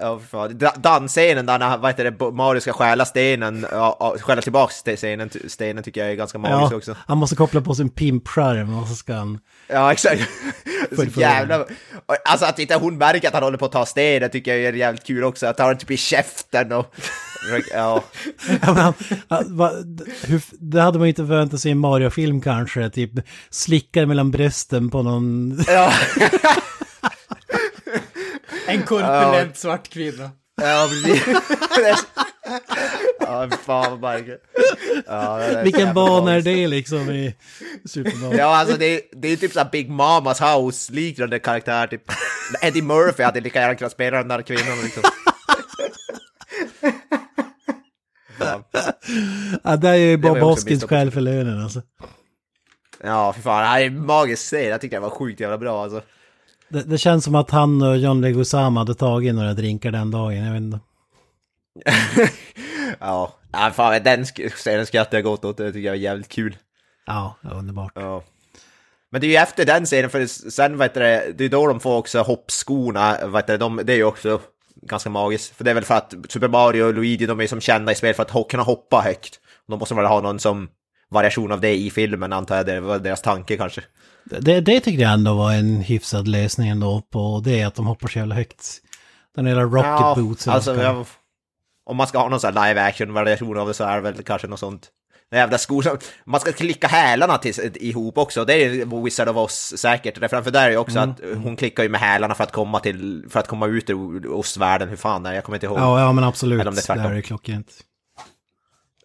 [0.00, 0.58] Ja, för fan.
[0.58, 4.74] Da- Dansscenen där när, vad heter det, Mario ska stjäla stenen, ja, ja, stjäla tillbaks
[4.74, 6.96] st- stenen, stenen tycker jag är ganska magisk Ja, också.
[7.06, 9.38] han måste koppla på sin pimpskärm och så ska han...
[9.68, 10.22] Ja, exakt.
[10.96, 11.64] Så jävla...
[12.24, 14.72] Alltså att inte hon märker att han håller på att ta stenen tycker jag är
[14.72, 15.46] jävligt kul också.
[15.46, 16.94] Att han har den typ i käften och...
[17.74, 18.04] Ja,
[18.62, 18.94] Ja,
[19.28, 19.72] han, va,
[20.22, 23.10] hur, det hade man ju inte förväntat sig i en Mario-film kanske, typ
[23.50, 25.58] slickar mellan brösten på någon...
[25.66, 25.92] ja,
[28.74, 30.30] En korpulent svart kvinna.
[30.62, 31.36] ja precis.
[33.20, 34.42] Ja, fan vad märkligt.
[35.06, 36.44] Ja, är Vilken bana är magiskt.
[36.44, 37.34] det liksom i
[37.84, 38.38] Super Mario?
[38.38, 42.02] Ja, alltså det, det är typ såhär Big Mamas House-liknande karaktär, typ.
[42.62, 45.02] Eddie Murphy hade lika gärna kunnat spela den där kvinnan liksom.
[48.40, 48.62] Ja.
[49.64, 51.82] Ja, det är ju Bob Hoskins skäl för lönen alltså.
[53.02, 54.52] Ja, för fan, det här är en magisk.
[54.52, 56.02] Jag tycker det var sjukt jävla bra alltså.
[56.74, 60.36] Det, det känns som att han och John Leguizamo hade tagit några drinkar den dagen,
[60.36, 60.80] jag vet inte.
[63.00, 63.32] Ja,
[63.74, 65.56] fan, den scenen skrattar jag gott åt.
[65.56, 66.56] Det tycker jag är jävligt kul.
[67.06, 67.92] Ja, underbart.
[67.94, 68.22] Ja.
[69.10, 71.80] Men det är ju efter den scenen, för sen vet du, det är då de
[71.80, 74.40] får också hoppskorna, vet du, de, det är ju också
[74.82, 75.56] ganska magiskt.
[75.56, 77.94] För det är väl för att Super Mario och Luigi, de är som kända i
[77.94, 79.40] spel för att kunna hoppa högt.
[79.68, 80.68] De måste väl ha någon som
[81.10, 83.82] variation av det i filmen, antar jag, det var deras tanke kanske.
[84.24, 88.08] Det, det tyckte jag ändå var en hyfsad lösning ändå på det att de hoppar
[88.08, 88.80] så jävla högt.
[89.34, 90.46] Den hela rocket boots.
[90.46, 91.06] eller alltså, jag,
[91.86, 94.00] om man ska ha någon sån här live action variation av det så är det
[94.00, 94.90] väl kanske något sånt.
[95.30, 99.74] Den jävla som, man ska klicka hälarna till, ihop också, det är Wizard of Oz
[99.76, 100.20] säkert.
[100.20, 101.10] Det Framför där är ju också Mm.
[101.10, 104.26] att hon klickar ju med hälarna för att komma till, för att komma ut ur
[104.26, 105.34] Oz-världen, hur fan är det?
[105.34, 105.78] Jag kommer inte ihåg.
[105.78, 106.60] Ja, ja men absolut.
[106.60, 107.68] Eller om det är det här är klockrent.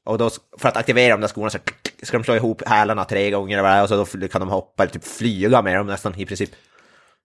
[0.06, 1.60] Och då, för att aktivera de där skorna så
[2.04, 4.42] ska de slå ihop hälarna tre gånger eller vad det är, och så då kan
[4.42, 6.50] de hoppa eller typ flyga med dem nästan i princip.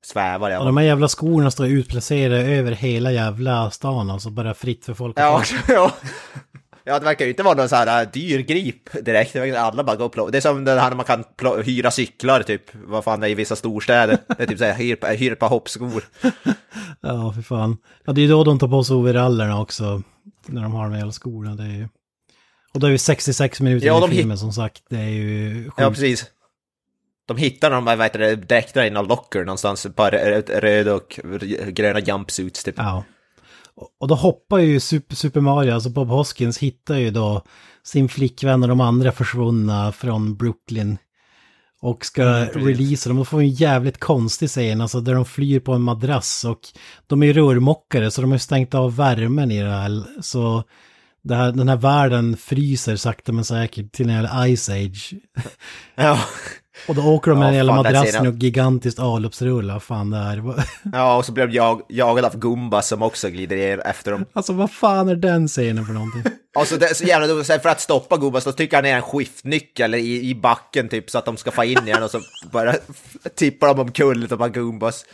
[0.05, 0.65] Svävar Och ja.
[0.65, 5.19] de här jävla skorna står utplacerade över hela jävla stan, alltså bara fritt för folk
[5.19, 5.43] att Ja,
[5.75, 5.93] ja.
[6.87, 9.37] Ja, det verkar ju inte vara någon sån här äh, dyr grip direkt.
[9.37, 10.31] Alla bara gå och plocka.
[10.31, 11.25] Det är som det här man kan
[11.65, 12.63] hyra cyklar typ.
[12.75, 14.19] Vad fan det är i vissa storstäder.
[14.27, 16.05] Det är typ såhär, hyr, hyr ett par hoppskor.
[17.01, 17.77] Ja, för fan.
[18.05, 20.03] Ja, det är ju då de tar på sig overallerna också.
[20.47, 21.55] När de har de jävla skorna.
[21.55, 21.89] Det är ju...
[22.75, 24.83] Och då är vi 66 minuter Ja, de i hit- filmen som sagt.
[24.91, 25.75] Det är ju sjukt.
[25.79, 26.25] Ja, precis.
[27.27, 30.95] De hittar de vad heter det, dräkterna i någon locker någonstans, ett par rö- röda
[30.95, 31.21] och
[31.69, 32.75] gröna jumpsuits typ.
[32.79, 33.05] Ja.
[34.01, 37.43] Och- då hoppar ju Super, Super Mario, alltså Bob Hoskins hittar ju då
[37.83, 40.99] sin flickvän och de andra försvunna från Brooklyn.
[41.81, 43.19] Och ska releasa dem.
[43.19, 46.45] Och får en jävligt konstig scen, alltså där de flyr på en madrass.
[46.45, 46.61] Och
[47.07, 50.03] de är ju rörmokare så de har ju stängt av värmen i det här.
[50.23, 50.65] Så
[51.31, 55.15] här, den här världen fryser sakta men säkert till en jävla Ice Age.
[55.95, 56.19] Ja.
[56.89, 60.11] Och då åker de med Ja, den jävla den madrassen och gigantiskt avloppsrulle, vad fan
[60.11, 60.65] det är.
[60.93, 64.25] ja, och så blir de jag, jagade av Gumba som också glider efter dem.
[64.33, 66.23] Alltså vad fan är den scenen för någonting?
[66.59, 68.97] Och så det är så jävla dumt, för att stoppa Gumba så trycker han ner
[68.97, 72.21] en skiftnyckel i, i backen typ så att de ska få in igen och så
[72.53, 72.75] bara
[73.35, 75.05] tippar de omkull här Gumbas.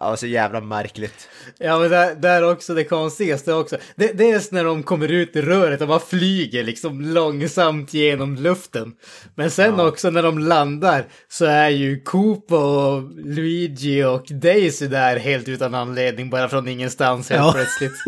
[0.00, 1.28] Ja, så jävla märkligt.
[1.58, 3.76] Ja men där, där också det konstigaste också.
[3.96, 8.92] Det, dels när de kommer ut i röret och bara flyger liksom långsamt genom luften.
[9.34, 15.16] Men sen också när de landar så är ju Koopa och Luigi och Daisy där
[15.16, 17.52] helt utan anledning bara från ingenstans helt Ja.
[17.52, 17.92] plötsligt.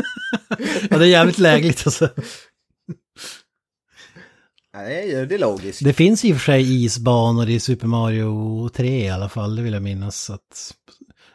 [0.90, 2.08] Ja, det är jävligt lägligt alltså.
[4.72, 5.84] Ja, det, är, logiskt.
[5.84, 9.62] Det finns i och för sig isbanor i Super Mario 3 i alla fall, det
[9.62, 10.20] vill jag minnas.
[10.20, 10.74] Så att...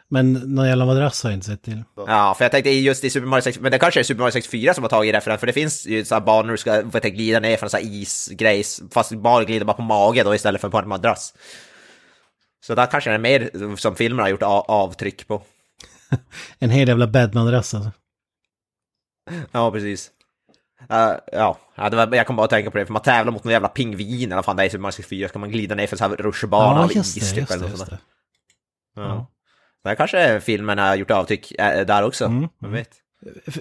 [0.08, 1.82] Men någon jävla madrass har jag inte sett till.
[1.96, 4.32] Ja, för jag tänkte just i Super Mario 64, men det kanske är Super Mario
[4.32, 7.40] 64 som har tagit referens, för det finns ju sådana banor du ska få glida
[7.40, 11.34] ner från isgrejs, fast Mario glider bara på mage då istället för på en madrass.
[12.66, 15.42] Så där kanske det är mer som filmen har gjort avtryck på.
[16.58, 17.90] En hel jävla bäddmadrass alltså.
[19.52, 20.10] Ja, precis.
[20.92, 23.32] Uh, ja, ja det var, jag kom bara att tänka på det, för man tävlar
[23.32, 25.74] mot någon jävla pingvin eller fan det är i Super Mario 64, ska man glida
[25.74, 27.98] ner för så här rutschbana Ja, av is det, typ eller det, just sånt det.
[28.96, 29.02] där.
[29.04, 29.26] Ja.
[29.86, 32.90] Där kanske filmen har gjort avtryck äh, där också, Mm, vem vet.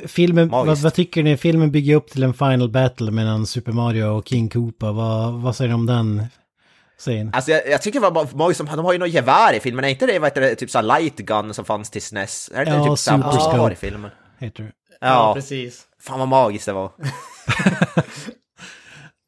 [0.08, 1.38] Filmen, vad, vad tycker ni?
[1.38, 4.92] Filmen bygger upp till en final battle mellan Super Mario och King Koopa.
[4.92, 6.26] Vad, vad säger ni om den
[6.98, 7.32] scenen?
[7.34, 9.86] Alltså jag, jag tycker det var magiskt, som- de har ju något gevär i filmen,
[9.86, 12.52] är inte det vad heter det, typ såhär light gun som fanns till SNES?
[12.54, 13.88] Är det Ja, typ samma Super som var i Scope.
[13.88, 14.12] filmen?
[14.40, 14.72] Heter det.
[15.02, 15.84] Ja, Ja, precis.
[16.02, 16.92] fan vad magiskt det var.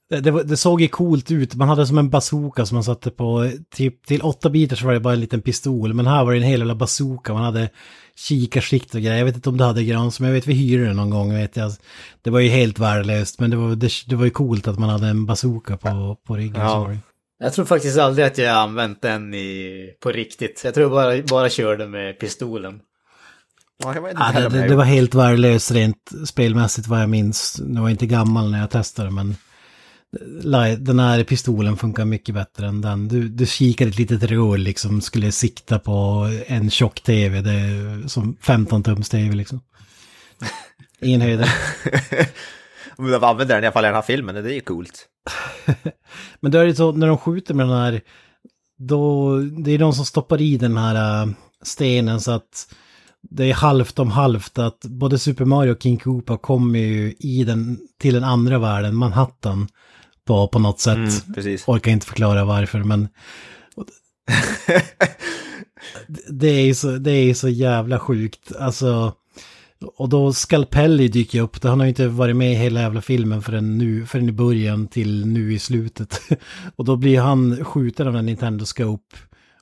[0.09, 1.55] Det, det, det såg ju coolt ut.
[1.55, 4.93] Man hade som en bazooka som man satte på, typ till 8 bitar så var
[4.93, 5.93] det bara en liten pistol.
[5.93, 7.33] Men här var det en hel jävla bazooka.
[7.33, 7.69] Man hade
[8.15, 9.17] kikarsikt och grejer.
[9.17, 11.33] Jag vet inte om det hade grans, men jag vet vi hyrde den någon gång.
[11.33, 11.71] Vet jag.
[12.21, 14.89] Det var ju helt värdelöst, men det var, det, det var ju coolt att man
[14.89, 16.61] hade en bazooka på, på ryggen.
[16.61, 16.91] Ja.
[17.39, 20.61] Jag tror faktiskt aldrig att jag använt den i, på riktigt.
[20.65, 22.79] Jag tror bara, bara körde med pistolen.
[23.83, 27.61] Ja, det, det, det var helt värdelöst rent spelmässigt vad jag minns.
[27.65, 29.35] Nu var jag inte gammal när jag testade men
[30.77, 33.07] den här pistolen funkar mycket bättre än den.
[33.07, 38.07] Du, du kikade ett litet rör liksom, skulle sikta på en tjock tv, det är
[38.07, 39.61] som 15 tums tv liksom.
[41.01, 41.49] Ingen höjdare.
[42.97, 45.07] Men de använder den i alla fall i den här filmen, det är ju coolt.
[46.39, 48.01] Men då är det så, när de skjuter med den här,
[48.77, 51.29] då, det är de som stoppar i den här äh,
[51.63, 52.75] stenen så att
[53.29, 57.43] det är halvt om halvt att både Super Mario och King Koopa kommer ju i
[57.43, 59.67] den, till den andra världen, Manhattan,
[60.25, 60.95] på, på något sätt.
[60.95, 61.67] Mm, precis.
[61.67, 63.07] Orkar inte förklara varför, men
[66.29, 68.51] det är så, det är så jävla sjukt.
[68.59, 69.13] Alltså,
[69.97, 73.41] och då Scalpelli dyker upp, han har ju inte varit med i hela jävla filmen
[73.41, 76.21] förrän, nu, förrän i början till nu i slutet.
[76.75, 79.17] och då blir han skjuten av en Nintendo Scope.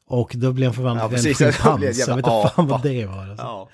[0.08, 2.00] Och då blir han förvandlad Ja, till en schimpans.
[2.00, 3.30] Jag vet inte fan vad det var.
[3.30, 3.46] Alltså.
[3.46, 3.70] Ja.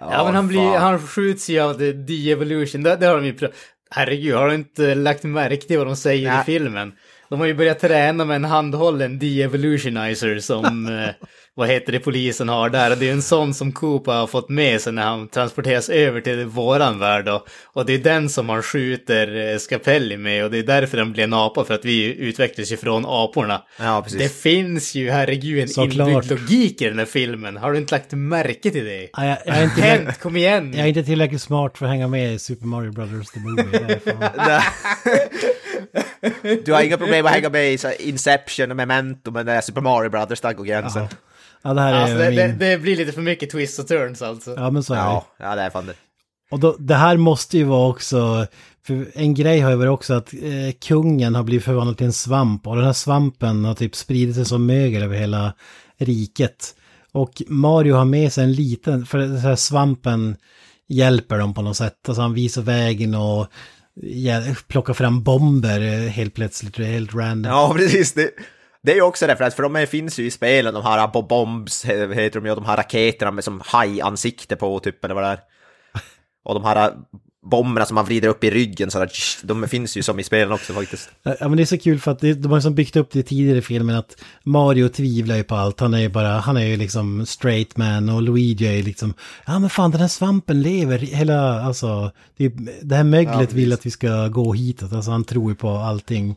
[0.00, 0.82] Ja, men han, blir, fan.
[0.82, 2.82] han skjuts ju av The De-Evolution.
[2.82, 3.34] Det, det har de ju
[3.90, 6.40] Herregud, har du inte lagt märke till vad de säger Nej.
[6.40, 6.92] i filmen?
[7.30, 12.48] De har ju börjat träna med en handhållen De-Evolutionizer som, eh, vad heter det, polisen
[12.48, 12.90] har där.
[12.90, 16.20] Och det är en sån som Koopa har fått med sig när han transporteras över
[16.20, 17.24] till våran värld.
[17.24, 17.44] då.
[17.72, 21.12] Och det är den som han skjuter eh, Scapelli med och det är därför den
[21.12, 23.62] blir en apa, för att vi utvecklas ju från aporna.
[23.78, 24.18] Ja, precis.
[24.18, 26.08] Det finns ju, herregud, en Såklart.
[26.08, 27.56] inbyggd logik i den här filmen.
[27.56, 29.08] Har du inte lagt märke till det?
[29.12, 30.72] Ja, jag, jag, är inte Hänt, kom igen!
[30.74, 34.00] jag är inte tillräckligt smart för att hänga med i Super Mario Brothers The Movie.
[36.20, 36.64] Är.
[36.64, 39.80] Du har inga problem att hänga med i Inception och Memento, men det är Super
[39.80, 41.02] Mario Brothers, där går gränsen.
[41.02, 41.16] Ja.
[41.62, 42.36] Ja, det här är Alltså, det, min...
[42.36, 44.54] det, det blir lite för mycket twists och turns alltså.
[44.56, 45.02] Ja, men så är det.
[45.04, 45.94] Ja, ja, det är fan det.
[46.50, 48.46] Och då, det här måste ju vara också,
[48.86, 52.12] för en grej har ju varit också att eh, kungen har blivit förvandlad till en
[52.12, 55.52] svamp och den här svampen har typ spridit sig som mögel över hela
[55.98, 56.74] riket.
[57.12, 60.36] Och Mario har med sig en liten, för den här svampen
[60.88, 62.08] hjälper dem på något sätt.
[62.08, 63.46] Alltså han visar vägen och
[64.68, 67.52] plocka fram bomber eh, helt plötsligt, det är helt random.
[67.52, 68.12] Ja, precis.
[68.12, 68.30] Det,
[68.82, 72.40] det är ju också referens, för de finns ju i spelen, de här bombs, heter
[72.40, 75.40] de ju, de här raketerna med som hajansikte på typ, eller vad det är.
[76.44, 76.92] Och de här
[77.42, 79.10] bomberna som man vrider upp i ryggen, så där,
[79.42, 81.10] de finns ju som i spelen också faktiskt.
[81.22, 83.22] Ja men det är så kul för att det, de har liksom byggt upp det
[83.22, 85.80] tidigare i filmen att Mario tvivlar ju på allt.
[85.80, 89.14] Han är ju bara, han är ju liksom straight man och Luigi är ju liksom,
[89.46, 92.48] ja men fan den här svampen lever, hela, alltså, det,
[92.82, 96.36] det här möglet vill att vi ska gå hitåt, alltså han tror ju på allting.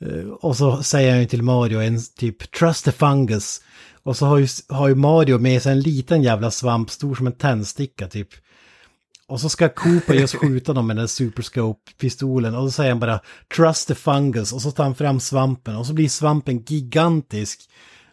[0.00, 3.60] Eh, Och så säger han ju till Mario en typ trust the fungus.
[4.04, 7.26] Och så har ju, har ju Mario med sig en liten jävla svamp, stor som
[7.26, 8.28] en tändsticka typ.
[9.32, 13.20] Och så ska Cooper just skjuta dem med den superscope-pistolen och då säger han bara
[13.56, 17.60] trust the fungus och så tar han fram svampen och så blir svampen gigantisk.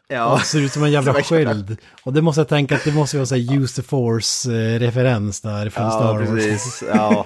[0.08, 0.34] Ja.
[0.34, 1.78] Och ser ut som en jävla sköld.
[2.04, 5.70] Och det måste jag tänka att det måste vara så här use the force-referens där
[5.70, 6.30] från Star Ja, Wars.
[6.30, 6.84] precis.
[6.88, 7.26] Ja.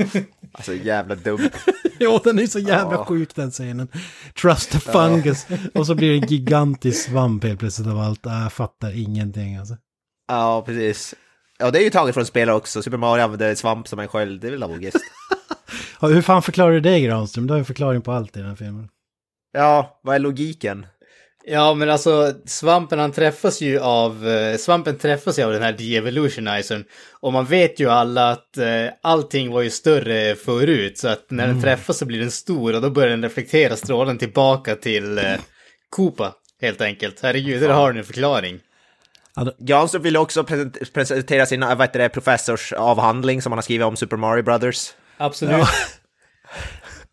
[0.52, 1.50] Alltså jävla dumt.
[2.00, 3.06] Jo, den är så jävla Ja.
[3.06, 3.88] sjuk den scenen.
[4.42, 5.46] Trust the fungus.
[5.74, 8.26] Och så blir det en gigantisk svamp helt plötsligt av allt.
[8.26, 9.78] Äh, Jag fattar ingenting alltså.
[10.28, 11.16] Ja, precis.
[11.64, 12.82] Ja, det är ju taget från spel också.
[12.82, 14.98] Super Mario använder svamp som en sköld, det är väl logiskt.
[16.02, 17.48] Ja, Hur fan förklarar du det Granström?
[17.48, 18.90] Du har ju en förklaring på allt i den här filmen.
[19.54, 20.86] Ja, vad är logiken?
[21.46, 25.74] Ja, men alltså svampen han träffas ju av, eh, svampen träffas ju av den här
[25.74, 26.86] de-evolutionizern.
[27.20, 31.48] Och man vet ju alla att eh, allting var ju större förut, så att när
[31.48, 35.36] den träffas så blir den stor och då börjar den reflektera strålen tillbaka till eh,
[35.90, 37.20] Koopa, helt enkelt.
[37.24, 38.60] Herregud, där har ni en förklaring.
[39.60, 43.96] Granström vill också present- presentera sin vad heter det, professorsavhandling som han har skrivit om
[43.96, 44.94] Super Mario Brothers.
[45.18, 45.68] Absolut.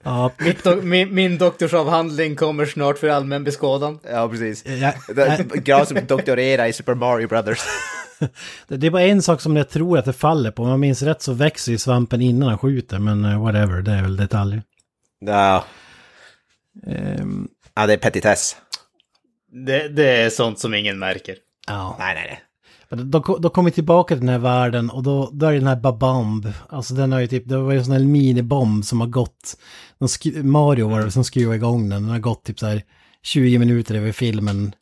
[0.05, 3.99] Ja, Mitt do- min, min doktorsavhandling kommer snart för allmän beskådan.
[4.11, 4.65] Ja, precis.
[4.67, 4.93] ja,
[5.55, 7.59] Granström doktorerar i Super Mario Brothers.
[8.69, 10.63] det är bara en sak som jag tror att det faller på.
[10.63, 13.93] Om jag minns rätt så växer ju svampen innan han skjuter, men eh, whatever, det
[13.93, 14.63] är väl detaljer.
[15.21, 15.65] Ja,
[16.87, 18.57] Ehm, ja det är petitess.
[19.67, 21.35] Det, det är sånt som ingen märker.
[21.67, 21.97] Ja.
[21.99, 22.43] Nej, nej, nej.
[22.91, 25.59] Men Då, då kommer vi tillbaka till den här världen och då, då är det
[25.59, 26.53] den här Babamb.
[26.69, 29.57] Alltså den har ju typ, det var ju en sån här minibomb som har gått.
[30.43, 32.03] Mario var det som skruvade igång den.
[32.03, 32.83] Den har gått typ så här
[33.23, 34.75] 20 minuter över filmen.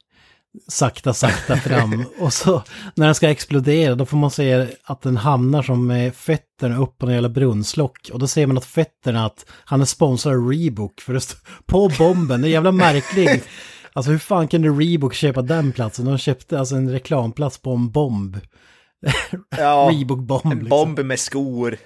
[0.69, 2.05] Sakta, sakta fram.
[2.19, 2.63] och så
[2.95, 6.99] när den ska explodera då får man se att den hamnar som med fötterna upp
[6.99, 8.11] på en jävla brunnslock.
[8.13, 11.01] Och då ser man att fötterna, att han är sponsrad av Reebok.
[11.01, 13.45] För det står på bomben, det är jävla märkligt.
[13.99, 16.05] Alltså hur fan kunde Reebok köpa den platsen?
[16.05, 18.37] De köpte alltså en reklamplats på en bomb.
[19.57, 20.53] Ja, Reebok-bomb.
[20.53, 20.69] en liksom.
[20.69, 21.77] bomb med skor.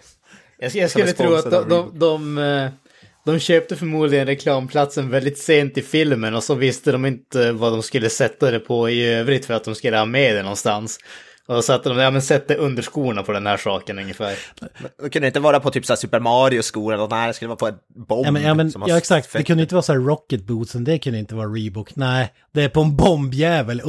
[0.58, 2.70] Jag, jag skulle tro att de, de, de, eh,
[3.24, 7.82] de köpte förmodligen reklamplatsen väldigt sent i filmen och så visste de inte vad de
[7.82, 10.98] skulle sätta det på i övrigt för att de skulle ha med det någonstans.
[11.48, 14.38] Och då satte de, ja men sätt under skorna på den här saken ungefär.
[15.02, 17.56] Det kunde inte vara på typ så här Super Mario-skor eller nej, det skulle vara
[17.56, 18.26] på en bomb.
[18.26, 20.98] Ja men, ja, men ja exakt, det kunde inte vara så här rocket bootsen, det
[20.98, 21.96] kunde inte vara Reebok.
[21.96, 23.82] Nej, det är på en bombjävel.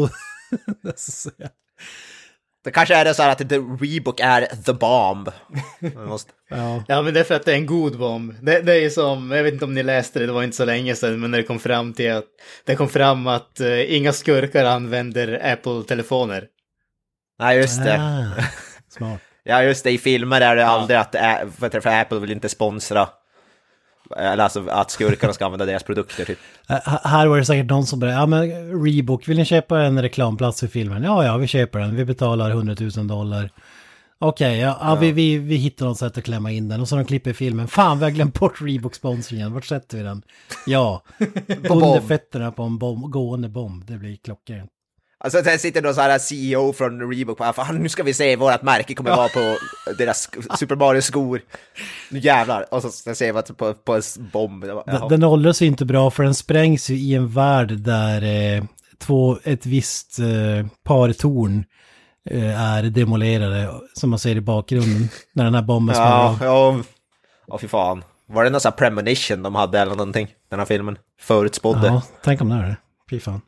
[2.64, 5.30] Det kanske är det så här att the Reebok är the bomb.
[6.08, 6.32] Måste...
[6.50, 6.84] ja.
[6.88, 8.34] Ja men det är för att det är en god bomb.
[8.42, 10.58] Det, det är ju som, jag vet inte om ni läste det, det var inte
[10.58, 12.26] så länge sedan, men när det kom fram till att
[12.66, 16.48] det kom fram att eh, inga skurkar använder Apple-telefoner.
[17.40, 17.98] Nej, just det.
[18.02, 18.44] Ah,
[18.90, 19.22] smart.
[19.46, 19.92] Ja, just det.
[19.92, 21.16] I filmer är det aldrig att
[21.84, 23.08] för Apple vill inte sponsra.
[24.18, 26.40] Eller alltså att skurkarna ska använda deras produkter typ.
[27.04, 30.60] Här var det säkert någon som började, ja men Reebok, vill ni köpa en reklamplats
[30.60, 31.04] för filmen?
[31.04, 33.50] Ja, ja, vi köper den, vi betalar 100 000 dollar.
[34.20, 36.96] Okej, ja, ja, Vi, vi, vi hittar något sätt att klämma in den och så
[36.96, 37.68] de klipper filmen.
[37.68, 40.24] Fan, vi har glömt bort Reebok-sponsringen, vart sätter vi den?
[40.66, 41.04] Ja,
[41.70, 44.72] under fötterna på en bomb, gående bomb, det blir klockrent.
[45.24, 48.36] Alltså sen sitter då så här CEO från Reebok och fan nu ska vi se,
[48.36, 49.58] vårt märke kommer vara på
[49.98, 50.30] deras
[50.60, 51.42] Super Mario-skor.
[52.10, 52.74] Nu jävlar.
[52.74, 54.02] Och så sen ser att på, på en
[54.34, 54.66] bomb.
[54.86, 58.64] Den, den åldras ju inte bra för den sprängs ju i en värld där eh,
[58.98, 61.66] två, ett visst eh, par torn
[62.30, 66.78] eh, är demolerade, som man ser i bakgrunden, när den här bomben smäller Ja, ja,
[67.48, 68.04] ja fy fan.
[68.28, 70.28] Var det någon sån här premonition de hade eller någonting?
[70.50, 70.98] Den här filmen.
[71.20, 71.88] Förutspådde.
[71.88, 72.78] Ja, tänk om det är det.
[73.10, 73.42] Fy fan.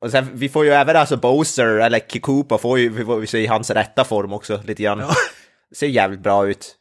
[0.00, 3.26] Och sen, vi får ju även alltså Bowser, eller Kikupa, får ju, vi får vi
[3.26, 5.02] se i hans rätta form också lite grann.
[5.74, 6.74] Ser jävligt bra ut.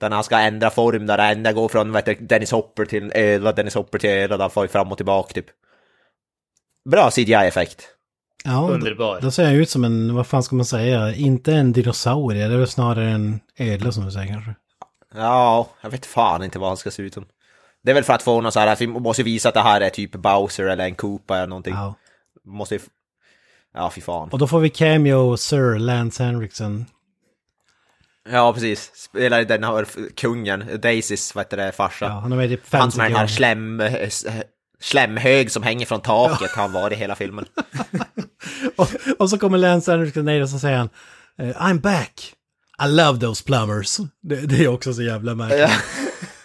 [0.00, 2.84] Där när han ska ändra form, där det ändå går från vet du, Dennis Hopper
[2.84, 5.46] till en ödla, Dennis Hopper till ödla, där får ju fram och tillbaka typ.
[6.90, 7.88] Bra CGI-effekt.
[8.44, 9.14] Ja, Underbar.
[9.14, 12.48] Då, då ser jag ut som en, vad fan ska man säga, inte en dinosaurie,
[12.48, 14.54] det är väl snarare en ödla som du säger kanske.
[15.14, 17.26] Ja, jag vet fan inte vad han ska se ut som.
[17.82, 19.60] Det är väl för att få någon så här, att vi måste visa att det
[19.60, 21.74] här är typ Bowser eller en Koopa eller någonting.
[21.74, 21.94] Ja.
[22.46, 22.80] Måste ju...
[23.74, 24.28] Ja, fy fan.
[24.28, 26.86] Och då får vi cameo Sir Lance Henriksen.
[28.28, 28.90] Ja, precis.
[28.94, 29.86] Spelar den här
[30.16, 32.04] kungen, Daisys, vad heter det, farsa.
[32.04, 33.82] Ja, han har med typ Han som är den här 50 slem,
[34.80, 37.44] slemhög som hänger från taket, han var i hela filmen.
[38.76, 38.88] och,
[39.18, 40.88] och så kommer Lance Henriksen ner och så säger han
[41.38, 42.34] eh, I'm back.
[42.84, 43.96] I love those plumbers.
[44.22, 45.70] Det, det är också så jävla märkligt.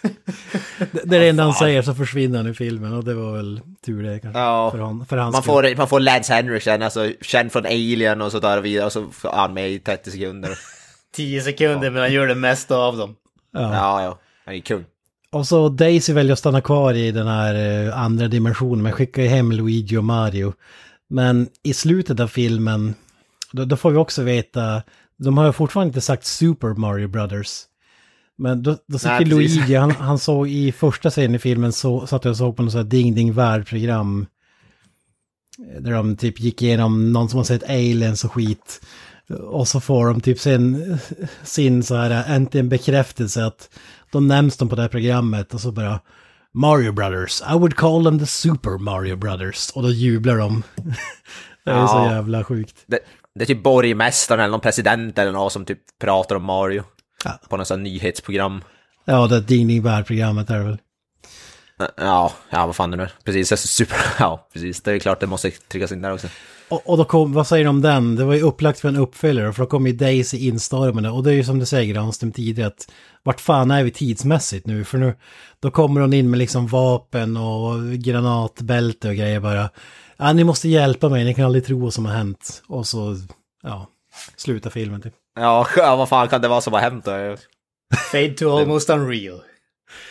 [0.78, 3.36] det, det är det enda han säger så försvinner han i filmen och det var
[3.36, 4.40] väl tur det kanske.
[4.40, 4.70] Ja.
[4.70, 5.52] För, han, för hans Man skull.
[5.52, 8.92] får, man får Lance Henriksen, alltså känd från Alien och så där och vidare, och
[8.92, 10.58] så är han med i 30 sekunder.
[11.16, 13.16] 10 sekunder men han gör det mesta av dem.
[13.52, 13.60] Ja.
[13.74, 14.84] Ja, ja, han är kung.
[15.32, 19.22] Och så Daisy väljer att stanna kvar i den här eh, andra dimensionen, men skickar
[19.22, 20.52] ju hem Luigi och Mario.
[21.08, 22.94] Men i slutet av filmen,
[23.52, 24.82] då, då får vi också veta,
[25.16, 27.48] de har ju fortfarande inte sagt Super Mario Brothers.
[28.38, 29.24] Men då, då sitter Nej.
[29.24, 32.62] Luigi, han, han såg i första scenen i filmen, så satt jag och såg på
[32.62, 34.26] något sånt här Ding Ding Värld-program.
[35.76, 38.80] eh, Där de typ gick igenom någon som har sett aliens och skit.
[39.40, 40.98] Och så får de typ sin,
[41.42, 43.70] sin så här äntligen bekräftelse att
[44.12, 46.00] de nämns de på det här programmet och så bara
[46.54, 49.70] Mario Brothers, I would call them the Super Mario Brothers.
[49.74, 50.62] Och då jublar de.
[51.64, 52.12] det är så Ja.
[52.12, 52.76] jävla sjukt.
[52.86, 52.98] Det,
[53.34, 56.82] det är typ borgmästaren eller någon president eller någon som typ pratar om Mario.
[57.26, 57.48] Ja.
[57.48, 58.62] På något sånt nyhetsprogram.
[59.04, 60.78] Ja, det Ding Ding Värld-programmet är det väl.
[61.96, 63.08] Ja, ja vad fan det nu.
[63.24, 64.82] Precis, det är super, ja precis.
[64.82, 66.28] Det är klart det måste tryckas in där också.
[66.68, 68.16] Och, och då kom, vad säger de om den?
[68.16, 71.10] Det var ju upplagt för en uppföljare, för då kom ju Daisy instormande.
[71.10, 72.92] Och det är ju som du säger, Granström, tidigare, att
[73.22, 74.84] vart fan är vi tidsmässigt nu?
[74.84, 75.14] För nu,
[75.60, 79.70] då kommer hon in med liksom vapen och granatbälte och grejer bara.
[80.16, 82.62] Ja, ni måste hjälpa mig, ni kan aldrig tro vad som har hänt.
[82.66, 83.16] Och så,
[83.62, 83.86] ja,
[84.36, 85.14] slutar filmen typ.
[85.76, 87.36] Ja, vad fan kan det vara som har hänt då?
[88.12, 89.40] Fade to almost unreal.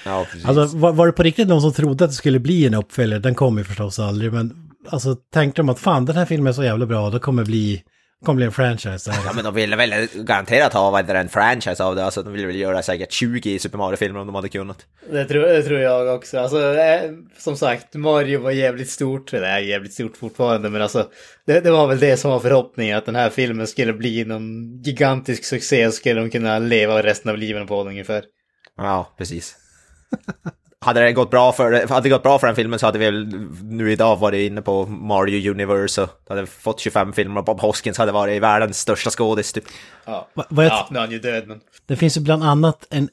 [0.06, 0.46] Ja, precis.
[0.46, 3.20] Alltså var, var det på riktigt någon som trodde att det skulle bli en uppföljare?
[3.20, 6.54] Den kom ju förstås aldrig, men alltså tänkte de att fan den här filmen är
[6.54, 7.84] så jävla bra, det kommer bli,
[8.24, 9.10] kommer bli en franchise.
[9.10, 9.26] Det här.
[9.26, 12.48] Ja men de ville väl garanterat ha det, en franchise av det, alltså de ville
[12.48, 14.86] väl göra säkert 20 Super Mario-filmer om de hade kunnat.
[15.12, 16.40] Det tror, det tror jag också.
[16.40, 19.32] Alltså, eh, som sagt, Mario var jävligt stort.
[19.32, 21.10] Det är jävligt stort fortfarande, men alltså
[21.46, 24.82] det, det var väl det som var förhoppningen, att den här filmen skulle bli någon
[24.82, 28.24] gigantisk succé och skulle de kunna leva resten av livet på den ungefär.
[28.78, 29.56] Ja, precis.
[30.86, 33.06] hade det gått bra för, hade det gått bra för den filmen så hade vi
[33.06, 33.28] väl
[33.64, 37.98] nu idag varit inne på Mario Universe och hade fått 25 filmer och Bob Hoskins
[37.98, 39.64] hade varit världens största skådis typ.
[40.06, 41.60] Ja, Va- vad jag- ja nu är han ju död, men...
[41.86, 43.10] Det finns ju bland annat en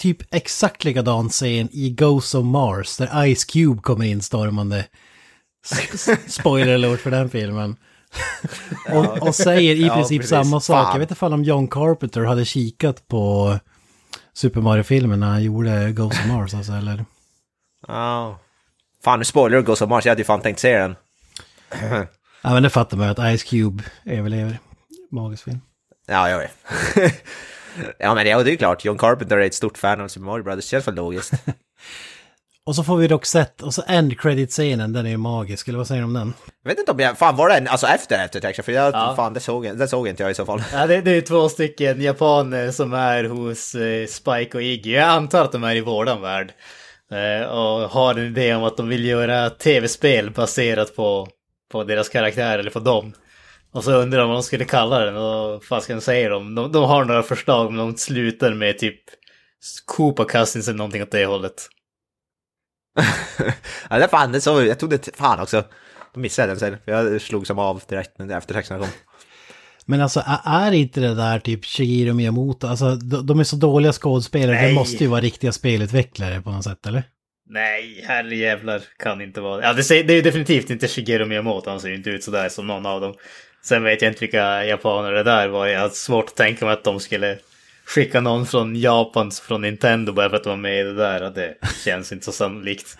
[0.00, 4.84] typ exakt likadan scen i Ghost of Mars där Ice Cube kommer in stormande.
[6.28, 7.76] Spoiler alert för den filmen.
[8.92, 10.30] och, och säger i Ja, princip precis.
[10.30, 10.76] samma sak.
[10.84, 10.92] Fan.
[10.92, 13.58] Jag vet inte om John Carpenter hade kikat på
[14.40, 17.04] Super Mario-filmen när han gjorde Ghost of Mars alltså, eller?
[17.88, 18.38] Ja.
[19.04, 20.96] Fan nu spoiler du Ghost of Mars, jag hade ju fan tänkt se den.
[22.42, 24.58] Ja men det fattar man ju att Ice Cube överlever.
[25.10, 25.60] Magisk film.
[26.06, 26.52] Ja, jag vet.
[27.98, 30.26] ja men ja, det är ju klart, John Carpenter är ett stort fan av Super
[30.26, 31.32] Mario Brothers, känns väl logiskt.
[32.70, 35.78] Och så får vi dock sett, och så end credit-scenen, den är ju magisk, eller
[35.78, 36.34] vad säger du om den?
[36.62, 39.14] Jag vet inte om jag, fan var den, alltså efter After för jag, Ja.
[39.16, 40.62] fan det såg, det såg inte jag i så fall.
[40.72, 44.92] Ja, det, det är två stycken japaner som är hos eh, Spike och Iggy.
[44.92, 46.52] Jag antar att de är i våran värld.
[47.12, 51.28] Eh, och har en idé om att de vill göra tv-spel baserat på,
[51.72, 53.12] på deras karaktär eller på dem.
[53.72, 56.28] Och så undrar de vad de skulle kalla den och vad ska de säga?
[56.28, 59.00] De, de har några förslag men de slutar med typ
[59.86, 61.68] Koopa Cousins eller någonting åt det hållet.
[63.90, 65.64] ja, det fan, det såg, jag tog det, fan också.
[66.14, 68.88] Då missade jag den sen, för jag slog som av direkt när eftertexterna kom.
[69.86, 73.92] Men alltså är inte det där typ Shigeru Miyamoto, alltså de, de är så dåliga
[73.92, 74.74] skådespelare, det Nej.
[74.74, 77.02] måste ju vara riktiga spelutvecklare på något sätt eller?
[77.48, 81.70] Nej, herrejävlar kan inte vara Ja, det, säger, det är ju definitivt inte Shigeru Miyamoto,
[81.70, 83.14] han ser ju inte ut sådär som någon av dem.
[83.64, 86.74] Sen vet jag inte vilka japaner det där var, jag har svårt att tänka mig
[86.74, 87.38] att de skulle
[87.94, 91.30] skicka någon från Japan, från Nintendo bara för att vara med i det där.
[91.30, 91.54] Det
[91.84, 92.98] känns inte så sannolikt.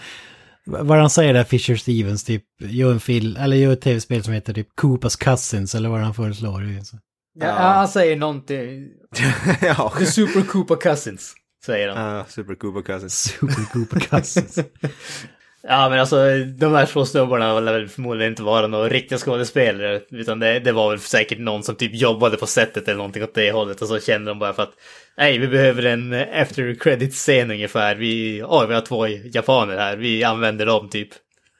[0.64, 4.32] Vad han säger där, Fisher Stevens, typ, gör en film, eller gör ett tv-spel som
[4.34, 6.84] heter typ Koopas Cousins, eller vad han föreslår.
[6.84, 6.96] så.
[7.40, 8.88] Ja, han säger någonting.
[9.62, 9.92] ja.
[9.98, 11.34] The Super Koopa Cousins,
[11.66, 12.14] säger han.
[12.14, 13.14] Ja, Super Koopa Cousins.
[13.14, 14.58] Super Koopa Cousins.
[15.62, 20.00] Ja men alltså de här två snubbarna var väl förmodligen inte vara några riktiga skådespelare.
[20.10, 23.34] Utan det, det var väl säkert någon som typ jobbade på sättet eller någonting åt
[23.34, 23.82] det hållet.
[23.82, 24.72] Och så kände de bara för att
[25.16, 27.94] nej vi behöver en after credit scen ungefär.
[27.94, 31.08] Vi, oj vi har två japaner här, vi använder dem typ.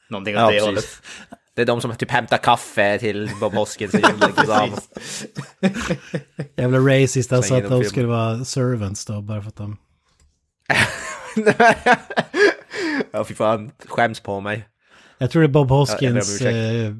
[0.09, 0.65] Någonting åt Ja, det precis.
[0.65, 1.01] hållet.
[1.55, 3.93] Det är de som typ hämtar kaffe till Bob Hoskins.
[6.55, 9.77] Jävla racist, alltså att de skulle vara servants då, bara för att de...
[13.11, 14.67] ja, fy fan, skäms på mig.
[15.17, 16.93] Jag tror det är Bob Hoskins, om eh,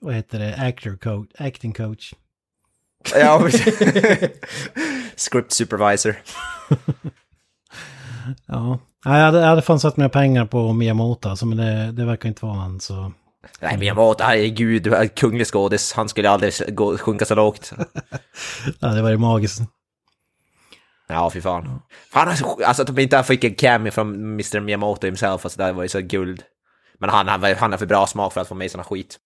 [0.00, 2.14] vad heter det, actor coach, acting coach.
[3.14, 3.48] Ja.
[5.16, 6.16] Script supervisor.
[8.46, 11.92] Ja, Ja, jag hade, jag hade fan satt mina pengar på Miyamoto, alltså, men det,
[11.92, 13.12] det verkar inte vara han så...
[13.60, 15.92] Nej, Miyamoto, herregud, kunglig skådis.
[15.92, 17.72] Han skulle aldrig gå, sjunka så lågt.
[18.80, 19.62] Ja, det var ju magiskt.
[21.12, 21.82] Ja, fy fan.
[22.10, 25.72] Fan, alltså, alltså att de inte fick en cameo från Mr Miyamoto himself, alltså det
[25.72, 26.42] var ju så guld.
[26.98, 29.18] Men han, han, han har för bra smak för att få med såna skit.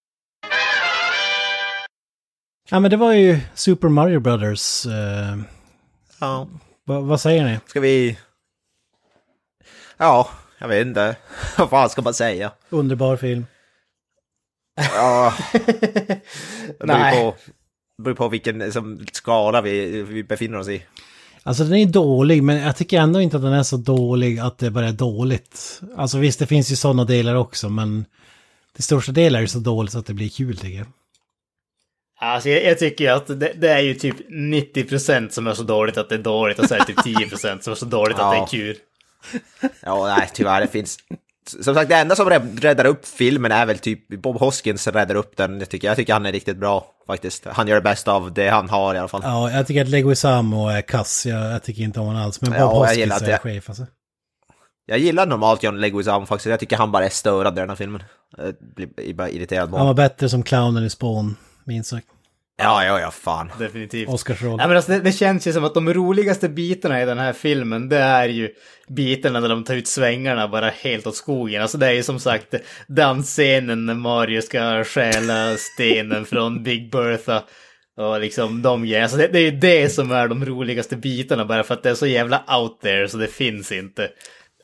[2.70, 4.86] Ja men det var ju Super Mario Brothers.
[4.86, 5.36] eh,
[6.20, 6.48] Ja.
[6.84, 7.58] vad- vad säger ni?
[7.66, 8.18] Ska vi...
[9.96, 11.16] Ja, jag vet inte.
[11.58, 12.52] Vad fan ska man säga?
[12.70, 13.46] Underbar film.
[14.94, 17.20] Ja, det beror Nej.
[17.22, 17.34] på,
[18.02, 20.82] beror på vilken som, skala vi, vi befinner oss i.
[21.46, 24.58] Alltså den är dålig men jag tycker ändå inte att den är så dålig att
[24.58, 25.80] det bara är dåligt.
[25.96, 28.04] Alltså visst det finns ju sådana delar också men
[28.74, 30.86] till största delen är det så dåligt så att det blir kul tycker jag.
[32.18, 35.96] Alltså jag, jag tycker att det, det är ju typ 90% som är så dåligt
[35.96, 36.98] att det är dåligt och så är det typ
[37.32, 38.76] 10% som är så dåligt att det är kul.
[39.82, 40.98] Ja, nej, tyvärr, det finns...
[41.62, 45.14] Som sagt, det enda som rä- räddar upp filmen är väl typ Bob Hoskins räddar
[45.14, 45.58] upp den.
[45.58, 47.44] Jag tycker, jag tycker han är riktigt bra faktiskt.
[47.46, 49.20] Han gör det bästa av det han har i alla fall.
[49.24, 51.26] Ja, jag tycker att Leguizamo är kass.
[51.26, 52.40] Jag, jag tycker inte om honom alls.
[52.40, 53.38] Men Bob Ja, jag Hoskins är det.
[53.38, 53.86] chef alltså.
[54.86, 56.46] Jag gillar normalt John Leguizamo faktiskt.
[56.46, 58.02] Jag tycker han bara är störande i den här filmen.
[58.36, 59.96] Jag blir bara irriterad på Han var honom.
[59.96, 62.06] bättre som clownen i Spawn, minst sagt.
[62.58, 63.50] Ja, ja, ja, fan.
[63.58, 64.08] Definitivt.
[64.08, 64.56] Oscarsroll.
[64.60, 67.32] Ja, men alltså, det, det känns ju som att de roligaste bitarna i den här
[67.32, 68.50] filmen, det är ju
[68.88, 71.62] bitarna där de tar ut svängarna bara helt åt skogen.
[71.62, 72.54] Alltså det är ju som sagt
[72.86, 77.42] dansscenen när Mario ska stjäla stenen från Big Bertha.
[77.96, 79.04] Och liksom de grejerna.
[79.04, 81.90] Alltså det, det är ju det som är de roligaste bitarna bara för att det
[81.90, 84.08] är så jävla out there så det finns inte.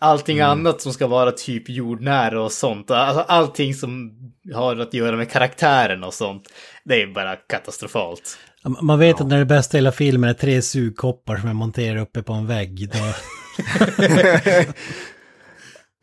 [0.03, 4.13] Allting annat som ska vara typ jordnära och sånt, alltså allting som
[4.55, 6.49] har att göra med karaktären och sånt,
[6.85, 8.39] det är bara katastrofalt.
[8.63, 11.55] Ja, Man vet att när det bästa i hela filmen är tre sugkoppar som är
[11.55, 12.91] monterade uppe på en vägg.
[12.93, 12.99] Då...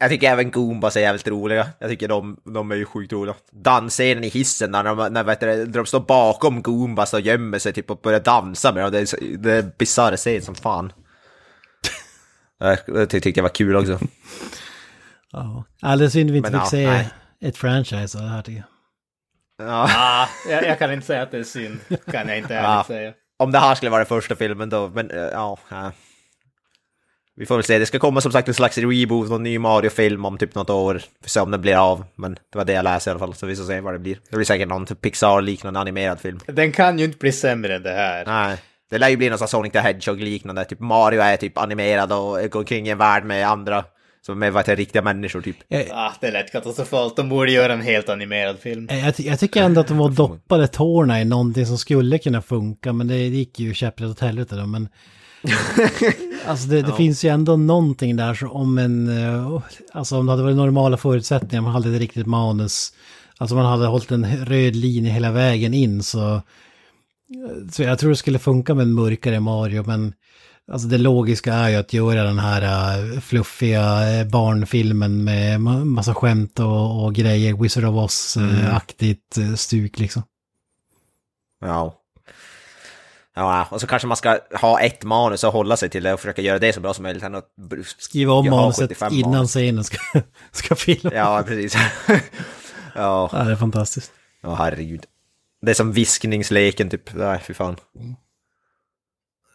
[0.01, 1.67] Jag tycker även Goombas är jävligt roliga.
[1.79, 3.35] Jag tycker de, de är ju sjukt roliga.
[3.51, 7.73] Dansscenen i hissen när de, när, vet du, de står bakom Goombas och gömmer sig
[7.73, 8.91] typ och börjar dansa med dem.
[8.91, 10.91] Det är, det är bisarr scen som fan.
[12.87, 13.99] Det tyckte jag var kul också.
[15.31, 17.09] Ja, Alldeles synd vi inte Men fick ja, se nej.
[17.41, 18.63] ett franchise av det här tycker
[19.57, 19.67] jag.
[19.67, 19.89] Ja.
[19.95, 21.79] Ah, jag, jag kan inte säga att det är synd.
[22.11, 22.83] Kan jag inte ärligt Ja.
[22.87, 23.13] säga.
[23.39, 25.57] Om det här skulle vara den första filmen då, men eh, ja.
[25.69, 25.91] ja.
[27.35, 30.25] Vi får väl se, det ska komma som sagt en slags reboot, någon ny Mario-film
[30.25, 30.93] om typ något år.
[30.93, 33.19] Vi får se om den blir av, men det var det jag läste i alla
[33.19, 34.19] fall, så vi får se vad det blir.
[34.29, 36.39] Det blir säkert någon typ Pixar-liknande animerad film.
[36.45, 38.25] Den kan ju inte bli sämre än det här.
[38.25, 38.57] Nej,
[38.89, 42.51] det lär ju bli någon sån Sonic the Hedgehog-liknande, typ Mario är typ animerad och
[42.51, 43.83] går omkring i en värld med andra,
[44.25, 45.57] som är vad heter riktiga människor typ.
[45.91, 47.15] Ah, det är lätt katastrofalt.
[47.15, 48.87] De borde göra en helt animerad film.
[48.89, 52.17] Eh, Jag, ty- jag tycker ändå att de var doppade tårna i någonting som skulle
[52.17, 54.65] kunna funka, men det gick ju käpprätt åt helvete då.
[54.65, 54.89] Men...
[56.45, 59.23] alltså det, det finns ju ändå någonting där så om en...
[59.23, 59.61] eh,
[59.93, 62.93] Alltså om det hade varit normala förutsättningar, man hade ett riktigt manus.
[63.37, 66.41] Alltså man hade hållit en röd linje hela vägen in så...
[67.71, 70.13] Så jag tror det skulle funka med en mörkare Mario, men...
[70.71, 72.61] Alltså det logiska är ju att göra den här
[73.13, 79.53] eh, fluffiga eh, barnfilmen med ma- massa skämt och, och grejer, Wizard of Oz-aktigt eh,
[79.55, 80.23] stuk liksom.
[81.61, 81.95] Ja.
[83.35, 86.19] Ja, och så kanske man ska ha ett manus och hålla sig till det och
[86.19, 87.23] försöka göra det så bra som möjligt.
[87.23, 87.45] att
[87.97, 89.49] Skriva om manuset 75 innan manus.
[89.49, 89.97] scenen ska,
[90.51, 91.13] ska filmas.
[91.15, 91.75] Ja, precis.
[92.95, 94.11] ja, Ja, det är fantastiskt.
[94.41, 95.03] ja, herregud.
[95.61, 97.13] Det är som viskningsleken typ.
[97.13, 97.75] Nej, fy fan.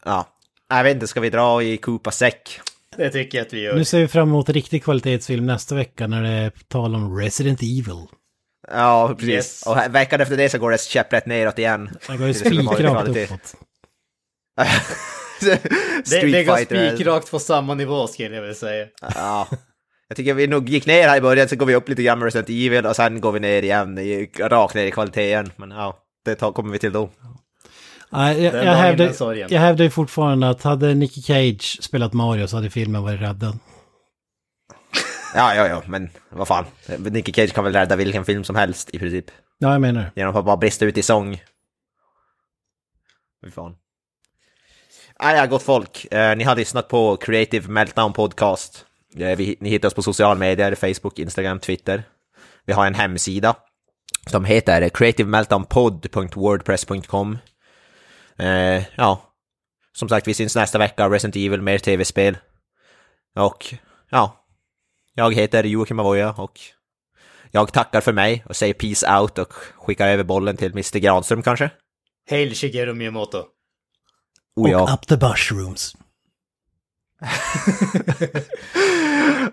[0.04, 0.28] Ja,
[0.68, 2.60] jag vet inte, ska vi dra i Koopa säck?
[2.96, 3.76] Det tycker jag att vi gör.
[3.76, 7.62] Nu ser vi fram emot riktig kvalitetsfilm nästa vecka när det är tal om Resident
[7.62, 8.06] Evil.
[8.68, 9.28] Ja, precis.
[9.28, 9.62] Yes.
[9.66, 11.90] Och veckan efter det så går det käpprätt neråt igen.
[12.08, 13.54] Det går ju spikrakt uppåt.
[15.40, 15.62] det,
[16.10, 18.86] det går spikrakt på samma nivå skulle jag vilja säga.
[19.00, 19.48] Ja.
[20.08, 22.18] Jag tycker vi nog gick ner här i början, så går vi upp lite grann
[22.18, 25.52] med Resident Evil och sen går vi ner igen, i, rakt ner i kvaliteten.
[25.56, 27.10] Men ja, det tar, kommer vi till då.
[28.10, 29.14] Nej, jag, jag, hävdar,
[29.48, 33.58] jag ju fortfarande att hade Nicky Cage spelat Mario så hade filmen varit räddad.
[35.36, 36.64] Ja, ja, ja, men vad fan.
[36.98, 39.24] Nicky Cage kan väl rädda vilken film som helst i princip.
[39.58, 40.10] Ja, jag menar.
[40.14, 41.42] Genom att bara brista ut i sång.
[43.44, 43.76] Fy fan.
[45.16, 46.12] Ah, ja, gott folk.
[46.12, 48.86] Eh, ni har lyssnat på Creative Meltdown Podcast.
[49.18, 52.02] Eh, vi, ni hittar oss på sociala medier, Facebook, Instagram, Twitter.
[52.66, 53.56] Vi har en hemsida
[54.26, 57.38] som heter creativemeltdownpod.wordpress.com.
[58.38, 59.34] Eh, ja,
[59.92, 61.08] som sagt, vi syns nästa vecka.
[61.08, 62.36] Resident Evil, mer tv-spel.
[63.36, 63.74] Och
[64.10, 64.46] ja,
[65.14, 66.60] jag heter Joakim Avoya och
[67.50, 71.42] jag tackar för mig och säger peace out och skickar över bollen till Mr Granström
[71.42, 71.70] kanske?
[72.30, 73.44] Hail Shigeru Miyamoto.
[74.56, 74.82] Oh ja.
[74.82, 75.96] Och up the mushrooms.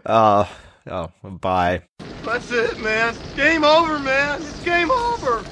[0.03, 0.47] Ja,
[0.85, 1.81] ja, uh, oh, bye.
[2.25, 3.15] That's it, man.
[3.35, 4.41] Game over, man.
[4.41, 5.43] It's game over.